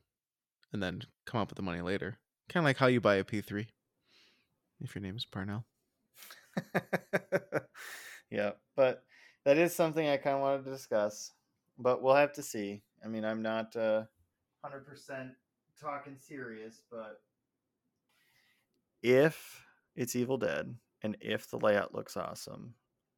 [0.71, 2.17] and then come up with the money later.
[2.49, 3.67] Kind of like how you buy a P3
[4.81, 5.65] if your name's Parnell.
[8.31, 9.03] yeah, but
[9.45, 11.31] that is something I kind of wanted to discuss.
[11.77, 12.83] But we'll have to see.
[13.03, 14.03] I mean, I'm not uh,
[14.65, 15.31] 100%
[15.79, 17.21] talking serious, but
[19.01, 22.73] if it's Evil Dead and if the layout looks awesome,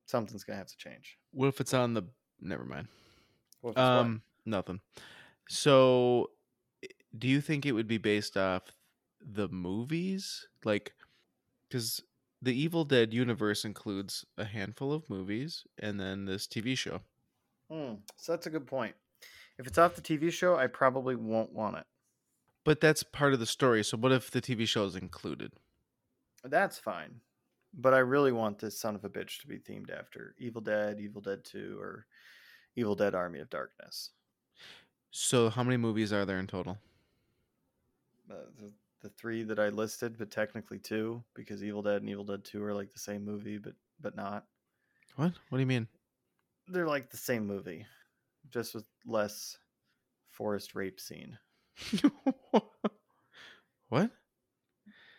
[0.06, 1.18] something's gonna have to change.
[1.32, 2.04] What if it's on the?
[2.42, 2.88] Never mind.
[3.62, 3.84] What if it's what?
[3.84, 4.80] Um, nothing.
[5.48, 6.32] So,
[7.18, 8.64] do you think it would be based off
[9.22, 10.94] the movies, like,
[11.68, 12.02] because
[12.42, 17.02] the Evil Dead universe includes a handful of movies and then this TV show?
[17.72, 18.96] Hmm, so that's a good point.
[19.58, 21.86] If it's off the TV show, I probably won't want it.
[22.64, 23.84] But that's part of the story.
[23.84, 25.54] So, what if the TV show is included?
[26.44, 27.22] That's fine.
[27.74, 31.00] But I really want this son of a bitch to be themed after Evil Dead,
[31.00, 32.06] Evil Dead 2, or
[32.76, 34.12] Evil Dead Army of Darkness.
[35.12, 36.78] So, how many movies are there in total?
[38.30, 38.72] Uh, the,
[39.02, 42.64] the three that I listed, but technically two, because Evil Dead and Evil Dead 2
[42.64, 44.46] are like the same movie, but but not.
[45.16, 45.34] What?
[45.50, 45.88] What do you mean?
[46.68, 47.86] They're like the same movie,
[48.50, 49.58] just with less
[50.32, 51.38] forest rape scene.
[53.90, 54.12] what?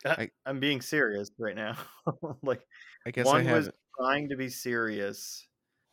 [0.04, 1.76] I, I- I'm being serious right now.
[2.42, 2.62] like
[3.06, 5.46] I guess I one was trying to be serious,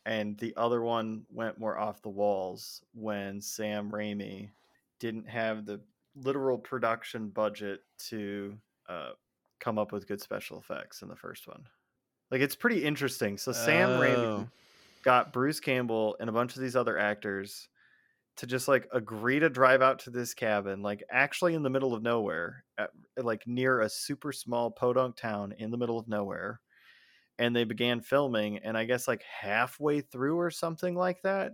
[0.06, 4.50] and the other one went more off the walls when Sam Raimi
[4.98, 5.80] didn't have the
[6.16, 8.56] literal production budget to
[8.88, 9.10] uh,
[9.60, 11.64] come up with good special effects in the first one.
[12.30, 13.36] Like it's pretty interesting.
[13.38, 14.48] So Sam Raimi Oh.
[15.04, 17.68] Got Bruce Campbell and a bunch of these other actors
[18.36, 21.94] to just like agree to drive out to this cabin, like actually in the middle
[21.94, 26.60] of nowhere, at, like near a super small podunk town in the middle of nowhere.
[27.38, 31.52] And they began filming, and I guess like halfway through or something like that,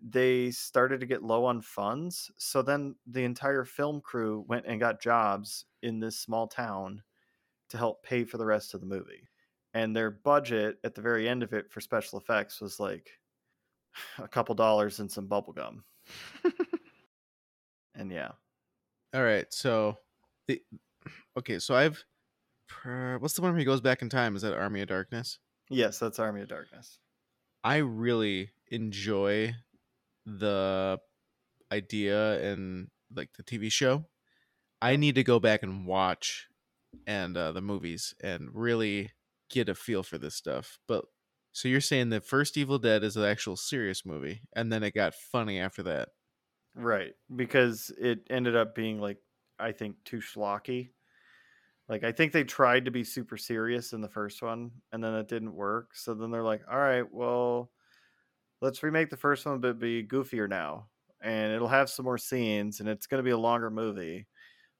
[0.00, 2.30] they started to get low on funds.
[2.36, 7.02] So then the entire film crew went and got jobs in this small town
[7.70, 9.28] to help pay for the rest of the movie.
[9.76, 13.10] And their budget at the very end of it for special effects was like
[14.18, 15.84] a couple dollars and some bubble gum.
[17.96, 18.32] And yeah.
[19.14, 19.46] All right.
[19.52, 19.98] So,
[20.46, 20.60] the
[21.38, 21.58] okay.
[21.58, 22.04] So I've.
[23.18, 24.36] What's the one where he goes back in time?
[24.36, 25.38] Is that Army of Darkness?
[25.70, 26.98] Yes, that's Army of Darkness.
[27.64, 29.54] I really enjoy
[30.24, 30.98] the
[31.72, 34.04] idea and like the TV show.
[34.82, 36.48] I need to go back and watch
[37.06, 39.10] and uh, the movies and really
[39.50, 40.78] get a feel for this stuff.
[40.88, 41.04] But
[41.52, 44.94] so you're saying the first Evil Dead is an actual serious movie, and then it
[44.94, 46.10] got funny after that.
[46.74, 47.14] Right.
[47.34, 49.18] Because it ended up being like
[49.58, 50.90] I think too schlocky.
[51.88, 55.14] Like I think they tried to be super serious in the first one and then
[55.14, 55.94] it didn't work.
[55.96, 57.72] So then they're like, all right, well,
[58.62, 60.90] let's remake the first one but be goofier now.
[61.22, 64.28] And it'll have some more scenes and it's gonna be a longer movie.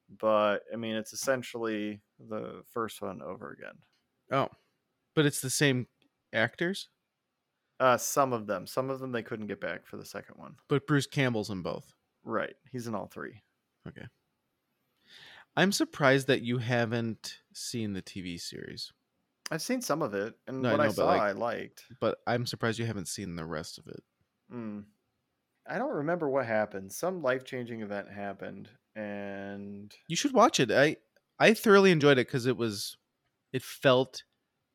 [0.09, 3.79] But I mean it's essentially the first one over again.
[4.31, 4.49] Oh,
[5.15, 5.87] but it's the same
[6.33, 6.89] actors,
[7.79, 8.67] Uh some of them.
[8.67, 10.55] Some of them they couldn't get back for the second one.
[10.67, 11.93] but Bruce Campbell's in both.
[12.23, 12.55] Right.
[12.71, 13.41] He's in all three.
[13.87, 14.05] Okay.
[15.55, 18.91] I'm surprised that you haven't seen the TV series,
[19.49, 21.31] I've seen some of it, and No, I what I, know, but, saw, like- I
[21.31, 21.85] liked.
[22.01, 24.03] but I'm surprised you haven't seen the rest of it.
[24.53, 24.83] Mm.
[25.65, 26.91] I don't remember what happened.
[26.91, 30.69] Some life changing event happened, and You should watch it.
[30.71, 30.97] I
[31.39, 32.97] I thoroughly enjoyed it because it was,
[33.53, 34.23] it felt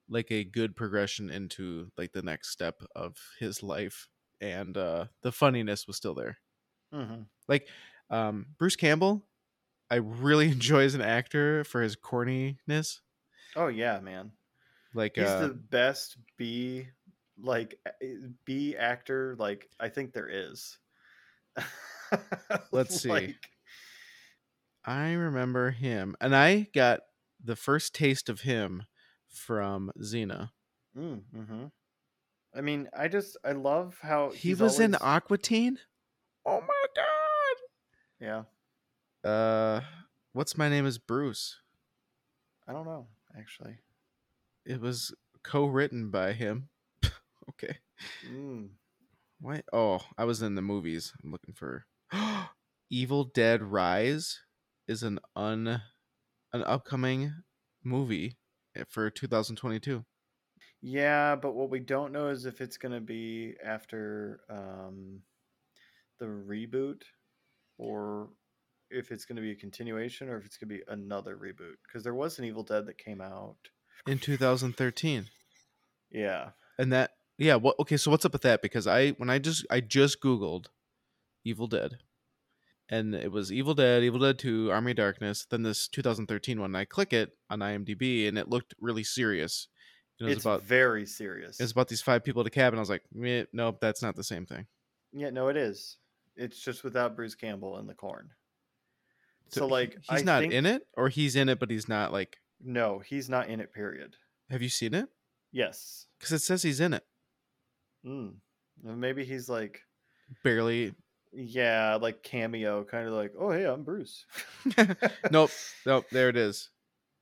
[0.09, 4.09] like a good progression into like the next step of his life,
[4.41, 6.39] and uh, the funniness was still there.
[6.93, 7.31] Mhm.
[7.49, 7.69] Like
[8.11, 9.29] um, Bruce Campbell,
[9.91, 13.01] I really enjoy as an actor for his corniness.
[13.57, 14.33] oh yeah, man,
[14.95, 16.89] Like he's uh, the best B
[17.39, 17.81] like
[18.45, 20.79] b actor like I think there is.
[22.73, 23.33] Let's see.
[23.33, 23.51] Like,
[24.85, 27.01] I remember him, and I got
[27.43, 28.85] the first taste of him
[29.29, 30.51] from Xena.
[30.97, 31.71] mm, mhm.
[32.55, 35.79] I mean, I just I love how He was in always- Aqua Teen.
[36.45, 37.57] Oh my god!
[38.21, 39.29] yeah.
[39.31, 39.81] Uh,
[40.33, 41.61] what's my name is Bruce.
[42.69, 43.07] I don't know
[43.39, 43.79] actually.
[44.67, 46.69] It was co-written by him.
[47.51, 47.79] okay.
[48.29, 48.71] Mm.
[49.41, 49.63] Why?
[49.73, 51.13] Oh, I was in the movies.
[51.25, 51.87] I'm looking for
[52.91, 54.41] Evil Dead Rise
[54.87, 55.81] is an un
[56.53, 57.33] an upcoming
[57.85, 58.37] movie
[58.89, 60.05] for 2022.
[60.81, 65.21] Yeah, but what we don't know is if it's going to be after um,
[66.19, 67.03] the reboot
[67.79, 68.31] or
[68.91, 71.77] if it's going to be a continuation or if it's going to be another reboot.
[71.87, 73.57] Because there was an Evil Dead that came out.
[74.07, 75.27] in 2013.
[76.11, 76.51] Yeah.
[76.79, 78.63] And that yeah, what okay, so what's up with that?
[78.63, 80.67] Because I when I just I just googled
[81.45, 81.99] Evil Dead
[82.93, 86.77] and it was Evil Dead, Evil Dead 2, Army of Darkness, then this 2013 one.
[86.77, 89.67] I click it on IMDb and it looked really serious.
[90.21, 91.59] It was it's about very serious.
[91.59, 92.79] It's about these five people at a cabin.
[92.79, 94.67] I was like, "Meh, nope, that's not the same thing.
[95.13, 95.97] yeah, no, it is.
[96.37, 98.31] It's just without Bruce Campbell and the corn.
[99.49, 101.89] So, So, like, he's I not think- in it, or he's in it, but he's
[101.89, 102.37] not like.
[102.65, 103.73] No, he's not in it.
[103.73, 104.17] Period.
[104.51, 105.09] Have you seen it?
[105.51, 106.07] Yes.
[106.19, 107.05] Because it says he's in it.
[108.07, 108.35] Mm.
[108.83, 109.81] Well, Maybe he's like,
[110.45, 110.95] Barely.
[111.33, 114.27] Yeah, like cameo, kind of like, oh hey, I'm Bruce.
[115.31, 115.51] nope.
[115.87, 116.07] Nope.
[116.13, 116.71] There it is.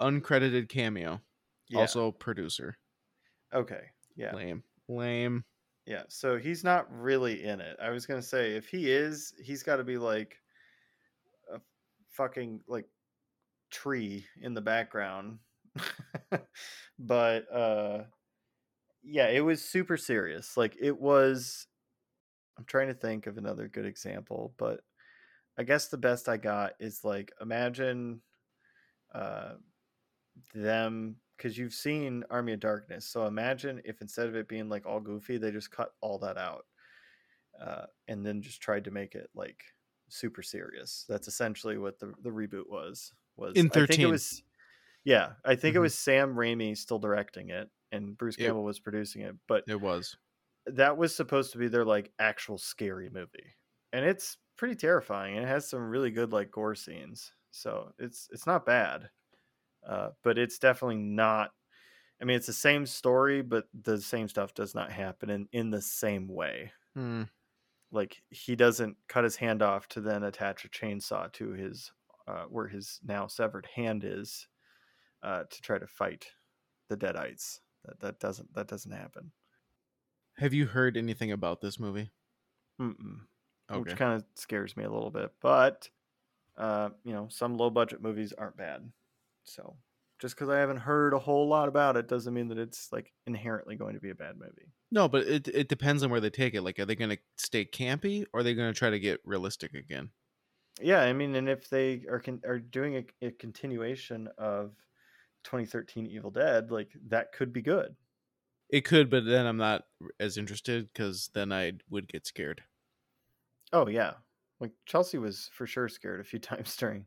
[0.01, 1.21] Uncredited cameo.
[1.69, 1.81] Yeah.
[1.81, 2.77] Also producer.
[3.55, 3.83] okay.
[4.17, 4.35] Yeah.
[4.35, 4.63] Lame.
[4.89, 5.45] Lame.
[5.87, 6.03] Yeah.
[6.09, 7.77] So he's not really in it.
[7.81, 10.37] I was gonna say if he is, he's got to be like
[11.55, 11.61] a
[12.11, 12.87] fucking like
[13.71, 15.39] tree in the background.
[16.99, 18.03] but uh
[19.03, 20.57] yeah, it was super serious.
[20.57, 21.67] Like it was
[22.61, 24.83] I'm trying to think of another good example, but
[25.59, 28.23] I guess the best I got is like imagine
[29.15, 29.57] uh
[30.55, 33.07] them because you've seen Army of Darkness.
[33.07, 36.37] So imagine if instead of it being like all goofy, they just cut all that
[36.39, 36.67] out.
[37.61, 39.63] Uh, and then just tried to make it like
[40.09, 41.05] super serious.
[41.09, 43.13] That's essentially what the, the reboot was.
[43.37, 44.03] Was In I think 13.
[44.03, 44.43] it was
[45.05, 45.83] yeah, I think it Mhm.
[45.83, 49.81] was Sam Raimi still directing it and Bruce It- Campbell was producing it, but It
[49.81, 50.17] was.
[50.77, 53.55] That was supposed to be their like actual scary movie
[53.93, 58.29] and it's pretty terrifying and it has some really good like gore scenes so it's
[58.33, 59.09] it's not bad
[59.87, 61.53] uh, but it's definitely not
[62.21, 65.71] i mean it's the same story but the same stuff does not happen in in
[65.71, 66.73] the same way.
[66.95, 67.25] Hmm.
[67.93, 71.93] like he doesn't cut his hand off to then attach a chainsaw to his
[72.27, 74.47] uh, where his now severed hand is
[75.23, 76.27] uh, to try to fight
[76.89, 77.61] the deadites.
[77.85, 79.33] That, that doesn't that doesn't happen
[80.41, 82.11] Have you heard anything about this movie?
[82.81, 83.21] Mm-mm.
[83.71, 83.79] Okay.
[83.79, 85.33] which kind of scares me a little bit.
[85.41, 85.89] But
[86.57, 88.91] uh, you know, some low budget movies aren't bad.
[89.45, 89.77] So
[90.19, 93.13] just because I haven't heard a whole lot about it doesn't mean that it's like
[93.27, 94.73] inherently going to be a bad movie.
[94.91, 96.63] No, but it it depends on where they take it.
[96.63, 99.21] Like, are they going to stay campy, or are they going to try to get
[99.25, 100.11] realistic again?
[100.81, 104.73] Yeah, I mean, and if they are con- are doing a, a continuation of
[105.45, 107.95] 2013 Evil Dead, like that could be good.
[108.71, 109.83] It could, but then I'm not
[110.19, 112.63] as interested because then I would get scared.
[113.73, 114.15] Oh yeah,
[114.61, 117.07] like Chelsea was for sure scared a few times during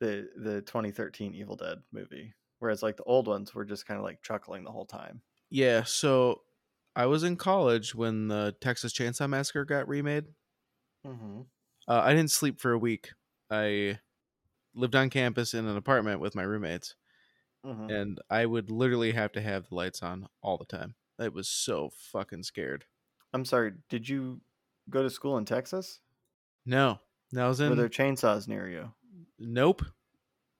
[0.00, 4.04] the the 2013 Evil Dead movie, whereas like the old ones were just kind of
[4.04, 5.22] like chuckling the whole time.
[5.50, 6.42] Yeah, so
[6.94, 10.26] I was in college when the Texas Chainsaw Massacre got remade.
[11.06, 11.42] Mm-hmm.
[11.86, 13.12] Uh, I didn't sleep for a week.
[13.50, 13.98] I
[14.74, 16.94] lived on campus in an apartment with my roommates,
[17.66, 17.90] Mm-hmm.
[17.90, 20.94] and I would literally have to have the lights on all the time.
[21.18, 22.84] I was so fucking scared.
[23.32, 23.72] I'm sorry.
[23.88, 24.40] Did you
[24.88, 26.00] go to school in Texas?
[26.64, 27.00] No,
[27.32, 27.70] that was in.
[27.70, 28.92] Were there chainsaws near you?
[29.38, 29.82] nope.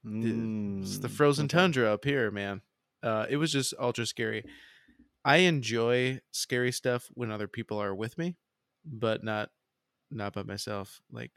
[0.04, 1.56] It's the Mm, frozen okay.
[1.58, 2.62] tundra up here, man.
[3.02, 4.44] Uh, it was just ultra scary.
[5.24, 8.36] I enjoy scary stuff when other people are with me,
[8.84, 9.50] but not
[10.10, 11.00] not by myself.
[11.10, 11.32] Like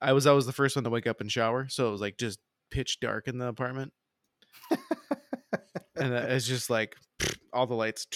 [0.00, 2.18] I was always the first one to wake up and shower, so it was like
[2.18, 2.38] just
[2.70, 3.92] pitch dark in the apartment,
[5.96, 6.96] and it's just like
[7.52, 8.06] all the lights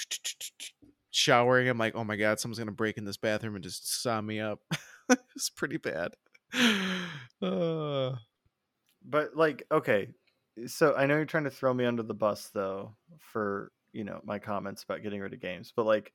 [1.11, 1.69] showering.
[1.69, 4.41] I'm like, oh my god, someone's gonna break in this bathroom and just saw me
[4.41, 4.61] up.
[5.37, 6.15] it's pretty bad.
[7.41, 8.17] Uh,
[9.05, 10.09] But like, okay,
[10.67, 14.21] so I know you're trying to throw me under the bus though for you know
[14.25, 16.13] my comments about getting rid of games, but like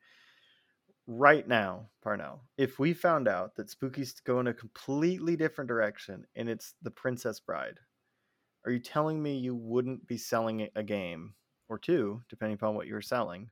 [1.07, 6.49] right now, Parnell, if we found out that Spooky's going a completely different direction and
[6.49, 7.79] it's the Princess Bride,
[8.65, 11.33] are you telling me you wouldn't be selling a game
[11.69, 13.49] or two, depending upon what you're selling,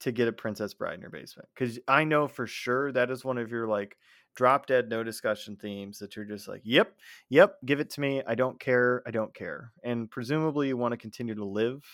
[0.00, 1.48] to get a Princess Bride in your basement?
[1.54, 3.96] Because I know for sure that is one of your like
[4.34, 6.96] drop dead no discussion themes that you're just like, yep,
[7.28, 8.22] yep, give it to me.
[8.26, 9.02] I don't care.
[9.06, 9.72] I don't care.
[9.82, 11.84] And presumably you want to continue to live.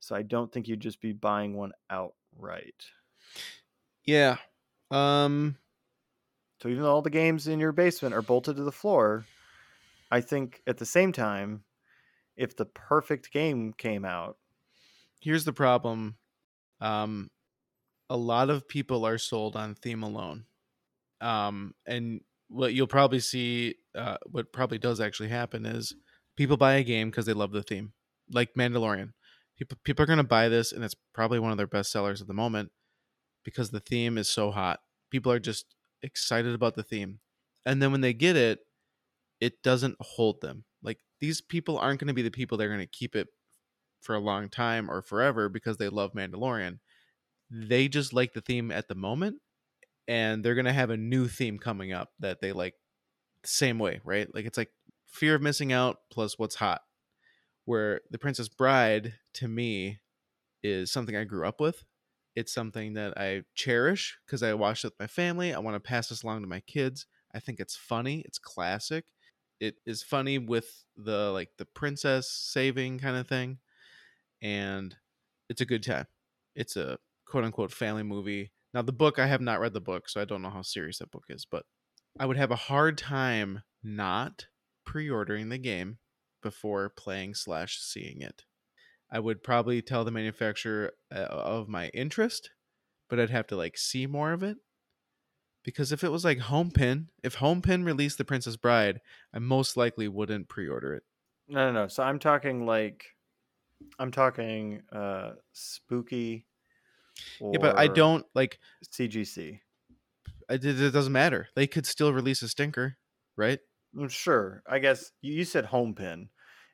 [0.00, 2.84] So I don't think you'd just be buying one outright.
[4.04, 4.36] yeah.
[4.90, 5.56] Um.
[6.62, 9.24] So even though all the games in your basement are bolted to the floor,
[10.10, 11.64] I think at the same time,
[12.36, 14.38] if the perfect game came out,
[15.20, 16.16] here's the problem
[16.80, 17.30] um
[18.10, 20.46] a lot of people are sold on theme alone
[21.20, 25.94] um and what you'll probably see uh what probably does actually happen is
[26.36, 27.92] people buy a game because they love the theme
[28.32, 29.12] like mandalorian.
[29.58, 32.20] People people are going to buy this and it's probably one of their best sellers
[32.20, 32.72] at the moment
[33.44, 34.80] because the theme is so hot.
[35.10, 37.20] People are just excited about the theme
[37.66, 38.60] and then when they get it
[39.40, 42.68] it doesn't hold them like these people aren't going to be the people that are
[42.74, 43.28] going to keep it
[44.00, 46.78] for a long time or forever because they love Mandalorian.
[47.50, 49.36] They just like the theme at the moment
[50.08, 52.74] and they're going to have a new theme coming up that they like
[53.42, 54.32] the same way, right?
[54.34, 54.70] Like it's like
[55.06, 56.82] fear of missing out plus what's hot.
[57.66, 60.00] Where The Princess Bride to me
[60.62, 61.84] is something I grew up with.
[62.34, 65.52] It's something that I cherish because I watched it with my family.
[65.52, 67.06] I want to pass this along to my kids.
[67.34, 68.22] I think it's funny.
[68.24, 69.04] It's classic.
[69.60, 73.58] It is funny with the like the princess saving kind of thing,
[74.42, 74.96] and
[75.48, 76.06] it's a good time.
[76.54, 78.52] It's a quote unquote family movie.
[78.74, 80.98] Now the book I have not read the book, so I don't know how serious
[80.98, 81.66] that book is, but
[82.18, 84.46] I would have a hard time not
[84.84, 85.98] pre-ordering the game
[86.42, 88.44] before playing slash seeing it.
[89.10, 92.50] I would probably tell the manufacturer uh, of my interest,
[93.08, 94.58] but I'd have to like see more of it.
[95.62, 99.00] Because if it was like Homepin, if Homepin released The Princess Bride,
[99.32, 101.04] I most likely wouldn't pre-order it.
[101.48, 101.88] No, no, no.
[101.88, 103.04] So I'm talking like,
[103.98, 106.46] I'm talking uh spooky.
[107.40, 108.58] Yeah, but I don't like.
[108.84, 109.60] CGC.
[110.48, 111.48] I, it it doesn't matter.
[111.54, 112.96] They could still release a stinker,
[113.36, 113.60] right?
[113.94, 114.62] Mm, Sure.
[114.66, 116.28] I guess you you said Homepin.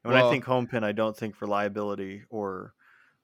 [0.04, 2.74] And when I think Homepin, I don't think reliability or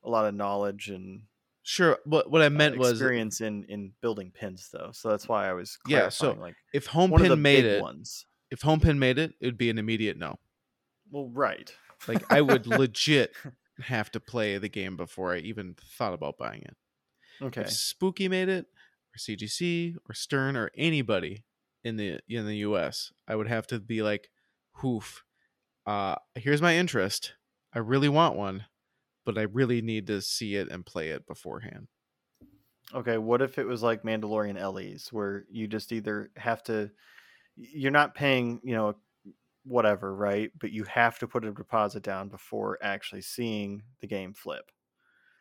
[0.02, 1.22] a lot of knowledge and
[1.62, 1.98] Sure.
[2.04, 4.90] What what I uh, meant was experience in in building pins, though.
[4.92, 8.26] So that's why I was Yeah, so like if the Homepin made it, ones.
[8.50, 10.38] if Homepin made it, it would be an immediate no.
[11.10, 11.74] Well, right.
[12.08, 13.34] Like I would legit
[13.80, 16.76] have to play the game before I even thought about buying it.
[17.40, 17.62] Okay.
[17.62, 18.66] If Spooky made it,
[19.14, 21.44] or CGC, or Stern, or anybody
[21.84, 24.30] in the in the US, I would have to be like,
[24.76, 25.24] "Hoof,
[25.86, 27.34] uh, here's my interest.
[27.72, 28.66] I really want one,
[29.24, 31.88] but I really need to see it and play it beforehand."
[32.94, 33.18] Okay.
[33.18, 36.90] What if it was like Mandalorian LEs, where you just either have to,
[37.56, 38.96] you're not paying, you know,
[39.64, 40.52] whatever, right?
[40.58, 44.72] But you have to put a deposit down before actually seeing the game flip.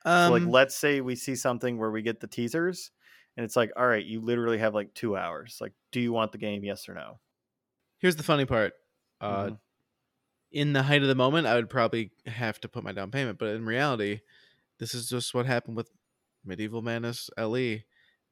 [0.06, 2.92] Um, so like let's say we see something where we get the teasers
[3.38, 6.32] and it's like all right you literally have like two hours like do you want
[6.34, 7.20] the game yes or no
[8.00, 8.74] here's the funny part.
[9.20, 9.60] Uh, Mhm.
[10.52, 13.40] In the height of the moment, I would probably have to put my down payment.
[13.40, 14.22] But in reality,
[14.80, 15.90] this is just what happened with
[16.46, 17.78] Medieval Madness LE.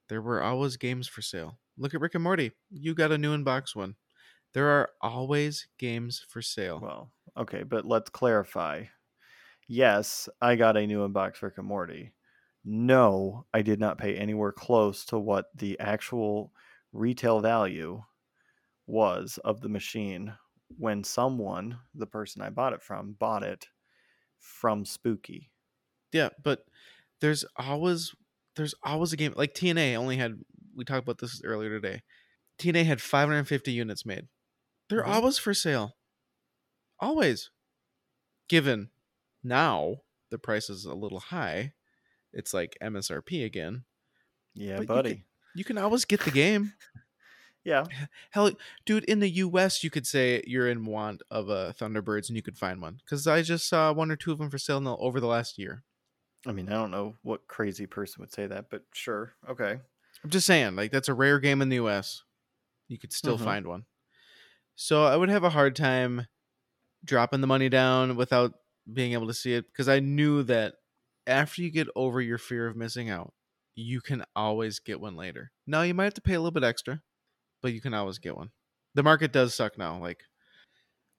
[0.10, 1.60] There were always games for sale.
[1.78, 2.52] Look at Rick and Morty.
[2.70, 3.96] You got a new in-box one.
[4.54, 6.80] There are always games for sale.
[6.82, 8.84] well okay but let's clarify
[9.68, 12.12] yes i got a new inbox rick and morty
[12.66, 16.52] no i did not pay anywhere close to what the actual
[16.92, 18.02] retail value
[18.88, 20.34] was of the machine
[20.78, 23.68] when someone the person i bought it from bought it
[24.40, 25.52] from spooky
[26.14, 26.66] yeah, but
[27.22, 28.16] there's always
[28.56, 30.42] there's always a game like TNA only had
[30.76, 32.02] we talked about this earlier today.
[32.60, 34.28] TNA had 550 units made.
[34.90, 35.08] They're Mhm.
[35.08, 35.98] always for sale.
[37.00, 37.52] Always.
[38.48, 38.90] Given
[39.44, 39.98] now
[40.30, 41.74] the price is a little high,
[42.34, 43.86] it's like MSRP again.
[44.54, 45.26] yeah But you buddy
[45.56, 46.74] You can always get the game.
[47.70, 47.86] Yeah
[48.32, 48.52] Hell,
[48.86, 52.42] dude, in the US, you could say you're in want of a Thunderbirds and you
[52.42, 53.00] could find one.
[53.04, 55.58] Because I just saw one or two of them for sale the, over the last
[55.58, 55.84] year.
[56.46, 59.34] I mean, I don't know what crazy person would say that, but sure.
[59.48, 59.80] Okay.
[60.24, 62.24] I'm just saying, like, that's a rare game in the US.
[62.88, 63.44] You could still Mhm.
[63.44, 63.86] find one.
[64.76, 66.28] So I would have a hard time
[67.06, 68.54] dropping the money down without
[68.92, 70.76] being able to see it because I knew that
[71.28, 73.34] after you get over your fear of missing out,
[73.76, 75.52] you can always get one later.
[75.68, 77.02] Now you might have to pay a little bit extra,
[77.62, 78.50] but you can always get one.
[78.96, 80.00] The market does suck now.
[80.00, 80.20] Like,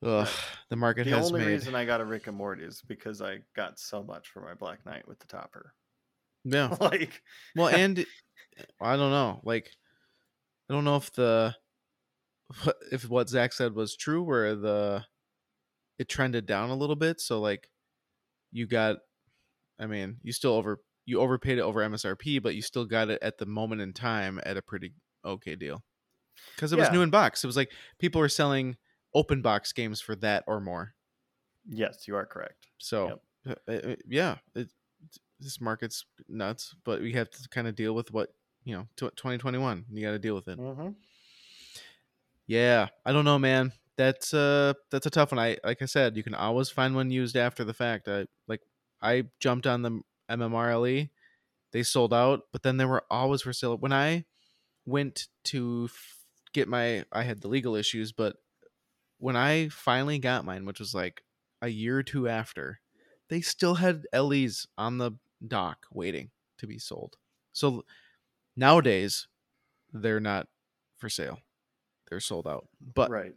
[0.04, 0.28] ugh,
[0.68, 1.54] the market The has The only made.
[1.54, 4.54] reason I got a Rick and Morty is because I got so much for my
[4.54, 5.74] Black Knight with the topper.
[6.44, 6.76] Yeah.
[6.80, 7.22] like,
[7.54, 8.04] Well, and
[8.80, 9.40] I don't know.
[9.44, 9.70] Like,
[10.68, 11.54] I don't know if the
[12.90, 15.04] if what Zach said was true, where the
[15.98, 17.20] it trended down a little bit.
[17.20, 17.68] So like,
[18.52, 18.98] you got,
[19.78, 23.18] I mean, you still over you overpaid it over MSRP, but you still got it
[23.22, 24.94] at the moment in time at a pretty
[25.24, 25.82] okay deal
[26.54, 27.44] because it was new in box.
[27.44, 28.76] It was like people were selling
[29.14, 30.94] open box games for that or more.
[31.68, 32.66] yes, you are correct.
[32.78, 34.68] So uh, uh, yeah, it,
[35.38, 38.34] this market's nuts, but we have to kind of deal with what
[38.64, 38.86] you know.
[38.96, 40.58] Tw 2021, you got to deal with it.
[40.58, 40.90] Mm-hmm.
[42.46, 43.72] Yeah, I don't know, man.
[43.96, 45.38] That's uh that's a tough one.
[45.38, 48.08] I like I said, you can always find one used after the fact.
[48.08, 48.62] I like
[49.02, 50.00] I jumped on the
[50.30, 51.10] MMRLE,
[51.72, 53.76] they sold out, but then they were always for sale.
[53.76, 54.24] When I
[54.86, 55.88] went to
[56.52, 58.36] get my, I had the legal issues, but
[59.18, 61.22] when I finally got mine, which was like
[61.62, 62.80] a year or two after,
[63.28, 65.12] they still had LEs on the
[65.46, 67.16] dock waiting to be sold.
[67.52, 67.84] So
[68.56, 69.28] nowadays,
[69.92, 70.48] they're not
[70.98, 71.38] for sale.
[72.08, 72.66] They're sold out.
[72.94, 73.34] But right.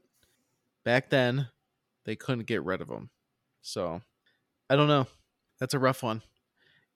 [0.84, 1.48] back then,
[2.06, 3.10] they couldn't get rid of them.
[3.62, 4.02] So
[4.70, 5.08] I don't know.
[5.60, 6.22] That's a rough one.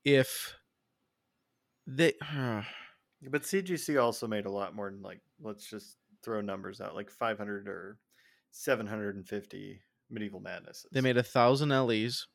[0.03, 0.55] If
[1.85, 2.13] they,
[3.29, 7.09] But CGC also made a lot more than like, let's just throw numbers out, like
[7.09, 7.97] 500 or
[8.51, 9.79] 750
[10.09, 10.87] medieval madnesses.
[10.91, 12.27] they made a thousand LEs,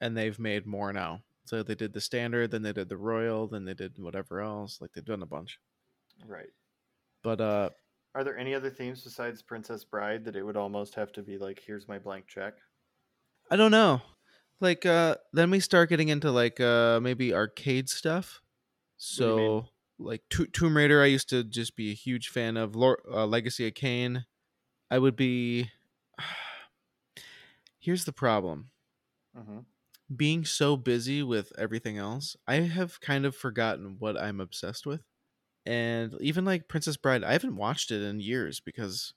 [0.00, 1.20] and they've made more now.
[1.44, 4.80] So they did the standard, then they did the royal, then they did whatever else.
[4.80, 5.58] Like they've done a bunch.
[6.26, 6.48] right.
[7.22, 7.70] But uh,
[8.14, 11.36] Are there any other themes besides Princess Bride that it would almost have to be
[11.36, 12.54] like, here's my blank check?
[13.50, 14.00] I don't know.
[14.60, 18.40] Like uh then we start getting into like uh maybe arcade stuff.
[19.16, 19.36] do you mean?
[19.38, 19.68] So
[19.98, 23.26] like to- Tomb Raider I used to just be a huge fan of Lor- uh,
[23.26, 24.26] Legacy of Kain.
[24.90, 25.70] I would be
[27.80, 28.70] Here's the problem.
[29.34, 29.60] hmm
[30.14, 35.02] Being so busy with everything else, I have kind of forgotten what I'm obsessed with.
[35.66, 39.14] And even like Princess Bride, I haven't watched it in years because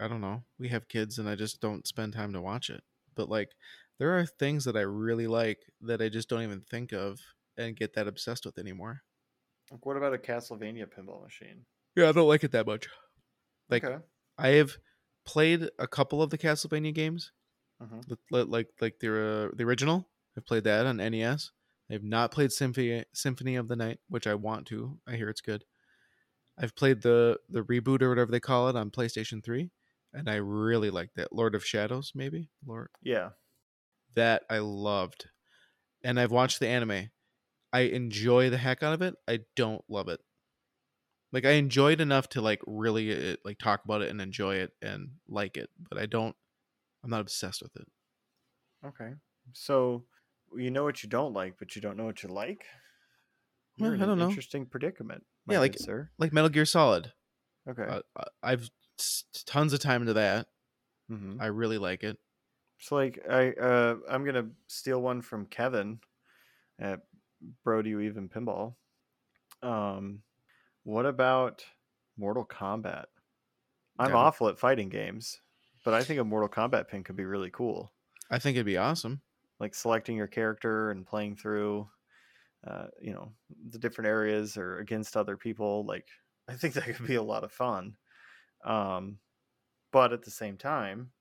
[0.00, 0.44] I don't know.
[0.58, 2.84] We have kids and I just don't spend time to watch it.
[3.14, 3.54] But like
[3.98, 7.20] there are things that I really like that I just don't even think of
[7.56, 9.02] and get that obsessed with anymore.
[9.70, 11.64] Like, what about a Castlevania pinball machine?
[11.96, 12.88] Yeah, I don't like it that much.
[13.70, 14.02] Like okay.
[14.38, 14.76] I have
[15.24, 17.32] played a couple of the Castlevania games,
[17.80, 19.08] hmm li- li- like like the
[19.50, 20.08] uh, the original.
[20.36, 21.50] I've played that on NES.
[21.90, 24.98] I've not played Symphony Symphony of the Night, which I want to.
[25.06, 25.64] I hear it's good.
[26.58, 29.70] I've played the the reboot or whatever they call it on PlayStation 3,
[30.12, 31.32] and I really liked that.
[31.32, 32.48] Lord of Shadows, maybe?
[32.66, 33.30] Lord Yeah.
[34.14, 35.26] that I loved.
[36.02, 37.10] And I've watched the anime.
[37.74, 39.16] I enjoy the heck out of it.
[39.28, 40.20] I don't love it.
[41.32, 44.56] Like I enjoy it enough to like really uh, like talk about it and enjoy
[44.56, 46.36] it and like it, but I don't
[47.02, 47.86] I'm not obsessed with it.
[48.86, 49.14] Okay.
[49.52, 50.04] So
[50.56, 52.64] you know what you don't like, but you don't know what you like?
[53.78, 54.28] Well, You're in I an don't know.
[54.28, 55.24] interesting predicament.
[55.48, 56.10] Yeah, like- sir.
[56.18, 57.12] Like Metal Gear Solid.
[57.68, 57.82] Okay.
[57.82, 58.70] Uh, I- I've
[59.46, 60.46] tons of time into that.
[61.08, 62.18] hmm I really like it.
[62.78, 65.98] So like I uh I'm gonna steal one from Kevin
[66.78, 67.00] at
[67.64, 68.74] Brody You Even Pinball.
[69.62, 70.22] Um
[70.84, 71.64] what about
[72.16, 73.06] Mortal Kombat?
[73.98, 75.40] I'm Gotta- awful at fighting games,
[75.84, 77.92] but I think a Mortal Kombat pin could be really cool.
[78.30, 79.20] I think it'd be awesome.
[79.60, 81.88] Like selecting your character and playing through
[82.66, 83.30] uh, you know,
[83.68, 85.84] the different areas or against other people.
[85.84, 86.06] Like
[86.48, 87.96] I think that could be a lot of fun.
[88.64, 89.18] Um
[89.92, 91.12] but at the same time,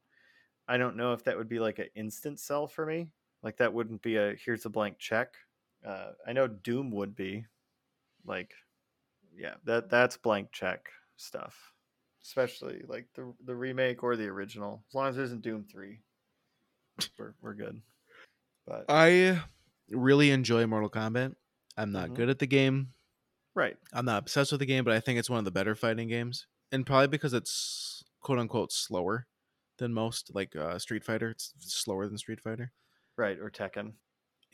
[0.68, 3.10] I don't know if that would be like an instant sell for me.
[3.44, 5.36] Like that wouldn't be a here's a blank check.
[5.86, 7.46] Uh, I know Doom would be
[8.26, 8.54] like,
[9.36, 11.74] yeah, that that's blank check stuff.
[12.24, 14.86] Especially like the the remake or the original.
[14.90, 16.02] As long as there isn't Doom three,
[17.18, 17.82] we're we're good.
[18.66, 19.44] But I
[19.90, 21.36] really enjoy Mortal Kombat.
[21.78, 22.16] I'm not Mhm.
[22.16, 22.94] good at the game.
[23.56, 25.76] right, I'm not obsessed with the game, but I think it's one of the better
[25.76, 29.28] fighting games, and probably because it's quote unquote slower
[29.78, 31.30] than most, like uh, Street Fighter.
[31.32, 32.74] It's slower than Street Fighter.
[33.18, 33.94] right, or Tekken.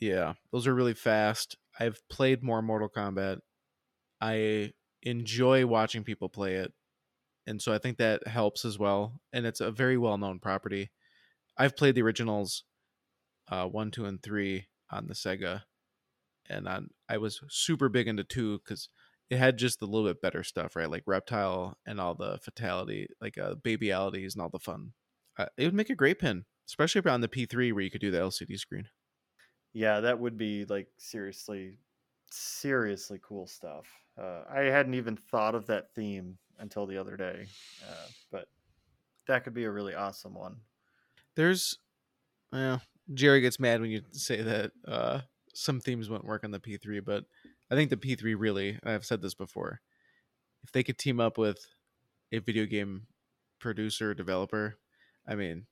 [0.00, 1.56] Yeah, those are really fast.
[1.78, 3.40] I've played more Mortal Kombat.
[4.20, 4.72] I
[5.02, 6.72] enjoy watching people play it,
[7.46, 9.20] and so I think that helps as well.
[9.32, 10.90] And it's a very well known property.
[11.58, 12.64] I've played the originals,
[13.50, 15.62] uh, one, two, and three on the Sega,
[16.48, 18.88] and on I was super big into two because
[19.28, 20.90] it had just a little bit better stuff, right?
[20.90, 24.92] Like Reptile and all the fatality, like uh, babyalities and all the fun.
[25.38, 28.10] Uh, it would make a great pin, especially on the P3 where you could do
[28.10, 28.88] the LCD screen.
[29.72, 31.76] Yeah, that would be like seriously,
[32.30, 33.86] seriously cool stuff.
[34.20, 37.46] Uh, I hadn't even thought of that theme until the other day,
[37.88, 38.48] uh, but
[39.26, 40.56] that could be a really awesome one.
[41.36, 41.78] There's,
[42.52, 42.82] well,
[43.14, 45.20] Jerry gets mad when you say that uh,
[45.54, 47.24] some themes won't work on the P3, but
[47.70, 49.80] I think the P3 really, I've said this before,
[50.64, 51.64] if they could team up with
[52.32, 53.06] a video game
[53.58, 54.76] producer, developer,
[55.26, 55.66] I mean,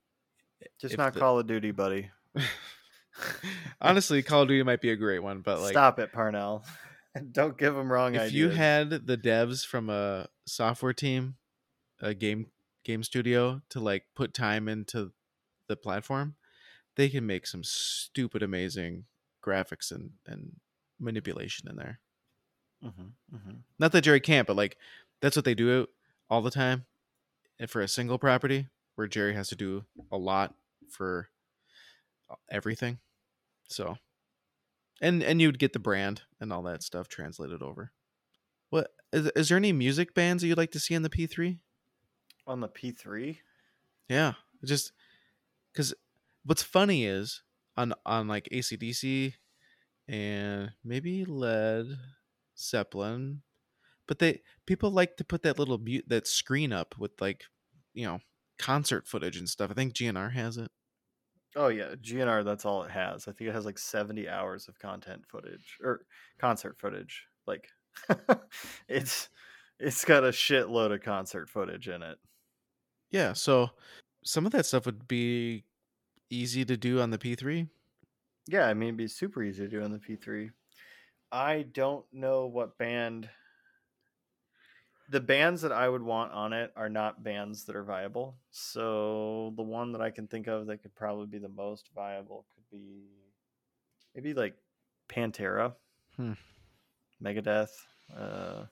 [0.81, 2.11] Just not the- Call of Duty, buddy.
[3.81, 6.65] honestly, Call of Duty might be a great one, but like, Stop it, Parnell.
[7.33, 8.33] Don't give them wrong if ideas.
[8.35, 11.37] you had the devs from a software team,
[12.01, 12.47] a game
[12.85, 15.13] game studio to like put time into
[15.69, 16.37] the platform,
[16.97, 19.05] they can make some stupid amazing
[19.45, 20.57] graphics and and
[21.01, 22.01] manipulation in there.
[22.85, 23.57] Mhm, mhm.
[23.79, 24.77] Not that Jerry can't, but like
[25.21, 25.89] that's what they do
[26.31, 26.87] all the time.
[27.59, 30.55] And for a single property where Jerry has to do a lot
[30.89, 31.31] for
[32.31, 32.99] uh, everything.
[33.69, 33.99] So
[35.01, 37.93] and and you'd get the brand and all that stuff translated over.
[38.71, 41.59] What is is there any music bands that you'd like to see on the P3?
[42.49, 43.39] on the P3.
[44.09, 44.33] Yeah,
[44.65, 44.93] just
[45.73, 45.95] because
[46.45, 47.43] what's funny is
[47.77, 49.35] on on like ACDC
[50.09, 51.87] and maybe Led
[52.59, 53.43] Zeppelin,
[54.09, 57.45] but they people like to put that little mute that screen up with like
[57.93, 58.21] you know
[58.59, 59.71] concert footage and stuff.
[59.71, 60.71] I think GNR has it.
[61.57, 62.45] Oh yeah, GNR.
[62.45, 63.27] That's all it has.
[63.27, 66.03] I think it has like seventy hours of content footage or
[66.39, 67.27] concert footage.
[67.47, 67.69] Like,
[68.89, 69.29] it's
[69.79, 72.19] it's got a shitload of concert footage in it.
[73.11, 73.71] Yeah, so
[74.25, 75.65] some of that stuff would be
[76.31, 77.69] easy to do on the P3.
[78.47, 80.51] Yeah, I mean, it'd be super easy to do on the P3.
[81.31, 83.29] I don't know what band
[85.09, 88.37] the bands that I would want on it are not bands that are viable.
[88.51, 92.47] So the one that I can think of that could probably be the most viable
[92.55, 93.05] could be
[94.15, 94.55] maybe like
[95.09, 95.75] Pantera,
[96.17, 96.33] Hmm.
[97.23, 97.71] Megadeth.
[98.15, 98.65] Uh,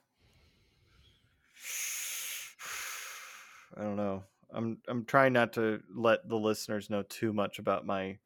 [3.75, 4.23] I don't know.
[4.51, 8.17] I'm I'm trying not to let the listeners know too much about my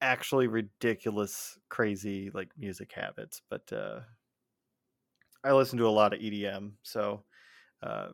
[0.00, 4.00] actually ridiculous, crazy like music habits, but uh,
[5.44, 6.72] I listen to a lot of EDM.
[6.82, 7.24] So,
[7.82, 8.08] uh,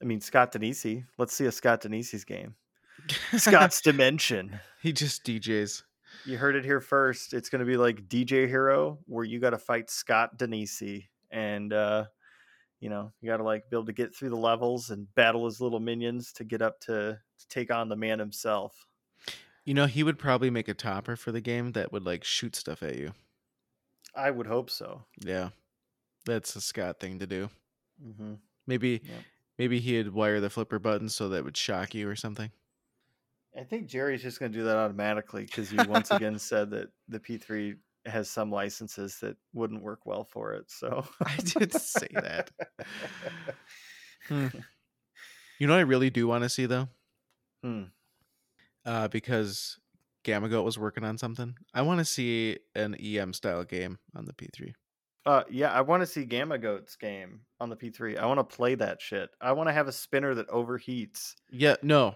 [0.00, 1.04] I mean, Scott Danesi.
[1.18, 2.54] Let's see a Scott Danesi's game.
[3.36, 4.58] Scott's Dimension.
[4.82, 5.82] he just DJs.
[6.24, 7.34] You heard it here first.
[7.34, 11.72] It's going to be like DJ Hero, where you got to fight Scott Danesi, and
[11.72, 12.06] uh,
[12.80, 15.44] you know you got to like be able to get through the levels and battle
[15.44, 18.86] his little minions to get up to, to take on the man himself.
[19.64, 22.56] You know, he would probably make a topper for the game that would like shoot
[22.56, 23.12] stuff at you.
[24.14, 25.04] I would hope so.
[25.18, 25.50] Yeah.
[26.26, 27.48] That's a Scott thing to do.
[28.02, 28.34] hmm
[28.66, 29.22] Maybe Yep.
[29.58, 32.50] maybe he'd wire the flipper button so that would shock you or something.
[33.56, 36.88] I think Jerry's just going to do that automatically because you once again said that
[37.08, 40.70] the P3 has some licenses that wouldn't work well for it.
[40.70, 42.50] So I did say that.
[44.28, 44.48] Hmm.
[45.58, 46.88] You know what I really do want to see though?
[47.62, 47.84] Hmm.
[48.84, 49.78] Uh, because
[50.22, 51.56] Gamma Goat was working on something.
[51.72, 54.74] I want to see an EM style game on the P3.
[55.26, 58.16] Uh, yeah, I want to see Gamma Goat's game on the P3.
[58.16, 59.28] I want to play that shit.
[59.40, 61.34] I want to have a spinner that overheats.
[61.50, 62.14] Yeah, no.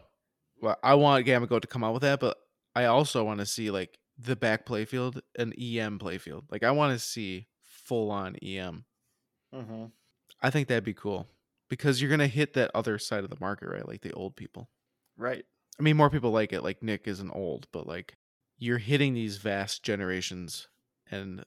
[0.62, 2.38] Well, I want Gamma Goat to come out with that, but
[2.76, 6.44] I also want to see like the back playfield, an EM playfield.
[6.50, 8.84] Like I want to see full on EM.
[9.52, 9.86] Mm-hmm.
[10.40, 11.26] I think that'd be cool
[11.68, 13.86] because you're gonna hit that other side of the market, right?
[13.86, 14.70] Like the old people.
[15.16, 15.44] Right.
[15.78, 16.62] I mean, more people like it.
[16.62, 18.16] Like Nick isn't old, but like
[18.58, 20.68] you're hitting these vast generations,
[21.10, 21.44] and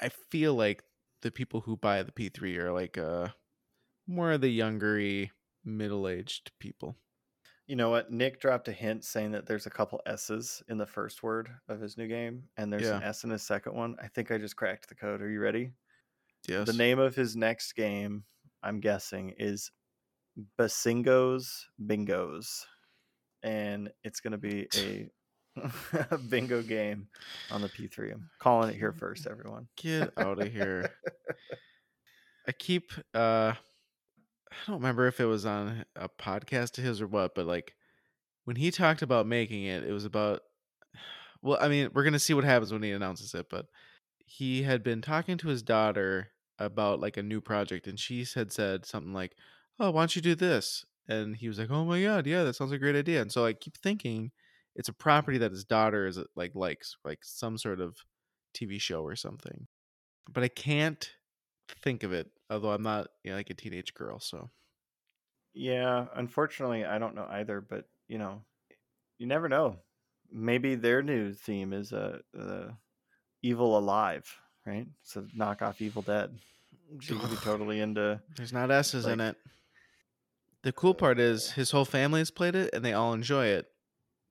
[0.00, 0.82] I feel like
[1.24, 3.28] the people who buy the P3 are like uh
[4.06, 5.30] more of the youngery,
[5.64, 6.96] middle aged people.
[7.66, 8.12] You know what?
[8.12, 11.80] Nick dropped a hint saying that there's a couple S's in the first word of
[11.80, 13.96] his new game, and there's an S in his second one.
[14.02, 15.22] I think I just cracked the code.
[15.22, 15.70] Are you ready?
[16.46, 16.66] Yes.
[16.66, 18.24] The name of his next game,
[18.62, 19.70] I'm guessing, is
[20.58, 22.66] Basingos Bingos.
[23.42, 25.08] And it's going to be a
[26.28, 27.08] bingo game
[27.50, 28.12] on the P3.
[28.12, 29.68] I'm calling it here first, everyone.
[29.76, 30.90] Get out of here.
[32.48, 33.54] I keep uh
[34.50, 37.74] I don't remember if it was on a podcast of his or what, but like
[38.44, 40.42] when he talked about making it, it was about
[41.42, 43.66] well, I mean, we're going to see what happens when he announces it, but
[44.26, 46.28] he had been talking to his daughter
[46.58, 49.34] about like a new project and she had said something like,
[49.80, 52.54] "Oh, why don't you do this?" And he was like, "Oh my god, yeah, that
[52.56, 54.30] sounds like a great idea." And so I keep thinking
[54.74, 57.96] it's a property that his daughter is like likes, like some sort of
[58.54, 59.66] TV show or something.
[60.32, 61.10] But I can't
[61.82, 64.50] think of it, although I'm not you know, like a teenage girl, so
[65.52, 68.42] Yeah, unfortunately, I don't know either, but you know,
[69.18, 69.76] you never know.
[70.30, 72.72] Maybe their new theme is a uh, uh,
[73.42, 74.34] Evil Alive,
[74.66, 74.86] right?
[75.02, 76.30] It's a knockoff Evil Dead.
[77.00, 78.20] So you could be totally into.
[78.36, 79.36] there's not S's in it.
[80.62, 83.66] The cool part is his whole family has played it and they all enjoy it.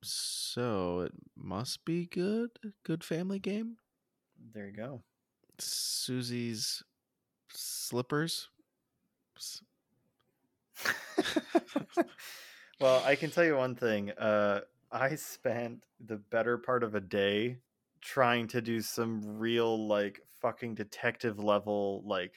[0.04, 2.52] So it must be good.
[2.84, 3.78] Good family game.
[4.54, 5.04] There you go.
[5.60, 6.84] Susie's
[7.50, 8.50] slippers.
[12.80, 14.12] Well, I can tell you one thing.
[14.12, 14.62] Uh,
[14.92, 17.58] I spent the better part of a day
[18.02, 22.34] trying to do some real, like, fucking detective level, like,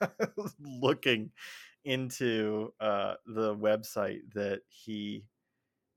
[0.60, 1.30] looking
[1.84, 5.24] into uh, the website that he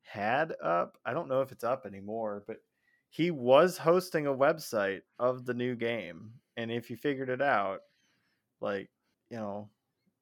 [0.10, 0.98] had up.
[1.06, 2.58] I don't know if it's up anymore, but
[3.10, 6.32] he was hosting a website of the new game.
[6.58, 7.82] And if you figured it out,
[8.60, 8.90] like,
[9.30, 9.70] you know,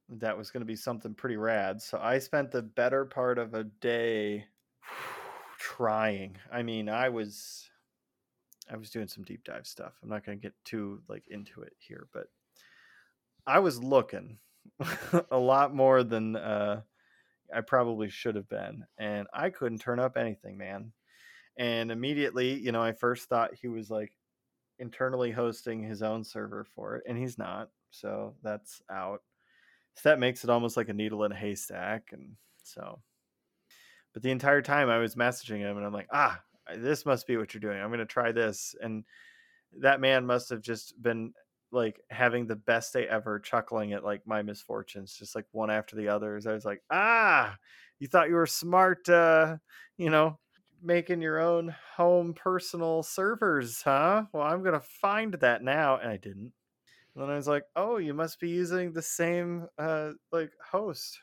[0.09, 1.81] that was going to be something pretty rad.
[1.81, 4.45] So I spent the better part of a day
[5.59, 6.38] trying.
[6.51, 7.69] I mean, I was
[8.69, 9.93] I was doing some deep dive stuff.
[10.03, 12.27] I'm not going to get too like into it here, but
[13.45, 14.39] I was looking
[15.31, 16.81] a lot more than uh
[17.53, 20.91] I probably should have been, and I couldn't turn up anything, man.
[21.57, 24.13] And immediately, you know, I first thought he was like
[24.79, 27.69] internally hosting his own server for it, and he's not.
[27.91, 29.21] So that's out.
[29.95, 32.09] So that makes it almost like a needle in a haystack.
[32.11, 33.01] And so,
[34.13, 36.39] but the entire time I was messaging him and I'm like, ah,
[36.75, 37.79] this must be what you're doing.
[37.79, 38.75] I'm going to try this.
[38.79, 39.03] And
[39.79, 41.33] that man must have just been
[41.72, 45.95] like having the best day ever, chuckling at like my misfortunes, just like one after
[45.95, 46.48] the others.
[46.48, 47.57] I was like, ah,
[47.99, 49.57] you thought you were smart, uh,
[49.98, 50.39] you know,
[50.81, 54.26] making your own home personal servers, huh?
[54.31, 55.98] Well, I'm to find that now.
[55.98, 56.53] And I didn't.
[57.15, 61.19] And then I was like, "Oh, you must be using the same uh like host."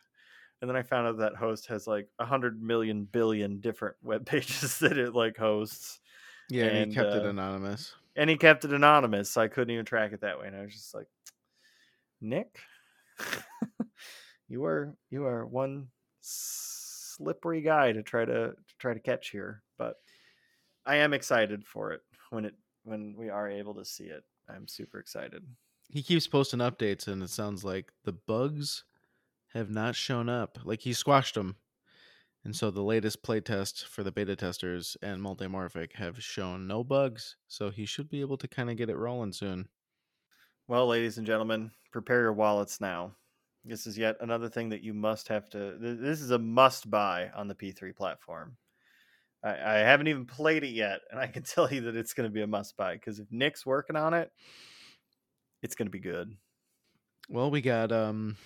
[0.61, 4.27] And then I found out that host has like a hundred million billion different web
[4.27, 6.01] pages that it like hosts,
[6.49, 7.95] Yeah, and, And, he kept it uh, anonymous.
[8.17, 10.47] And he kept it anonymous, so I couldn't even track it that way.
[10.47, 11.07] And I was just like,
[12.21, 12.59] "Nick,
[14.49, 15.89] you are you are one
[16.21, 19.97] slippery guy to try to, to try to catch here." But
[20.87, 22.55] I am excited for it when it
[22.85, 24.25] when we are able to see it.
[24.49, 25.43] I'm super excited.
[25.89, 28.85] He keeps posting updates, and it sounds like the bugs
[29.55, 30.59] have not shown up.
[30.65, 31.57] Like he squashed them,
[32.45, 37.37] and so the latest playtest for the beta testers and multimorphic have shown no bugs.
[37.49, 39.69] So he should be able to kind of get it rolling soon.
[40.69, 43.13] Well, ladies and gentlemen, prepare your wallets now.
[43.65, 45.77] This is yet another thing that you must have to.
[45.79, 48.59] This is a must buy on the P3 platform.
[49.43, 52.29] I, I haven't even played it yet, and I can tell you that it's going
[52.29, 54.31] to be a must buy because if Nick's working on it,
[55.63, 56.35] it's going to be good.
[57.31, 58.37] Well, we got um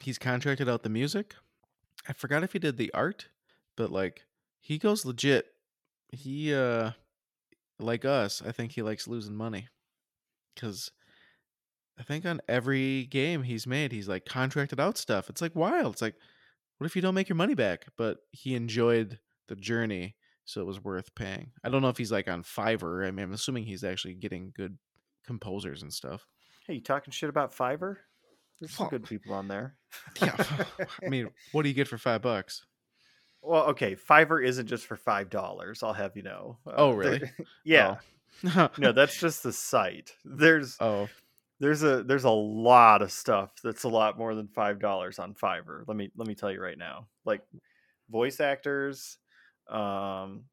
[0.00, 1.36] he's contracted out the music.
[2.06, 3.28] I forgot if he did the art,
[3.76, 4.24] but like
[4.60, 5.46] he goes legit.
[6.10, 6.92] He uh
[7.78, 9.68] like us, I think he likes losing money.
[10.56, 10.90] Cuz
[11.98, 15.28] I think on every game he's made, he's like contracted out stuff.
[15.28, 15.94] It's like wild.
[15.94, 16.16] It's like
[16.78, 17.86] what if you don't make your money back?
[17.96, 19.18] But he enjoyed
[19.48, 20.14] the journey,
[20.44, 21.50] so it was worth paying.
[21.64, 23.06] I don't know if he's like on Fiverr.
[23.06, 24.78] I mean, I'm assuming he's actually getting good
[25.26, 26.26] composers and stuff.
[26.66, 27.96] Hey, you talking shit about Fiverr?
[28.60, 28.90] There's some Fuck.
[28.90, 29.74] good people on there.
[30.22, 30.34] Yeah.
[31.04, 32.64] I mean, what do you get for 5 bucks?
[33.40, 35.82] well, okay, Fiverr isn't just for five dollars.
[35.82, 36.58] I'll have you know.
[36.66, 37.22] Uh, Oh, really?
[37.64, 37.96] yeah.
[38.54, 38.68] Oh.
[38.78, 40.10] No, that's just the site.
[40.24, 41.08] There's oh,
[41.60, 45.34] there's a there's a lot of stuff that's a lot more than five dollars on
[45.34, 45.84] Fiverr.
[45.86, 47.06] Let me let me tell you right now.
[47.24, 47.42] Like
[48.10, 49.18] voice actors,
[49.70, 50.44] um,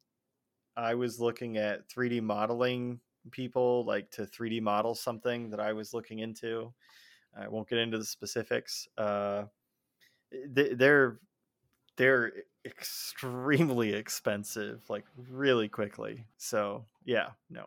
[0.76, 3.00] I was looking at 3D modeling
[3.32, 6.72] people, like to 3D model something that I was looking into.
[7.38, 8.88] I won't get into the specifics.
[8.96, 9.44] Uh,
[10.48, 11.18] they, they're
[11.96, 12.32] they're
[12.64, 16.26] extremely expensive, like really quickly.
[16.36, 17.66] So yeah, no.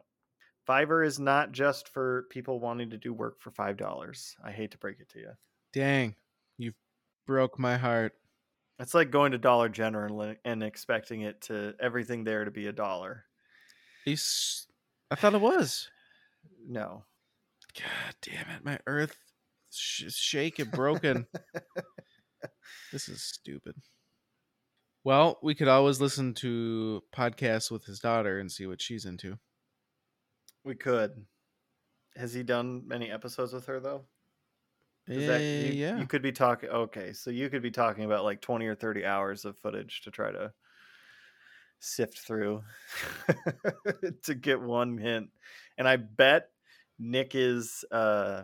[0.68, 4.36] Fiverr is not just for people wanting to do work for five dollars.
[4.44, 5.32] I hate to break it to you.
[5.74, 6.16] dang.
[6.58, 6.74] You
[7.26, 8.14] broke my heart.
[8.80, 12.72] It's like going to Dollar General and- expecting it to everything there to be a
[12.74, 13.26] dollar.
[14.06, 14.68] He's,
[15.12, 15.90] I thought it was.
[16.68, 17.04] No.
[17.76, 18.64] God damn it.
[18.66, 19.16] My earth
[19.72, 21.28] sh- is shaking, broken.
[22.92, 23.76] this is stupid.
[25.04, 29.38] Well, we could always listen to podcasts with his daughter and see what she's into.
[30.64, 31.26] We could.
[32.16, 34.06] Has he done many episodes with her though?
[35.10, 35.98] Eh, that- you, yeah.
[35.98, 36.70] You could be talking.
[36.70, 40.12] Okay, so you could be talking about like twenty or thirty hours of footage to
[40.12, 40.52] try to
[41.80, 42.62] sift through
[44.24, 45.30] to get one hint.
[45.78, 46.50] And I bet
[47.00, 48.44] Nick is uh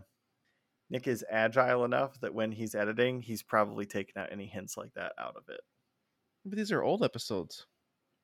[0.89, 4.93] Nick is agile enough that when he's editing, he's probably taken out any hints like
[4.93, 5.61] that out of it.
[6.45, 7.65] But these are old episodes.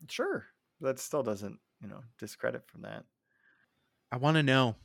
[0.10, 0.46] Sure.
[0.80, 3.04] That still doesn't, you know, discredit from that.
[4.12, 4.76] I want to know.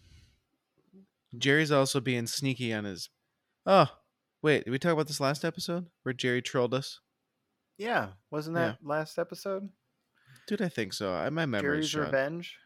[1.37, 3.11] Jerry's also being sneaky on his.
[3.67, 3.89] Oh,
[4.43, 4.65] wait.
[4.65, 7.01] Did we talk about this last episode where Jerry trolled us?
[7.77, 8.69] Yeah, wasn't Yeah.
[8.69, 9.69] that last episode?
[10.47, 11.13] Dude, I think so.
[11.13, 12.13] I my memory's Jerry's shot.
[12.13, 12.59] Revenge.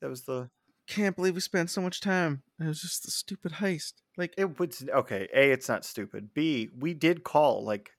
[0.00, 0.50] That was the
[0.88, 2.42] Can't believe we spent so much time.
[2.60, 3.94] It was just a stupid heist.
[4.16, 5.28] Like, it was okay.
[5.34, 6.32] A, it's not stupid.
[6.32, 7.90] B, we did call like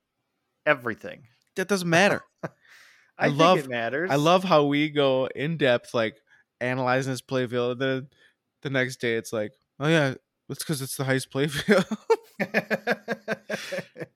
[0.65, 1.23] everything.
[1.55, 2.21] that doesn't matter.
[2.43, 2.49] I,
[3.17, 4.09] I think love- it matters.
[4.11, 6.15] I love how we go in depth, like
[6.61, 7.79] analyzing this playfield.
[7.79, 8.07] Then
[8.61, 10.13] the next day, it's like, oh yeah,
[10.49, 11.85] it's because it's the heist playfield.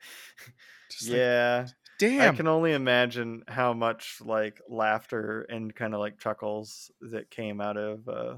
[0.91, 1.67] Just like, yeah,
[1.99, 2.33] damn.
[2.33, 7.61] I can only imagine how much like laughter and kind of like chuckles that came
[7.61, 8.35] out of uh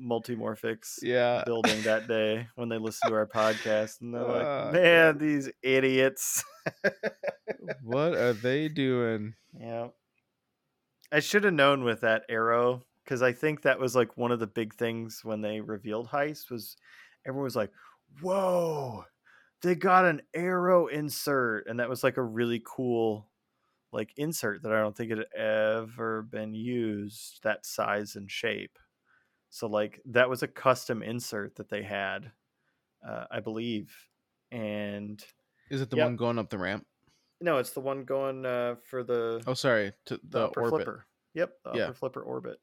[0.00, 1.42] multimorphics yeah.
[1.46, 5.50] building that day when they listened to our podcast and they're like, Oh, man, these
[5.62, 6.44] idiots.
[7.82, 9.34] what are they doing?
[9.58, 9.88] Yeah.
[11.12, 14.40] I should have known with that arrow because I think that was like one of
[14.40, 16.76] the big things when they revealed heist was
[17.26, 17.70] everyone was like,
[18.20, 19.04] "Whoa,
[19.62, 23.28] they got an arrow insert," and that was like a really cool
[23.92, 28.78] like insert that I don't think it had ever been used that size and shape.
[29.54, 32.32] So like that was a custom insert that they had,
[33.08, 33.94] uh, I believe,
[34.50, 35.24] and
[35.70, 36.04] Is it the Yep.
[36.06, 36.84] one going up the ramp?
[37.40, 40.76] no, it's the one going uh, for the Oh, sorry, to the, the, upper orbit.
[40.78, 41.06] flipper.
[41.34, 41.82] Yep, the Yeah.
[41.84, 42.58] upper flipper orbit.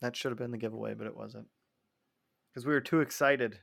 [0.00, 1.46] That should have been the giveaway, but it wasn't.
[2.50, 3.60] Because we were too excited.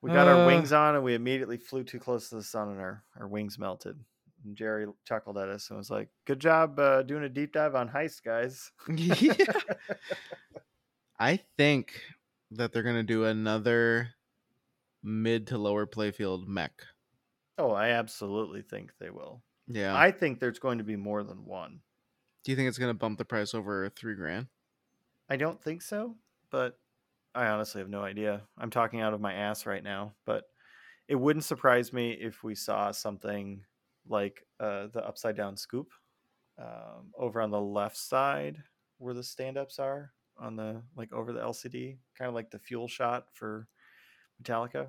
[0.00, 0.46] We got our Uh.
[0.46, 3.58] wings on and we immediately flew too close to the sun and our, our wings
[3.58, 3.98] melted.
[4.44, 7.74] And Jerry chuckled at us and was like, Good job uh, doing a deep dive
[7.74, 8.70] on heist, guys.
[8.88, 9.34] yeah.
[11.18, 12.00] I think
[12.50, 14.14] that they're gonna do another
[15.02, 16.72] mid to lower playfield mech.
[17.56, 19.42] Oh, I absolutely think they will.
[19.66, 19.96] Yeah.
[19.96, 21.80] I think there's going to be more than one.
[22.44, 24.48] Do you think it's gonna bump the price over three grand?
[25.28, 26.16] I don't think so,
[26.50, 26.78] but
[27.34, 28.42] I honestly have no idea.
[28.56, 30.44] I'm talking out of my ass right now, but
[31.08, 33.64] it wouldn't surprise me if we saw something
[34.06, 35.92] like uh, the upside down scoop
[36.58, 38.62] um, over on the left side
[38.98, 42.58] where the stand ups are on the like over the LCD, kind of like the
[42.58, 43.68] fuel shot for
[44.42, 44.88] Metallica.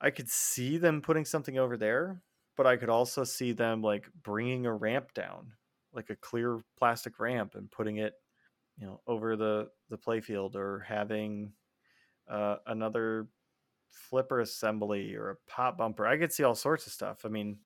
[0.00, 2.22] I could see them putting something over there,
[2.56, 5.52] but I could also see them like bringing a ramp down,
[5.92, 8.14] like a clear plastic ramp, and putting it,
[8.76, 11.52] you know, over the the playfield, or having
[12.28, 13.28] uh, another
[13.88, 16.06] flipper assembly or a pop bumper.
[16.06, 17.24] I could see all sorts of stuff.
[17.24, 17.58] I mean,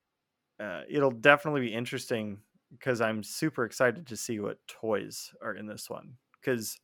[0.59, 2.39] uh, it'll definitely be interesting
[2.71, 6.13] because I'm super excited to see what toys are in this one.
[6.39, 6.79] Because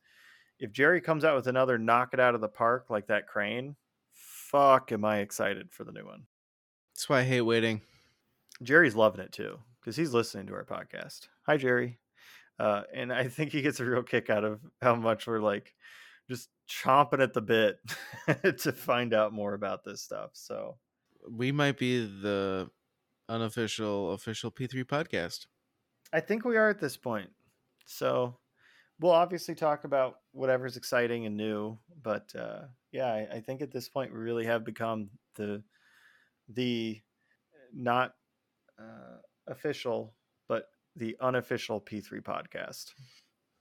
[0.60, 3.76] if Jerry comes out with another knock it out of the park like that crane,
[4.12, 6.24] fuck, am I excited for the new one.
[6.94, 7.80] That's why I hate waiting.
[8.62, 11.28] Jerry's loving it too because he's listening to our podcast.
[11.46, 11.98] Hi, Jerry.
[12.58, 15.74] Uh, and I think he gets a real kick out of how much we're like
[16.28, 17.78] just chomping at the bit
[18.58, 20.30] to find out more about this stuff.
[20.34, 20.76] So
[21.28, 22.70] We might be the
[23.30, 25.46] unofficial official P3 podcast.
[26.12, 27.30] I think we are at this point.
[27.86, 28.36] So
[29.00, 32.62] we'll obviously talk about whatever's exciting and new, but uh,
[32.92, 35.62] yeah, I, I think at this point we really have become the
[36.48, 37.00] the
[37.72, 38.14] not
[38.78, 40.14] uh, official
[40.48, 40.66] but
[40.96, 42.86] the unofficial P3 podcast.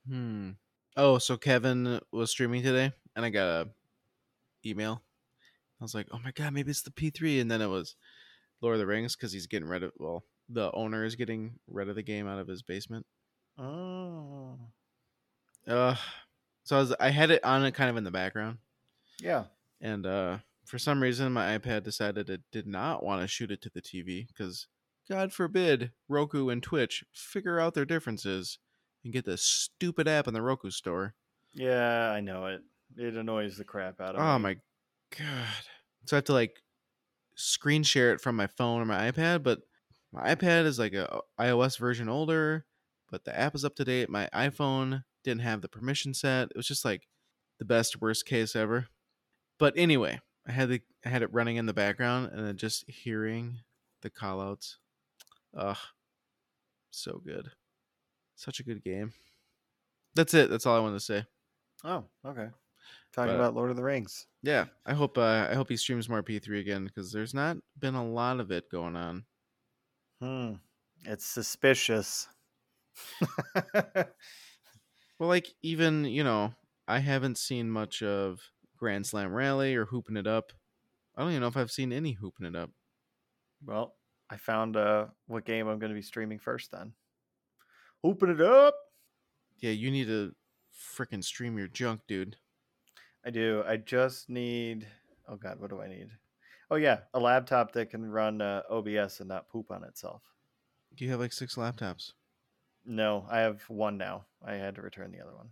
[0.08, 0.52] Hmm.
[0.98, 3.70] Oh, so Kevin was streaming today, and I got a
[4.66, 5.04] email.
[5.80, 7.96] I was like, "Oh my god, maybe it's the P3," and then it was
[8.62, 9.92] Lord of the Rings because he's getting rid of.
[9.98, 13.06] Well, the owner is getting rid of the game out of his basement.
[13.58, 14.58] Oh,
[15.70, 15.96] Uh,
[16.64, 18.60] so I was I had it on it kind of in the background,
[19.22, 19.46] yeah.
[19.82, 23.62] and uh, for some reason my iPad decided it did not want to shoot it
[23.62, 24.68] to the TV because
[25.10, 28.60] God forbid Roku and Twitch figure out their differences
[29.04, 31.16] and get this stupid app in the Roku store.
[31.54, 32.62] Yeah, I know it.
[32.98, 34.30] It annoys the crap out of Oh me.
[34.36, 34.58] Oh my
[35.18, 35.66] god!
[36.06, 36.62] So I have to like
[37.36, 39.62] screen share it from my phone or my iPad, but
[40.12, 42.66] my iPad is like a iOS version older,
[43.10, 44.10] but the app is up to date.
[44.10, 46.50] My iPhone didn't have the permission set.
[46.52, 47.08] It was just like
[47.60, 48.88] the best worst case ever.
[49.58, 52.90] But anyway, I had the I had it running in the background and then just
[52.90, 53.60] hearing
[54.02, 54.76] the callouts.
[55.58, 55.78] Ugh.
[56.92, 57.52] So good.
[58.36, 59.14] Such a good game.
[60.16, 60.50] That's it.
[60.50, 61.26] That's all I wanted to say.
[61.84, 62.48] Oh, okay.
[63.14, 64.26] Talking But- about Lord of the Rings.
[64.42, 67.96] Yeah, I hope uh, I hope he streams more P3 again because there's not been
[67.96, 69.26] a lot of it going on.
[70.22, 70.54] Hmm.
[71.06, 72.28] It's suspicious.
[75.20, 76.54] Well, like even you know,
[76.88, 78.40] I haven't seen much of
[78.78, 80.54] Grand Slam Rally or Hooping It Up.
[81.16, 82.72] I don't even know if I've seen any Hooping It Up.
[83.66, 83.96] well,
[84.30, 86.94] I found uh what game I'm going to be streaming first then.
[88.04, 88.76] Hooping it up.
[89.60, 90.34] Yeah, you need to
[90.98, 92.38] freaking stream your junk, dude.
[93.26, 93.64] I do.
[93.68, 94.88] I just need
[95.28, 96.10] Oh god, what do I need?
[96.72, 100.24] Oh yeah, a laptop that can run uh, OBS and not poop on itself.
[100.96, 102.14] Do you have like six laptops.
[102.86, 104.26] No, I have one now.
[104.46, 105.50] I had to return the other one.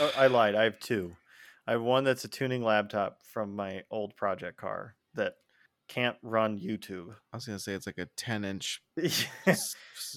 [0.00, 0.54] Oh, I lied.
[0.54, 1.16] I have two.
[1.66, 5.34] I have one that's a tuning laptop from my old project car that
[5.88, 7.14] can't run YouTube.
[7.32, 8.82] I was gonna say it's like a ten inch.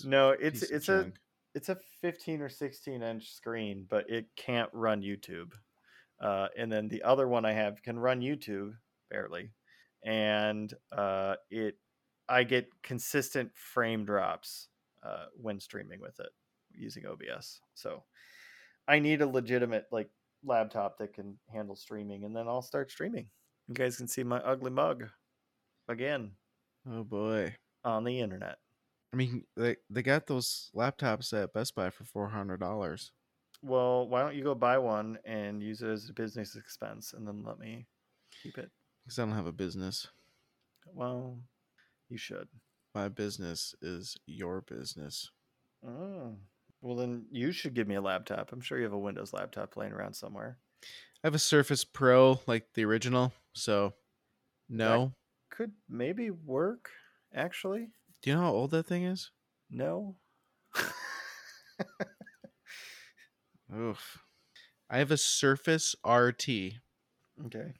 [0.05, 1.15] no, it's it's a junk.
[1.53, 5.51] it's a 15 or 16 inch screen, but it can't run YouTube.
[6.19, 8.73] Uh, and then the other one I have can run YouTube
[9.09, 9.51] barely,
[10.03, 11.75] and uh, it
[12.27, 14.69] I get consistent frame drops
[15.05, 16.29] uh, when streaming with it
[16.73, 17.61] using OBS.
[17.75, 18.03] So
[18.87, 20.09] I need a legitimate like
[20.43, 23.27] laptop that can handle streaming, and then I'll start streaming.
[23.67, 25.05] You guys can see my ugly mug
[25.87, 26.31] again
[26.89, 27.55] Oh boy.
[27.83, 28.57] on the internet.
[29.13, 33.11] I mean, they they got those laptops at Best Buy for four hundred dollars.
[33.61, 37.25] Well, why don't you go buy one and use it as a business expense and
[37.27, 37.87] then let me
[38.43, 38.69] keep it?
[39.03, 40.07] Because I don't have a business.
[40.85, 41.39] Well,
[42.09, 42.47] you should.
[42.95, 45.29] My business is your business.
[45.85, 46.35] Oh.
[46.81, 48.53] Well, then you should give me a laptop.
[48.53, 50.59] I'm sure you have a Windows laptop laying around somewhere.
[51.21, 53.33] I have a Surface Pro, like the original.
[53.51, 53.95] So,
[54.69, 55.11] no.
[55.49, 56.89] Could maybe work,
[57.33, 57.89] actually.
[58.21, 59.29] Do you know how old that thing is?
[59.69, 60.15] No.
[63.75, 64.23] Oof.
[64.89, 66.47] I have a Surface RT,
[67.47, 67.73] okay.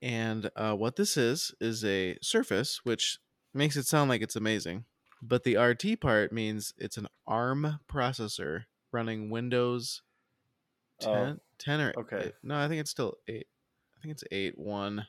[0.00, 3.18] and uh, what this is is a Surface, which
[3.54, 4.84] makes it sound like it's amazing.
[5.22, 10.02] But the RT part means it's an ARM processor running Windows
[11.00, 12.26] 10, Oh, 10 or okay.
[12.26, 13.46] eight- no, I think it's still eight.
[13.96, 15.06] I think it's eight one.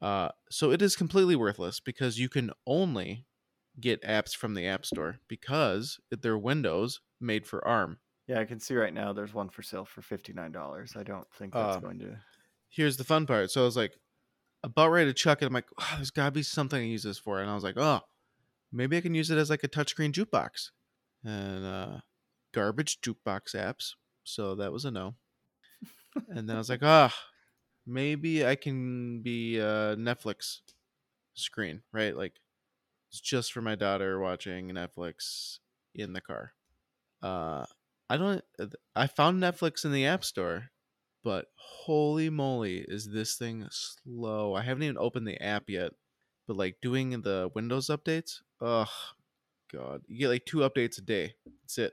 [0.00, 3.26] Uh, so it is completely worthless because you can only
[3.80, 7.98] get apps from the App Store because they're Windows made for ARM.
[8.26, 10.94] Yeah, I can see right now there's one for sale for fifty nine dollars.
[10.96, 12.18] I don't think that's Uh, going to.
[12.70, 13.50] Here's the fun part.
[13.50, 13.98] So I was like,
[14.64, 15.46] about ready to chuck it.
[15.46, 17.40] I'm like, oh, there's got to be something to use this for.
[17.40, 18.00] And I was like, oh,
[18.72, 20.70] maybe I can use it as like a touchscreen jukebox.
[21.22, 21.98] And uh,
[22.52, 23.92] garbage jukebox apps.
[24.24, 25.14] So that was a no.
[26.28, 27.14] and then I was like, ah,
[27.86, 30.60] maybe I can be a Netflix
[31.34, 32.16] screen, right?
[32.16, 32.40] Like
[33.10, 35.58] it's just for my daughter watching Netflix
[35.94, 36.52] in the car.
[37.22, 37.66] Uh,
[38.08, 38.42] I don't.
[38.94, 40.70] I found Netflix in the App Store,
[41.24, 44.54] but holy moly, is this thing slow?
[44.54, 45.92] I haven't even opened the app yet,
[46.46, 48.88] but like doing the Windows updates, ugh
[49.74, 51.34] god, you get like two updates a day.
[51.62, 51.92] That's it.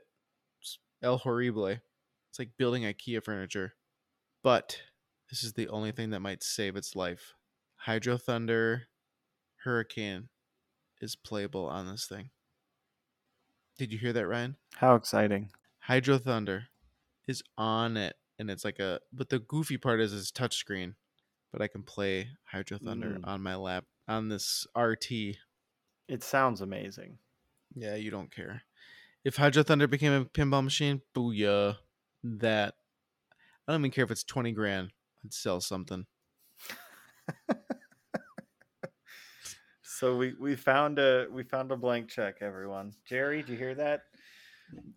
[0.60, 1.66] It's El horrible.
[1.66, 3.74] It's like building IKEA furniture.
[4.42, 4.78] But
[5.30, 7.34] this is the only thing that might save its life.
[7.76, 8.84] Hydro Thunder
[9.64, 10.28] Hurricane
[11.00, 12.30] is playable on this thing.
[13.78, 14.56] Did you hear that, Ryan?
[14.76, 15.50] How exciting!
[15.80, 16.68] Hydro Thunder
[17.26, 19.00] is on it, and it's like a.
[19.12, 20.94] But the goofy part is it's touchscreen,
[21.52, 23.26] but I can play Hydro Thunder Mm.
[23.28, 25.38] on my lap on this RT.
[26.08, 27.18] It sounds amazing.
[27.74, 28.62] Yeah, you don't care.
[29.24, 31.76] If Hydro Thunder became a pinball machine, booyah!
[32.24, 32.74] That
[33.66, 34.92] I don't even care if it's twenty grand.
[35.24, 36.06] I'd sell something.
[39.84, 42.92] So we we found a we found a blank check, everyone.
[43.08, 44.02] Jerry, do you hear that?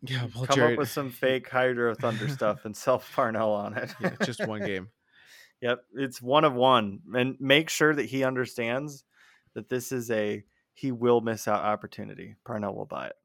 [0.01, 3.77] Yeah, well, Come Jared, up with some fake Hydro Thunder stuff and sell Parnell on
[3.77, 3.93] it.
[3.99, 4.89] yeah, just one game.
[5.61, 9.05] Yep, it's one of one, and make sure that he understands
[9.53, 10.43] that this is a
[10.73, 12.35] he will miss out opportunity.
[12.45, 13.15] Parnell will buy it.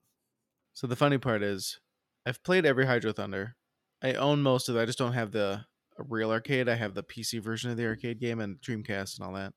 [0.72, 1.80] So the funny part is,
[2.24, 3.56] I've played every Hydro Thunder.
[4.00, 4.80] I own most of it.
[4.80, 5.64] I just don't have the
[5.98, 6.68] real arcade.
[6.68, 9.52] I have the PC version of the arcade game and Dreamcast and all that.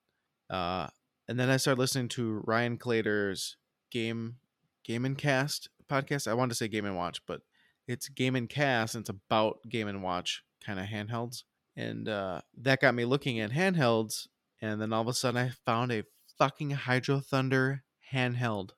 [0.54, 0.88] Uh,
[1.28, 3.56] and then I started listening to Ryan Clater's
[3.92, 4.38] Game
[4.84, 6.28] Game and Cast podcast.
[6.28, 7.42] I wanted to say Game and Watch, but
[7.88, 8.96] it's Game and Cast.
[8.96, 11.44] And it's about Game and Watch kind of handhelds,
[11.76, 14.28] and uh, that got me looking at handhelds.
[14.62, 16.04] And then all of a sudden, I found a
[16.38, 17.84] fucking Hydro Thunder
[18.14, 18.72] handheld.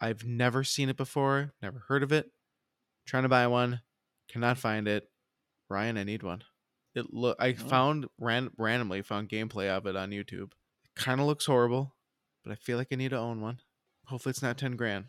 [0.00, 2.30] I've never seen it before, never heard of it.
[3.06, 3.80] Trying to buy one,
[4.28, 5.08] cannot find it.
[5.68, 6.42] Ryan, I need one.
[6.94, 7.54] It look I Oh.
[7.68, 10.52] found ran, randomly found gameplay of it on YouTube.
[10.84, 11.94] It kind of looks horrible,
[12.42, 13.60] but I feel like I need to own one.
[14.06, 15.06] Hopefully, it's not ten grand.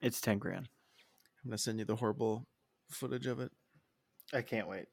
[0.00, 0.68] It's ten grand.
[1.44, 2.46] I'm gonna send you the horrible
[2.90, 3.52] footage of it.
[4.32, 4.86] I can't wait.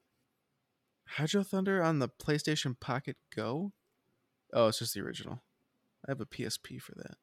[1.07, 3.71] Hydro Thunder on the PlayStation Pocket Go.
[4.53, 5.43] Oh, it's just the original.
[6.07, 7.15] I have a PSP for that.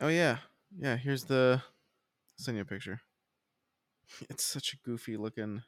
[0.00, 0.38] Oh yeah,
[0.78, 0.96] yeah.
[0.96, 1.62] Here's the.
[1.62, 3.00] I'll send you a picture.
[4.28, 5.62] It's such a goofy looking.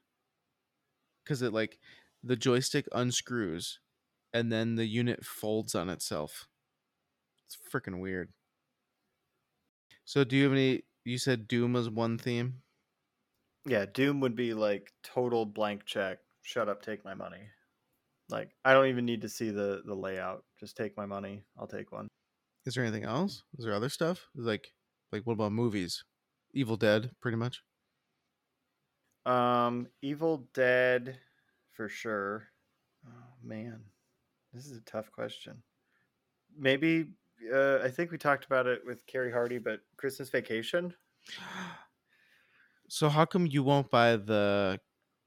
[1.24, 1.78] Because it like,
[2.22, 3.80] the joystick unscrews,
[4.32, 6.47] and then the unit folds on itself.
[7.47, 8.28] It's freaking weird.
[10.06, 10.84] So, do you have any?
[11.04, 12.62] You said Doom was one theme.
[13.66, 16.20] Yeah, Doom would be like total blank check.
[16.42, 17.50] Shut up, take my money.
[18.28, 20.44] Like I don't even need to see the the layout.
[20.58, 21.44] Just take my money.
[21.58, 22.08] I'll take one.
[22.64, 23.44] Is there anything else?
[23.58, 24.28] Is there other stuff?
[24.34, 24.72] Like,
[25.12, 26.04] like what about movies?
[26.52, 27.62] Evil Dead, pretty much.
[29.24, 31.18] Um, Evil Dead,
[31.72, 32.48] for sure.
[33.06, 33.84] Oh man,
[34.52, 35.62] this is a tough question.
[36.56, 37.14] Maybe
[37.52, 40.94] uh, I think we talked about it with Carrie Hardy, but Christmas Vacation.
[42.88, 44.80] So how come you won't buy the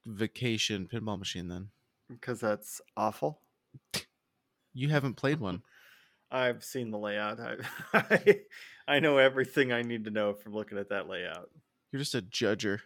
[0.06, 1.70] vacation pinball machine then?
[2.10, 3.42] because that's awful.
[4.74, 5.64] You haven't played one.
[6.32, 7.40] I've seen the layout.
[7.40, 7.56] I,
[7.94, 8.40] I
[8.88, 11.50] I know everything I need to know from looking at that layout.
[11.92, 12.80] You're just a judger.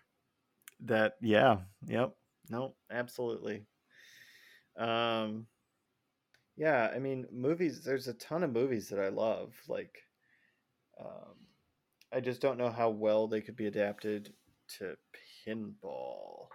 [0.82, 2.14] That yeah, yep.
[2.50, 3.66] No, absolutely.
[4.78, 5.48] Um
[6.56, 9.96] yeah, I mean movies there's a ton of movies that I love like
[11.00, 11.36] um
[12.14, 14.34] I just don't know how well they could be adapted
[14.78, 14.96] to
[15.48, 16.48] pinball.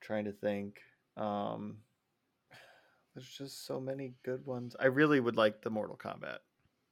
[0.00, 0.78] trying to think.
[1.16, 1.78] Um
[3.14, 4.74] there's just so many good ones.
[4.78, 6.38] I really would like the Mortal Kombat.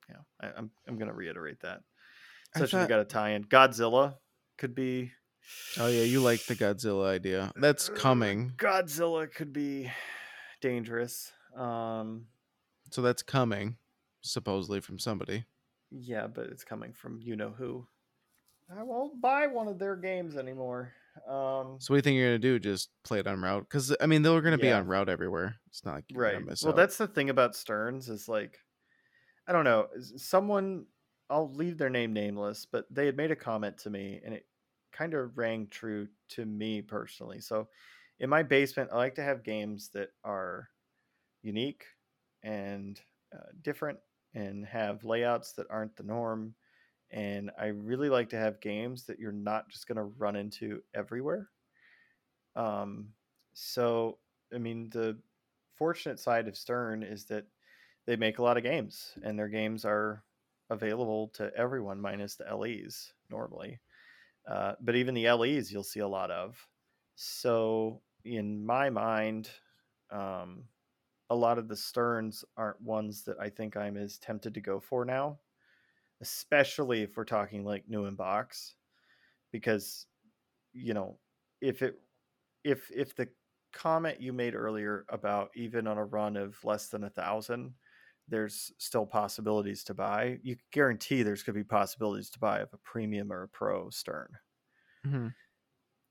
[0.09, 1.81] Yeah, I, I'm I'm gonna reiterate that.
[2.55, 3.45] Such as we thought- got a tie-in.
[3.45, 4.15] Godzilla
[4.57, 5.13] could be
[5.79, 7.53] Oh yeah, you like the Godzilla idea.
[7.57, 8.53] That's coming.
[8.57, 9.91] Godzilla could be
[10.61, 11.33] dangerous.
[11.55, 12.29] Um,
[12.91, 13.79] So that's coming,
[14.21, 15.47] supposedly from somebody.
[15.91, 17.87] yeah, but it's coming from you know who.
[18.71, 20.95] I won't buy one of their games anymore.
[21.27, 22.59] Um, So what do you think you're gonna do?
[22.59, 23.63] Just play it on route?
[23.63, 25.57] Because I mean, they're gonna be on route everywhere.
[25.69, 26.35] It's not like you're right.
[26.35, 26.77] gonna miss Well, out.
[26.77, 28.59] that's the thing about Sterns is like,
[29.47, 29.89] I don't know.
[30.17, 30.87] Someone,
[31.31, 34.49] I'll leave their name nameless, but they had made a comment to me, and it
[34.93, 37.41] kind of rang true to me personally.
[37.41, 37.69] So,
[38.21, 40.71] in my basement, I like to have games that are
[41.43, 41.85] unique
[42.43, 43.01] and
[43.35, 43.99] uh, different
[44.35, 46.55] and have layouts that aren't the norm.
[47.11, 50.83] And I really like to have games that you're not just going to run into
[50.95, 51.49] everywhere.
[52.55, 53.09] Um,
[53.55, 54.19] so,
[54.55, 55.19] I mean, the
[55.77, 57.45] fortunate side of Stern is that
[58.07, 60.23] they make a lot of games, and their games are
[60.71, 63.79] available to everyone minus the LEs normally.
[64.47, 66.57] Uh, but even the LEs, you'll see a lot of.
[67.17, 69.51] So, in my mind,
[70.11, 70.65] um,
[71.31, 74.81] a lot of the Sterns aren't ones that I think I'm as tempted to go
[74.81, 75.41] for now,
[76.21, 78.77] especially if we're talking like new in box,
[79.53, 80.07] because
[80.73, 81.21] you know
[81.61, 82.01] if it
[82.65, 83.29] if if the
[83.73, 87.75] comment you made earlier about even on a run of less than a thousand
[88.29, 92.73] there's still possibilities to buy you guarantee there's going to be possibilities to buy of
[92.75, 94.39] a premium or a pro stern
[95.07, 95.29] Mm-hmm.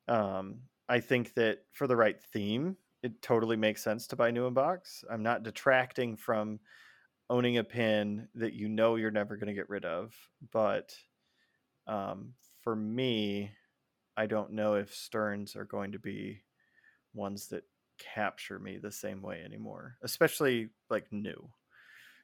[0.08, 2.78] um, i think that for the right theme
[3.08, 6.60] it totally makes sense to buy new in box i'm not detracting from
[7.30, 10.14] owning a pin that you know you're never going to get rid of
[10.52, 10.96] but
[11.88, 13.52] um, for me
[14.16, 16.42] i don't know if sterns are going to be
[17.14, 17.64] ones that
[17.98, 21.50] capture me the same way anymore, especially like new.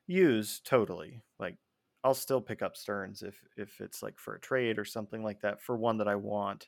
[0.07, 1.21] Use totally.
[1.39, 1.57] Like
[2.03, 5.41] I'll still pick up Sterns if if it's like for a trade or something like
[5.41, 6.67] that for one that I want.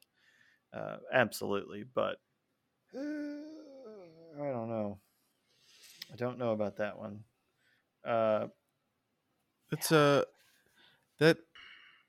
[0.73, 2.17] Uh, absolutely, but
[2.97, 3.34] uh,
[4.35, 4.99] I don't know.
[6.11, 7.23] I don't know about that one.
[8.05, 8.47] Uh,
[9.71, 10.23] It's a uh,
[11.19, 11.37] that.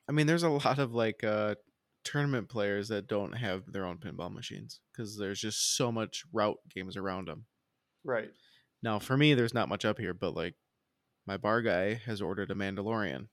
[0.09, 1.57] I mean, there's a lot of like uh,
[2.05, 6.59] tournament players that don't have their own pinball machines because there's just so much route
[6.75, 7.47] games around them.
[8.05, 8.31] right.
[8.83, 10.55] Now, for me, there's not much up here, but like
[11.27, 13.29] my bar guy has ordered a Mandalorian,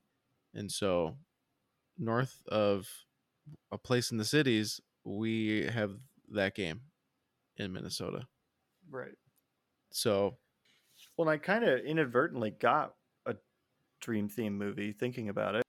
[0.53, 1.17] and so
[1.97, 2.87] north of
[3.71, 5.91] a place in the cities, we have
[6.31, 6.81] that game
[7.57, 8.27] in Minnesota.
[8.89, 9.15] Right.
[9.91, 10.37] So,
[11.17, 12.95] Well, I kind of inadvertently got
[13.25, 13.35] a
[14.01, 15.63] dream theme movie thinking about it.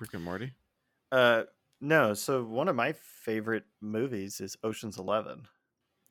[0.00, 0.52] Rick and Morty.
[1.12, 1.44] Uh,
[1.80, 5.46] no, so one of my favorite movies is Ocean's Eleven,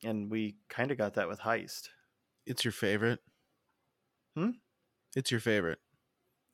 [0.02, 1.88] and we kind of got that with Heist.
[2.46, 3.20] It's your favorite?
[4.36, 4.50] Hmm?
[5.16, 5.78] It's your favorite.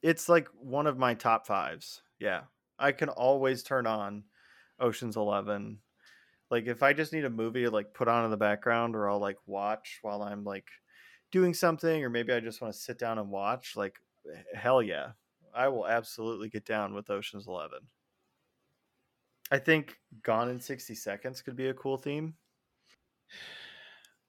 [0.03, 2.03] It's like one of my top fives.
[2.19, 2.45] Yeah,
[2.79, 4.25] I can always turn on
[4.79, 5.81] Ocean's Eleven.
[6.51, 9.09] Like if I just need a movie to like put on in the background, or
[9.09, 10.71] I'll like watch while I'm like
[11.31, 13.77] doing something, or maybe I just want to sit down and watch.
[13.77, 14.01] Like
[14.55, 15.13] hell yeah,
[15.55, 17.89] I will absolutely get down with Ocean's Eleven.
[19.51, 22.37] I think Gone in 60 Seconds could be a cool theme.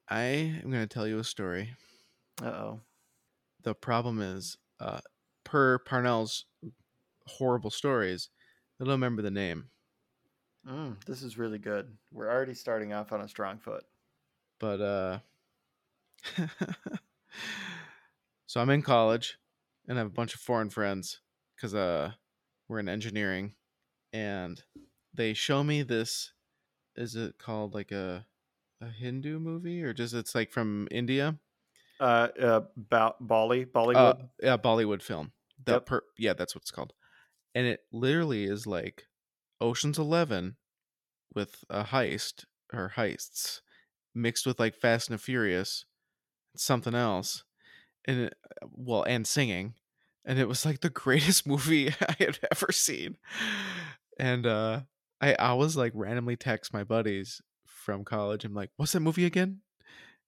[0.08, 1.76] I am going to tell you a story.
[2.42, 2.82] Uh oh.
[3.62, 5.02] The problem is, uh,
[5.44, 6.46] per Parnell's
[7.28, 8.30] horrible stories,
[8.80, 9.72] I don't remember the name.
[10.66, 11.98] Mm, this is really good.
[12.12, 13.86] We're already starting off on a strong foot.
[14.60, 15.20] But, uh,
[18.46, 19.38] so I'm in college
[19.88, 21.22] and I have a bunch of foreign friends
[21.56, 22.14] because, uh,
[22.68, 23.56] we're in engineering
[24.14, 24.64] and
[25.14, 26.34] they show me this.
[26.96, 28.28] Is it called like a
[28.82, 31.40] a Hindu movie or just it's like from India?
[32.00, 34.30] Uh, uh ba- Bali, Uh, Bollywood.
[34.42, 35.34] yeah, Bollywood film.
[35.66, 35.86] The Yep.
[35.86, 36.94] per- yeah, that's what it's called.
[37.56, 39.08] And it literally is like
[39.62, 40.58] Ocean's Eleven
[41.34, 43.62] with a heist or heists
[44.14, 45.86] mixed with like Fast and Furious,
[46.56, 47.44] something else,
[48.06, 48.34] and it,
[48.64, 49.76] well, and singing,
[50.26, 53.18] and it was like the greatest movie I had ever seen.
[54.20, 54.82] And uh,
[55.22, 58.44] I was like randomly text my buddies from college.
[58.44, 59.62] I'm like, "What's that movie again?"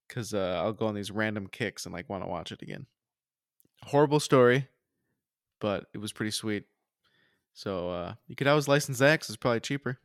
[0.07, 2.85] Because uh, I'll go on these random kicks and like want to watch it again.
[3.84, 4.69] Horrible story,
[5.60, 6.65] but it was pretty sweet.
[7.54, 10.00] So uh, you could always license 'cause it's probably cheaper.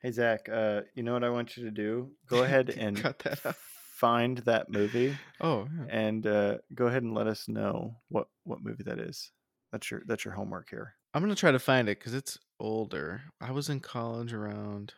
[0.00, 2.10] Hey Zach, uh, you know what I want you to do?
[2.26, 3.56] Go ahead and that
[3.96, 5.86] find that movie Oh, yeah.
[5.88, 9.30] and uh, go ahead and let us know what what movie that is.
[9.72, 10.94] That's your that's your homework here.
[11.14, 13.22] I'm gonna try to find it because it's older.
[13.40, 14.94] I was in college around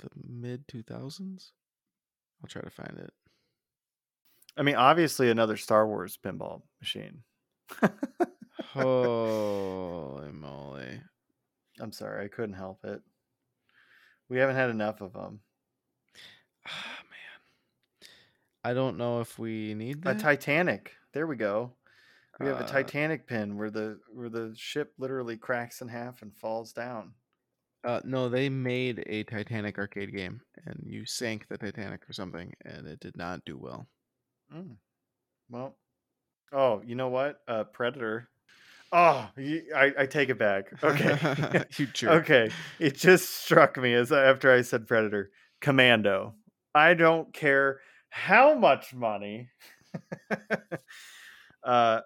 [0.00, 1.52] the mid 2000s.
[2.42, 3.12] I'll try to find it.
[4.56, 7.22] I mean, obviously another Star Wars pinball machine.
[8.82, 11.00] Holy moly!
[11.80, 13.00] I'm sorry, I couldn't help it.
[14.28, 15.40] We haven't had enough of them.
[16.66, 18.08] Ah, man,
[18.64, 20.16] I don't know if we need that.
[20.16, 20.18] A.
[20.18, 20.92] Titanic.
[21.12, 21.72] There we go.
[22.40, 26.22] We have a Uh, Titanic pin where the where the ship literally cracks in half
[26.22, 27.14] and falls down.
[27.84, 32.52] Uh, no, they made a Titanic arcade game, and you sank the Titanic or something,
[32.64, 33.86] and it did not do well.
[34.54, 34.76] Mm.
[35.48, 35.76] Well,
[36.52, 37.40] oh, you know what?
[37.48, 38.28] Uh, Predator.
[38.90, 39.28] Oh,
[39.76, 40.72] I take it back.
[40.82, 42.22] Okay, you jerk.
[42.22, 42.50] okay.
[42.78, 45.30] It just struck me as after I said Predator.
[45.60, 46.34] Commando.
[46.74, 49.50] I don't care how much money
[51.64, 52.00] uh,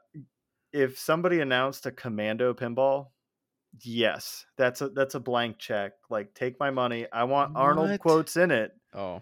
[0.72, 3.08] if somebody announced a commando pinball,
[3.82, 5.92] yes, that's a that's a blank check.
[6.08, 7.06] Like, take my money.
[7.12, 9.20] I want Arnold quotes in it, Oh,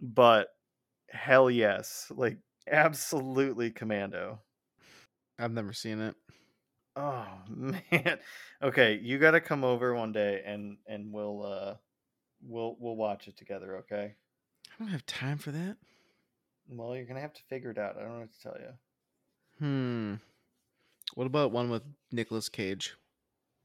[0.00, 0.48] but
[1.10, 2.38] hell yes, like
[2.70, 4.40] absolutely commando.
[5.38, 6.14] I've never seen it.
[6.96, 8.18] Oh man.
[8.62, 11.74] Okay, you got to come over one day and and we'll uh
[12.42, 14.14] we'll we'll watch it together, okay?
[14.70, 15.76] I don't have time for that.
[16.68, 17.96] Well, you're going to have to figure it out.
[17.96, 18.72] I don't know what to tell you.
[19.58, 20.14] Hmm.
[21.14, 22.94] What about one with Nicolas Cage?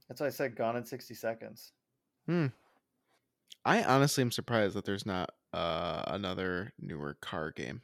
[0.08, 1.72] That's why I said gone in 60 seconds.
[2.26, 2.48] Hmm.
[3.64, 7.82] I honestly am surprised that there's not uh, another newer car game.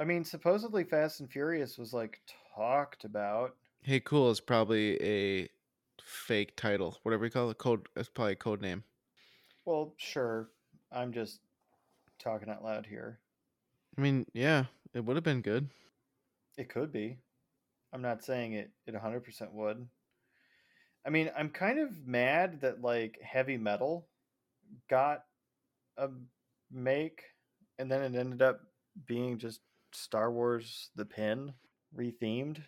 [0.00, 2.20] I mean, supposedly Fast and Furious was like
[2.54, 3.54] talked about.
[3.88, 5.48] Hey, cool is probably a
[6.02, 6.98] fake title.
[7.04, 7.88] Whatever you call it, code.
[7.96, 8.84] It's probably a code name.
[9.64, 10.50] Well, sure.
[10.92, 11.40] I'm just
[12.22, 13.18] talking out loud here.
[13.96, 15.70] I mean, yeah, it would have been good.
[16.58, 17.16] It could be.
[17.90, 19.88] I'm not saying it it 100% would.
[21.06, 24.06] I mean, I'm kind of mad that like heavy metal
[24.90, 25.22] got
[25.96, 26.10] a
[26.70, 27.22] make
[27.78, 28.60] and then it ended up
[29.06, 29.62] being just
[29.92, 31.54] Star Wars the pin
[31.96, 32.60] rethemed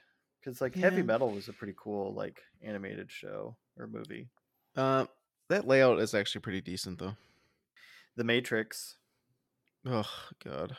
[0.45, 4.29] cuz like heavy metal was a pretty cool like animated show or movie.
[4.77, 5.07] Uh,
[5.49, 7.17] that layout is actually pretty decent though.
[8.17, 8.97] The Matrix
[9.87, 10.11] Oh
[10.45, 10.77] God,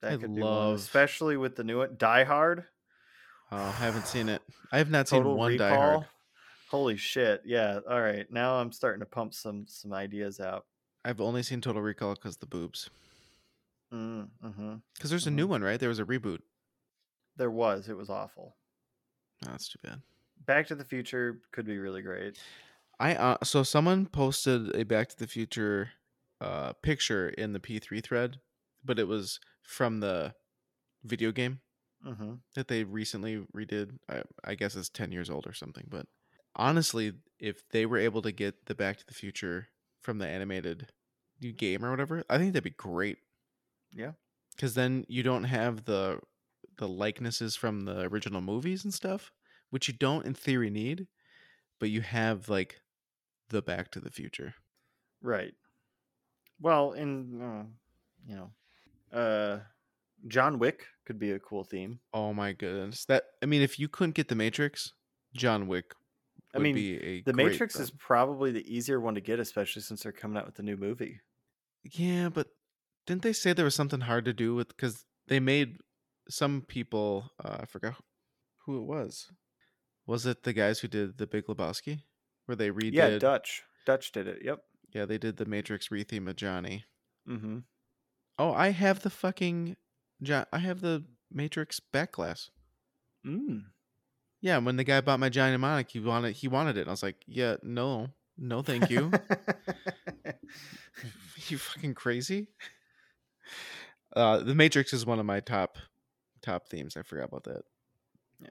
[0.00, 2.64] that I could be one, love- especially with the new one Die Hard.
[3.52, 4.42] oh, I haven't seen it.
[4.72, 5.68] I have not Total seen one Recall.
[5.70, 6.06] Die Hard.
[6.70, 7.42] Holy shit!
[7.44, 7.80] Yeah.
[7.88, 8.26] All right.
[8.30, 10.64] Now I'm starting to pump some some ideas out.
[11.04, 12.88] I've only seen Total Recall because the boobs.
[13.92, 15.78] Mm, hmm Because there's a new one, right?
[15.78, 16.40] There was a reboot.
[17.36, 17.88] There was.
[17.88, 18.56] It was awful.
[19.44, 20.00] That's too bad.
[20.46, 22.38] Back to the Future could be really great.
[22.98, 25.90] I uh, so someone posted a Back to the Future
[26.40, 28.40] uh, picture in the P3 thread,
[28.84, 30.34] but it was from the
[31.04, 31.60] video game
[32.04, 33.98] hmm that they recently redid.
[34.08, 35.86] I, I guess it's 10 years old or something.
[35.88, 36.06] But
[36.56, 39.68] honestly, if they were able to get the Back to the Future
[40.00, 40.88] from the animated
[41.56, 43.18] game or whatever, I think that'd be great.
[43.92, 44.12] Yeah.
[44.54, 46.20] Because then you don't have the
[46.78, 49.32] the likenesses from the original movies and stuff,
[49.70, 51.06] which you don't in theory need,
[51.80, 52.80] but you have like
[53.48, 54.54] the Back to the Future.
[55.22, 55.54] Right.
[56.60, 57.64] Well, in uh,
[58.26, 58.50] you know,
[59.18, 59.60] uh,
[60.28, 62.00] John Wick could be a cool theme.
[62.14, 63.04] Oh my goodness!
[63.06, 64.92] That I mean, if you couldn't get the Matrix,
[65.34, 65.94] John Wick
[66.54, 70.02] I mean, be a The Matrix is probably the easier one to get, especially since
[70.02, 71.20] they're coming out with the new movie.
[71.82, 72.48] yeah, but
[73.06, 75.78] didn't they say there was something hard to do with because they made
[76.28, 77.96] some people uh, I forgot
[78.66, 79.30] who it was.
[80.06, 82.00] Was it the guys who did the Big Lebowski,
[82.46, 82.94] where they redid?
[82.94, 83.62] Yeah, Dutch.
[83.86, 84.38] Dutch did it.
[84.44, 84.60] Yep.
[84.92, 86.84] yeah, they did the Matrix retheme of Johnny.
[87.28, 87.58] Mm-hmm.
[88.38, 89.76] Oh, I have the fucking
[90.22, 90.46] John.
[90.52, 92.50] I have the Matrix back glass.
[93.26, 93.64] Mm.
[94.40, 96.82] Yeah, when the guy bought my Johnny Mnemonic, he wanted he wanted it.
[96.82, 99.12] And I was like, yeah, no, no, thank you.
[101.48, 102.48] you fucking crazy.
[104.14, 105.78] Uh, the Matrix is one of my top
[106.42, 106.96] top themes.
[106.96, 107.62] I forgot about that.
[108.40, 108.48] Yeah,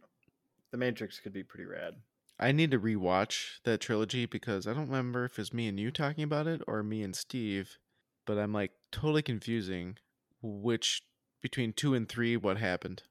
[0.72, 1.96] the Matrix could be pretty rad.
[2.40, 5.92] I need to rewatch that trilogy because I don't remember if it's me and you
[5.92, 7.78] talking about it or me and Steve,
[8.26, 9.98] but I'm like totally confusing
[10.42, 11.04] which
[11.42, 13.04] between two and three what happened.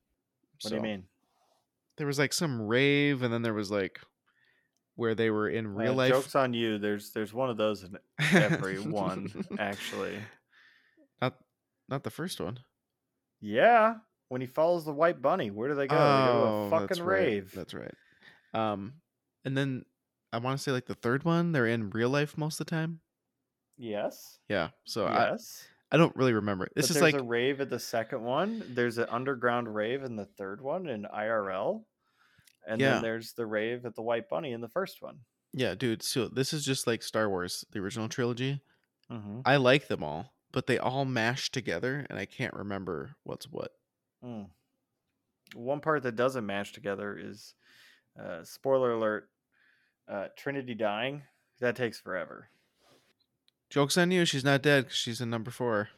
[0.62, 1.05] What do you mean?
[1.97, 4.01] There was like some rave, and then there was like
[4.97, 6.11] where they were in real Uh, life.
[6.12, 6.78] Jokes on you.
[6.78, 7.98] There's there's one of those in
[8.35, 10.19] every one, actually.
[11.23, 11.36] Not
[11.89, 12.59] not the first one.
[13.40, 13.97] Yeah.
[14.31, 15.94] When he follows the white bunny, where do they go?
[15.94, 17.19] they go to Oh, a that's fucking right.
[17.19, 17.52] rave.
[17.55, 17.94] That's right.
[18.55, 18.94] Um,
[19.44, 19.85] and then
[20.32, 22.70] I want to say like the third one, they're in real life most of the
[22.70, 23.01] time.
[23.77, 24.39] Yes.
[24.48, 24.69] Yeah.
[24.85, 25.65] So I, yes.
[25.90, 26.69] I don't really remember.
[26.77, 28.62] This but is there's like a rave at the second one.
[28.69, 31.85] There's an underground rave in the third one in IRL.
[32.66, 32.94] And Yeah.
[32.94, 35.20] then there's the rave at the White Bunny in the first one.
[35.52, 36.02] yeah, dude.
[36.05, 38.61] So this is just like Star Wars, the original trilogy.
[39.11, 39.40] Mm-hmm.
[39.44, 43.73] I like them all, but they all mash together, and I can't remember what's what.
[44.25, 44.47] Mm.
[45.55, 47.55] One part that doesn't match together is
[48.21, 49.29] uh, spoiler alert
[50.09, 51.23] uh, Trinity dying.
[51.61, 52.49] That takes forever.
[53.69, 54.25] Jokes on you.
[54.25, 55.91] She's not dead 'cause she's in number four.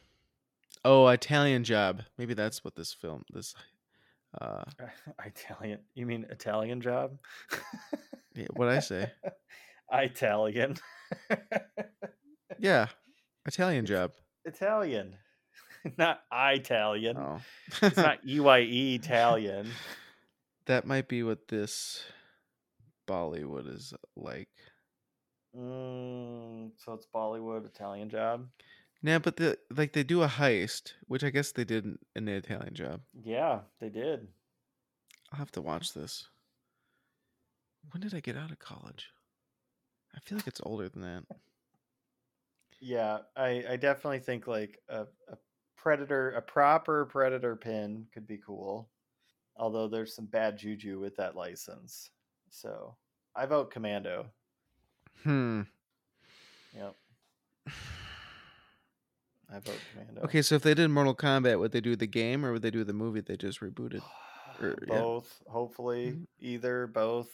[0.85, 2.03] Oh, Italian Job.
[2.17, 3.23] Maybe that's what this film.
[3.33, 3.55] This.
[4.39, 4.63] Uh,
[5.25, 5.79] Italian.
[5.95, 7.17] You mean Italian job?
[8.35, 9.11] yeah, what I say?
[9.91, 10.75] Italian.
[12.59, 12.87] Yeah,
[13.45, 14.11] Italian Job.
[14.45, 15.15] Italian.
[15.97, 17.17] Not Italian.
[17.17, 17.41] Oh,
[17.81, 19.69] It's not EYE Italian.
[20.65, 22.03] that might be what this
[23.07, 24.49] Bollywood is like.
[25.55, 28.47] Mm, so it's Bollywood Italian job.
[29.01, 32.25] Yeah, but the like they do a heist, which I guess they did in, in
[32.25, 33.01] the Italian job.
[33.23, 34.27] Yeah, they did.
[35.31, 36.27] I'll have to watch this.
[37.91, 39.09] When did I get out of college?
[40.15, 41.23] I feel like it's older than that.
[42.79, 45.37] Yeah, I, I definitely think like a, a
[45.83, 48.89] predator, a proper predator pin could be cool.
[49.57, 52.09] Although there's some bad juju with that license.
[52.49, 52.95] So
[53.35, 54.27] I vote Commando.
[55.23, 55.61] Hmm.
[56.75, 56.95] Yep.
[57.67, 60.21] I vote Commando.
[60.23, 62.71] Okay, so if they did Mortal Kombat, would they do the game or would they
[62.71, 64.01] do the movie they just rebooted?
[64.61, 64.99] or- yeah.
[64.99, 66.25] both, hopefully, Mhm.
[66.39, 67.29] either, both.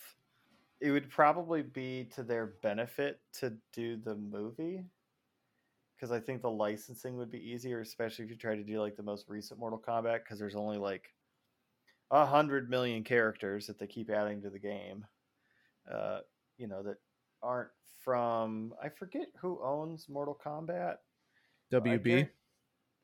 [0.82, 4.84] It would probably be to their benefit to do the movie
[6.00, 8.96] because I think the licensing would be easier, especially if you try to do like
[8.96, 11.14] the most recent Mortal Kombat because there's only like
[12.12, 15.06] a hundred million characters that they keep adding to the game.
[15.92, 16.20] Uh,
[16.58, 16.98] you know that
[17.42, 17.70] aren't
[18.04, 20.96] from I forget who owns Mortal Kombat.
[21.74, 22.04] WB.
[22.04, 22.30] guar-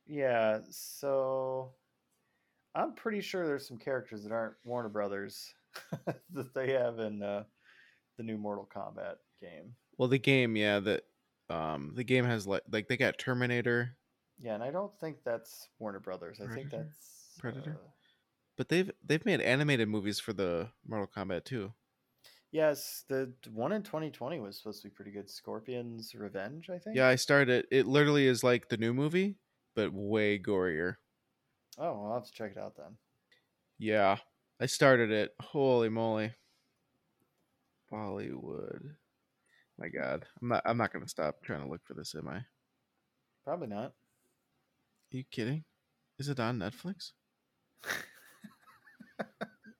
[0.08, 1.74] Yeah, so
[2.74, 5.54] I'm pretty sure there's some characters that aren't Warner Brothers
[6.32, 7.44] that they have in uh,
[8.18, 9.76] the new Mortal Kombat game.
[9.98, 11.04] Well, the game, yeah, that
[11.50, 13.98] um the game has like like they got Terminator,
[14.38, 16.42] Yeah, and I don't think that's Warner Brothers.
[16.42, 17.80] I think that's Predator?
[17.80, 17.88] uh,
[18.58, 21.74] but they've they've made animated movies for the Mortal Kombat too.
[22.52, 25.30] yes, the one in 2020 was supposed to be pretty good.
[25.30, 26.96] Scorpion's Revenge, I think.
[26.96, 27.50] Yeah, I started.
[27.50, 29.38] It It literally is like the new movie,
[29.76, 30.96] but way gorier.
[31.78, 32.98] Oh, well, I'll have to check it out then.
[33.78, 34.20] Yeah,
[34.60, 35.34] I started it.
[35.40, 36.34] Holy moly!
[37.90, 38.98] Bollywood.
[39.78, 40.62] My God, I'm not.
[40.66, 42.16] I'm not gonna stop trying to look for this.
[42.16, 42.40] Am I?
[43.44, 43.94] Probably not.
[45.14, 45.64] Are you kidding?
[46.18, 47.12] Is it on Netflix?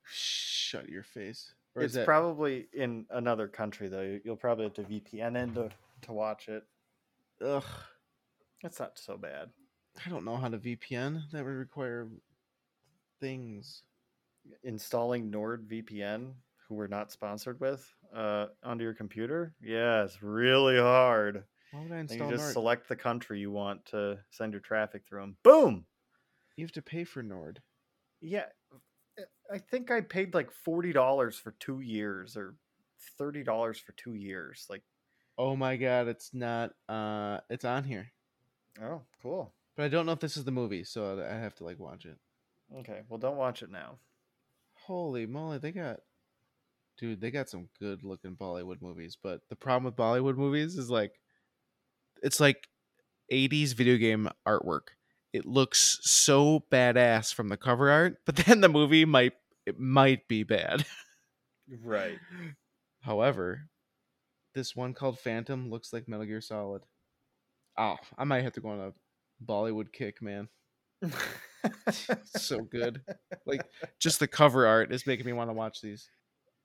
[0.08, 1.52] Shut your face.
[1.74, 2.06] Or it's that?
[2.06, 4.02] probably in another country though.
[4.02, 5.70] You- You'll probably have to VPN in to,
[6.02, 6.64] to watch it.
[7.44, 7.64] Ugh.
[8.62, 9.50] It's not so bad.
[10.04, 11.30] I don't know how to VPN.
[11.32, 12.08] That would require
[13.20, 13.82] things.
[14.62, 16.32] installing NordVPN,
[16.68, 21.44] who we're not sponsored with, uh, onto your computer, yeah, it's really hard.
[21.72, 22.52] Why would I And install you just Nord?
[22.54, 25.36] select the country you want to send your traffic through them.
[25.42, 25.86] Boom.
[26.56, 27.60] You have to pay for Nord.
[28.20, 29.22] Yeah, uh,
[29.52, 32.56] I think I paid like forty dollars for two years or
[33.18, 34.66] thirty dollars for two years.
[34.70, 34.82] Like,
[35.38, 36.72] Oh my god, it's not.
[36.88, 38.08] Uh, it's on here,
[38.82, 39.52] oh, cool.
[39.76, 42.06] but I don't know if this is the movie, so I have to like watch
[42.06, 42.16] it.
[42.78, 43.98] Okay, well, don't watch it now.
[44.86, 46.00] Holy moly, they got,
[46.98, 49.16] dude, they got some good looking Bollywood movies.
[49.20, 51.12] But the problem with Bollywood movies is like,
[52.22, 52.68] it's like
[53.32, 54.88] 80s video game artwork.
[55.32, 59.34] It looks so badass from the cover art, but then the movie might
[59.66, 60.86] it might be bad.
[61.82, 62.18] Right.
[63.00, 63.68] However,
[64.54, 66.82] this one called Phantom looks like Metal Gear Solid.
[67.76, 68.92] Oh, I might have to go on a
[69.44, 70.48] Bollywood kick, man.
[72.24, 73.02] so good.
[73.44, 73.62] Like
[74.00, 76.08] just the cover art is making me want to watch these.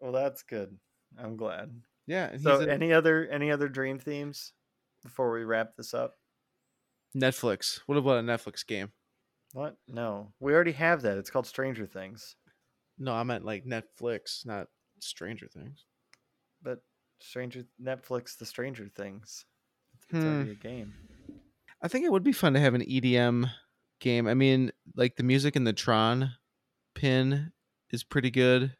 [0.01, 0.77] Well, that's good.
[1.17, 1.71] I'm glad.
[2.07, 4.53] Yeah, So, in any other any other dream themes
[5.03, 6.15] before we wrap this up?
[7.15, 7.79] Netflix.
[7.85, 8.91] What about a Netflix game?
[9.53, 9.77] What?
[9.87, 11.17] No, we already have that.
[11.17, 12.35] It's called Stranger Things.
[12.97, 14.67] No, I meant like Netflix, not
[14.99, 15.85] Stranger Things.
[16.61, 16.79] But
[17.19, 19.45] Stranger Netflix, the Stranger Things.
[20.09, 20.27] It's Hmm.
[20.27, 20.93] already a game.
[21.81, 23.49] I think it would be fun to have an EDM
[23.99, 24.27] game.
[24.27, 26.31] I mean, like the music in the Tron
[26.95, 27.51] pin
[27.89, 28.75] is pretty good.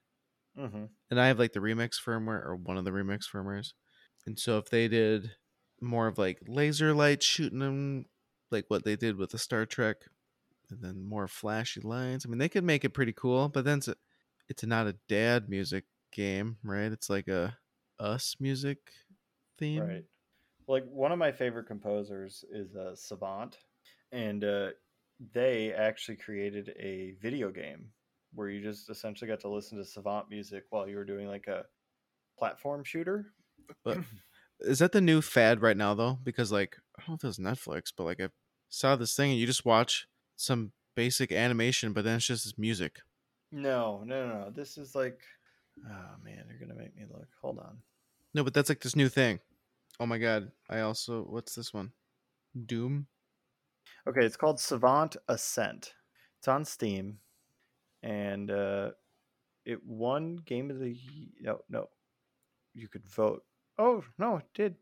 [0.62, 0.86] Mm-hmm.
[1.10, 3.74] and I have like the remix firmware or one of the remix firmwares.
[4.28, 5.32] And so if they did
[5.82, 8.06] more of like laser light shooting them,
[8.52, 9.98] like what they did with the Star Trek,
[10.70, 12.26] and then more flashy lines.
[12.26, 13.50] I mean, they could make it pretty cool.
[13.50, 13.96] But then it's, a,
[14.48, 16.92] it's not a dad music game, right?
[16.92, 17.58] It's like a
[18.00, 18.78] us music
[19.58, 19.84] theme.
[19.84, 20.06] Right.
[20.68, 23.58] Like one of my favorite composers is uh, Savant,
[24.12, 24.68] and uh,
[25.34, 27.88] they actually created a video game
[28.34, 31.48] where you just essentially got to listen to Savant music while you were doing like
[31.48, 31.66] a
[32.38, 33.34] platform shooter.
[33.84, 33.99] But
[34.60, 36.20] is that the new fad right now though?
[36.24, 38.30] Because like I don't know if it was Netflix, but like I
[38.70, 42.58] saw this thing and you just watch some basic animation, but then it's just this
[42.58, 42.99] music.
[43.52, 44.49] No, no, no, no.
[44.49, 45.20] This is like,
[45.86, 47.28] oh man, you're gonna make me look.
[47.41, 47.78] Hold on.
[48.34, 49.40] No, but that's like this new thing.
[49.99, 50.52] Oh my god!
[50.70, 51.91] I also what's this one?
[52.58, 53.06] Dhoom.
[54.08, 55.94] Okay, it's called Savant Ascent.
[56.40, 57.20] It's on Steam,
[58.03, 58.91] and uh,
[59.65, 60.98] it won Game of the
[61.41, 61.90] no no.
[62.73, 63.44] You could vote.
[63.78, 64.76] Oh no, it did.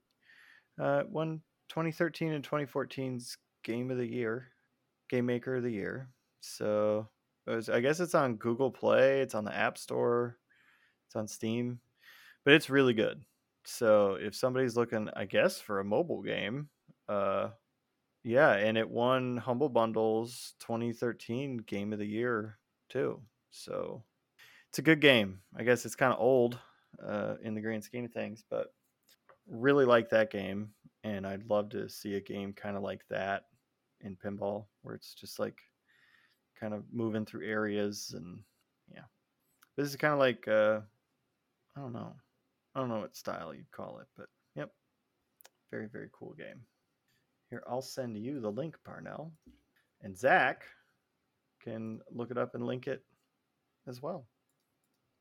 [0.80, 4.50] Uh, won 2013 and 2014's Game of the Year,
[5.10, 6.10] Game Maker of the Year.
[6.42, 7.10] So
[7.48, 9.22] was, I guess it's on Google Play.
[9.22, 10.38] It's on the App Store.
[11.08, 11.82] It's on Steam,
[12.46, 13.24] but it's really good.
[13.66, 16.70] So if somebody's looking, I guess, for a mobile game,
[17.08, 17.52] uh,
[18.24, 22.59] Yeah, and it won Humble Bundle's 2013 Game of the Year
[22.90, 23.22] too.
[23.52, 24.04] So
[24.70, 25.40] it's a good game.
[25.56, 26.60] I guess it's kind of old
[27.06, 28.74] uh, in the grand scheme of things, but
[29.48, 30.70] really like that game,
[31.04, 33.46] and I'd love to see a game kind of like that
[34.02, 35.58] in pinball, where it's just like
[36.60, 38.40] kind of moving through areas and
[38.94, 39.04] yeah.
[39.78, 40.82] This is kind of like uh,
[41.76, 42.16] I don't know,
[42.76, 44.72] I don't know what style you'd call it, but yep,
[45.72, 46.62] very very cool game.
[47.50, 49.32] Here, I'll send you the link, Parnell,
[50.04, 50.64] and Zach
[51.64, 53.04] can look it up and link it
[53.88, 54.26] as well,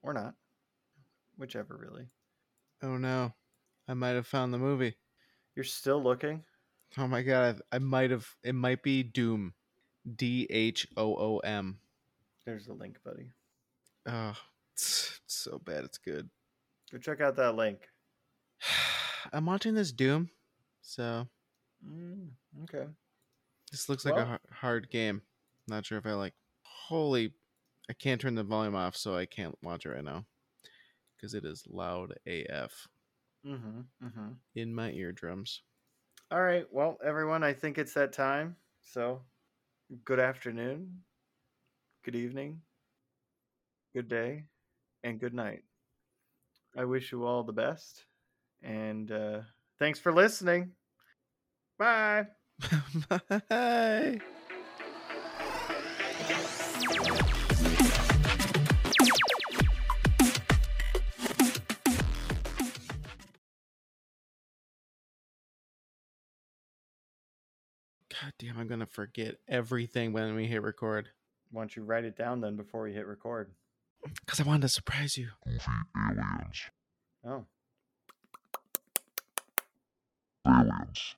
[0.02, 0.34] or not,
[1.36, 2.06] whichever really.
[2.82, 3.32] Oh no,
[3.88, 4.94] I might have found the movie.
[5.56, 6.44] You're still looking.
[6.96, 8.26] Oh my god, I, I might have.
[8.42, 9.52] It might be Dhoom,
[10.16, 11.78] D H O O M.
[12.46, 13.30] There's the link, buddy.
[14.06, 14.34] Oh,
[14.74, 15.84] it's, so bad.
[15.84, 16.30] It's good.
[16.90, 17.80] Go check out that link.
[19.32, 20.28] I'm watching this Dhoom,
[20.80, 21.26] so
[21.86, 22.30] Mm,
[22.64, 22.86] okay.
[23.70, 25.22] this looks like a Well- har- hard game.
[25.68, 26.34] Not sure if I like.
[26.64, 27.32] Holy,
[27.88, 30.24] I can't turn the volume off, so I can't watch it right now
[31.16, 32.72] because it is loud AF
[33.46, 33.80] Mm-hmm.
[34.04, 34.28] Mm-hmm.
[34.56, 35.62] in my eardrums.
[36.30, 36.66] All right.
[36.70, 38.56] Well, everyone, I think it's that time.
[38.82, 39.22] So,
[40.04, 41.02] good afternoon,
[42.04, 42.60] good evening,
[43.94, 44.44] good day,
[45.04, 45.62] and good night.
[46.76, 48.04] I wish you all the best.
[48.62, 49.40] And uh,
[49.78, 50.72] thanks for listening.
[51.78, 52.26] Bye.
[53.48, 54.20] Bye.
[56.28, 56.36] God
[68.38, 71.08] damn, I'm gonna forget everything when we hit record.
[71.50, 73.50] Why don't you write it down then before you hit record?
[74.20, 75.28] Because I wanted to surprise you.
[77.26, 77.46] Oh.
[80.46, 81.14] Aliens.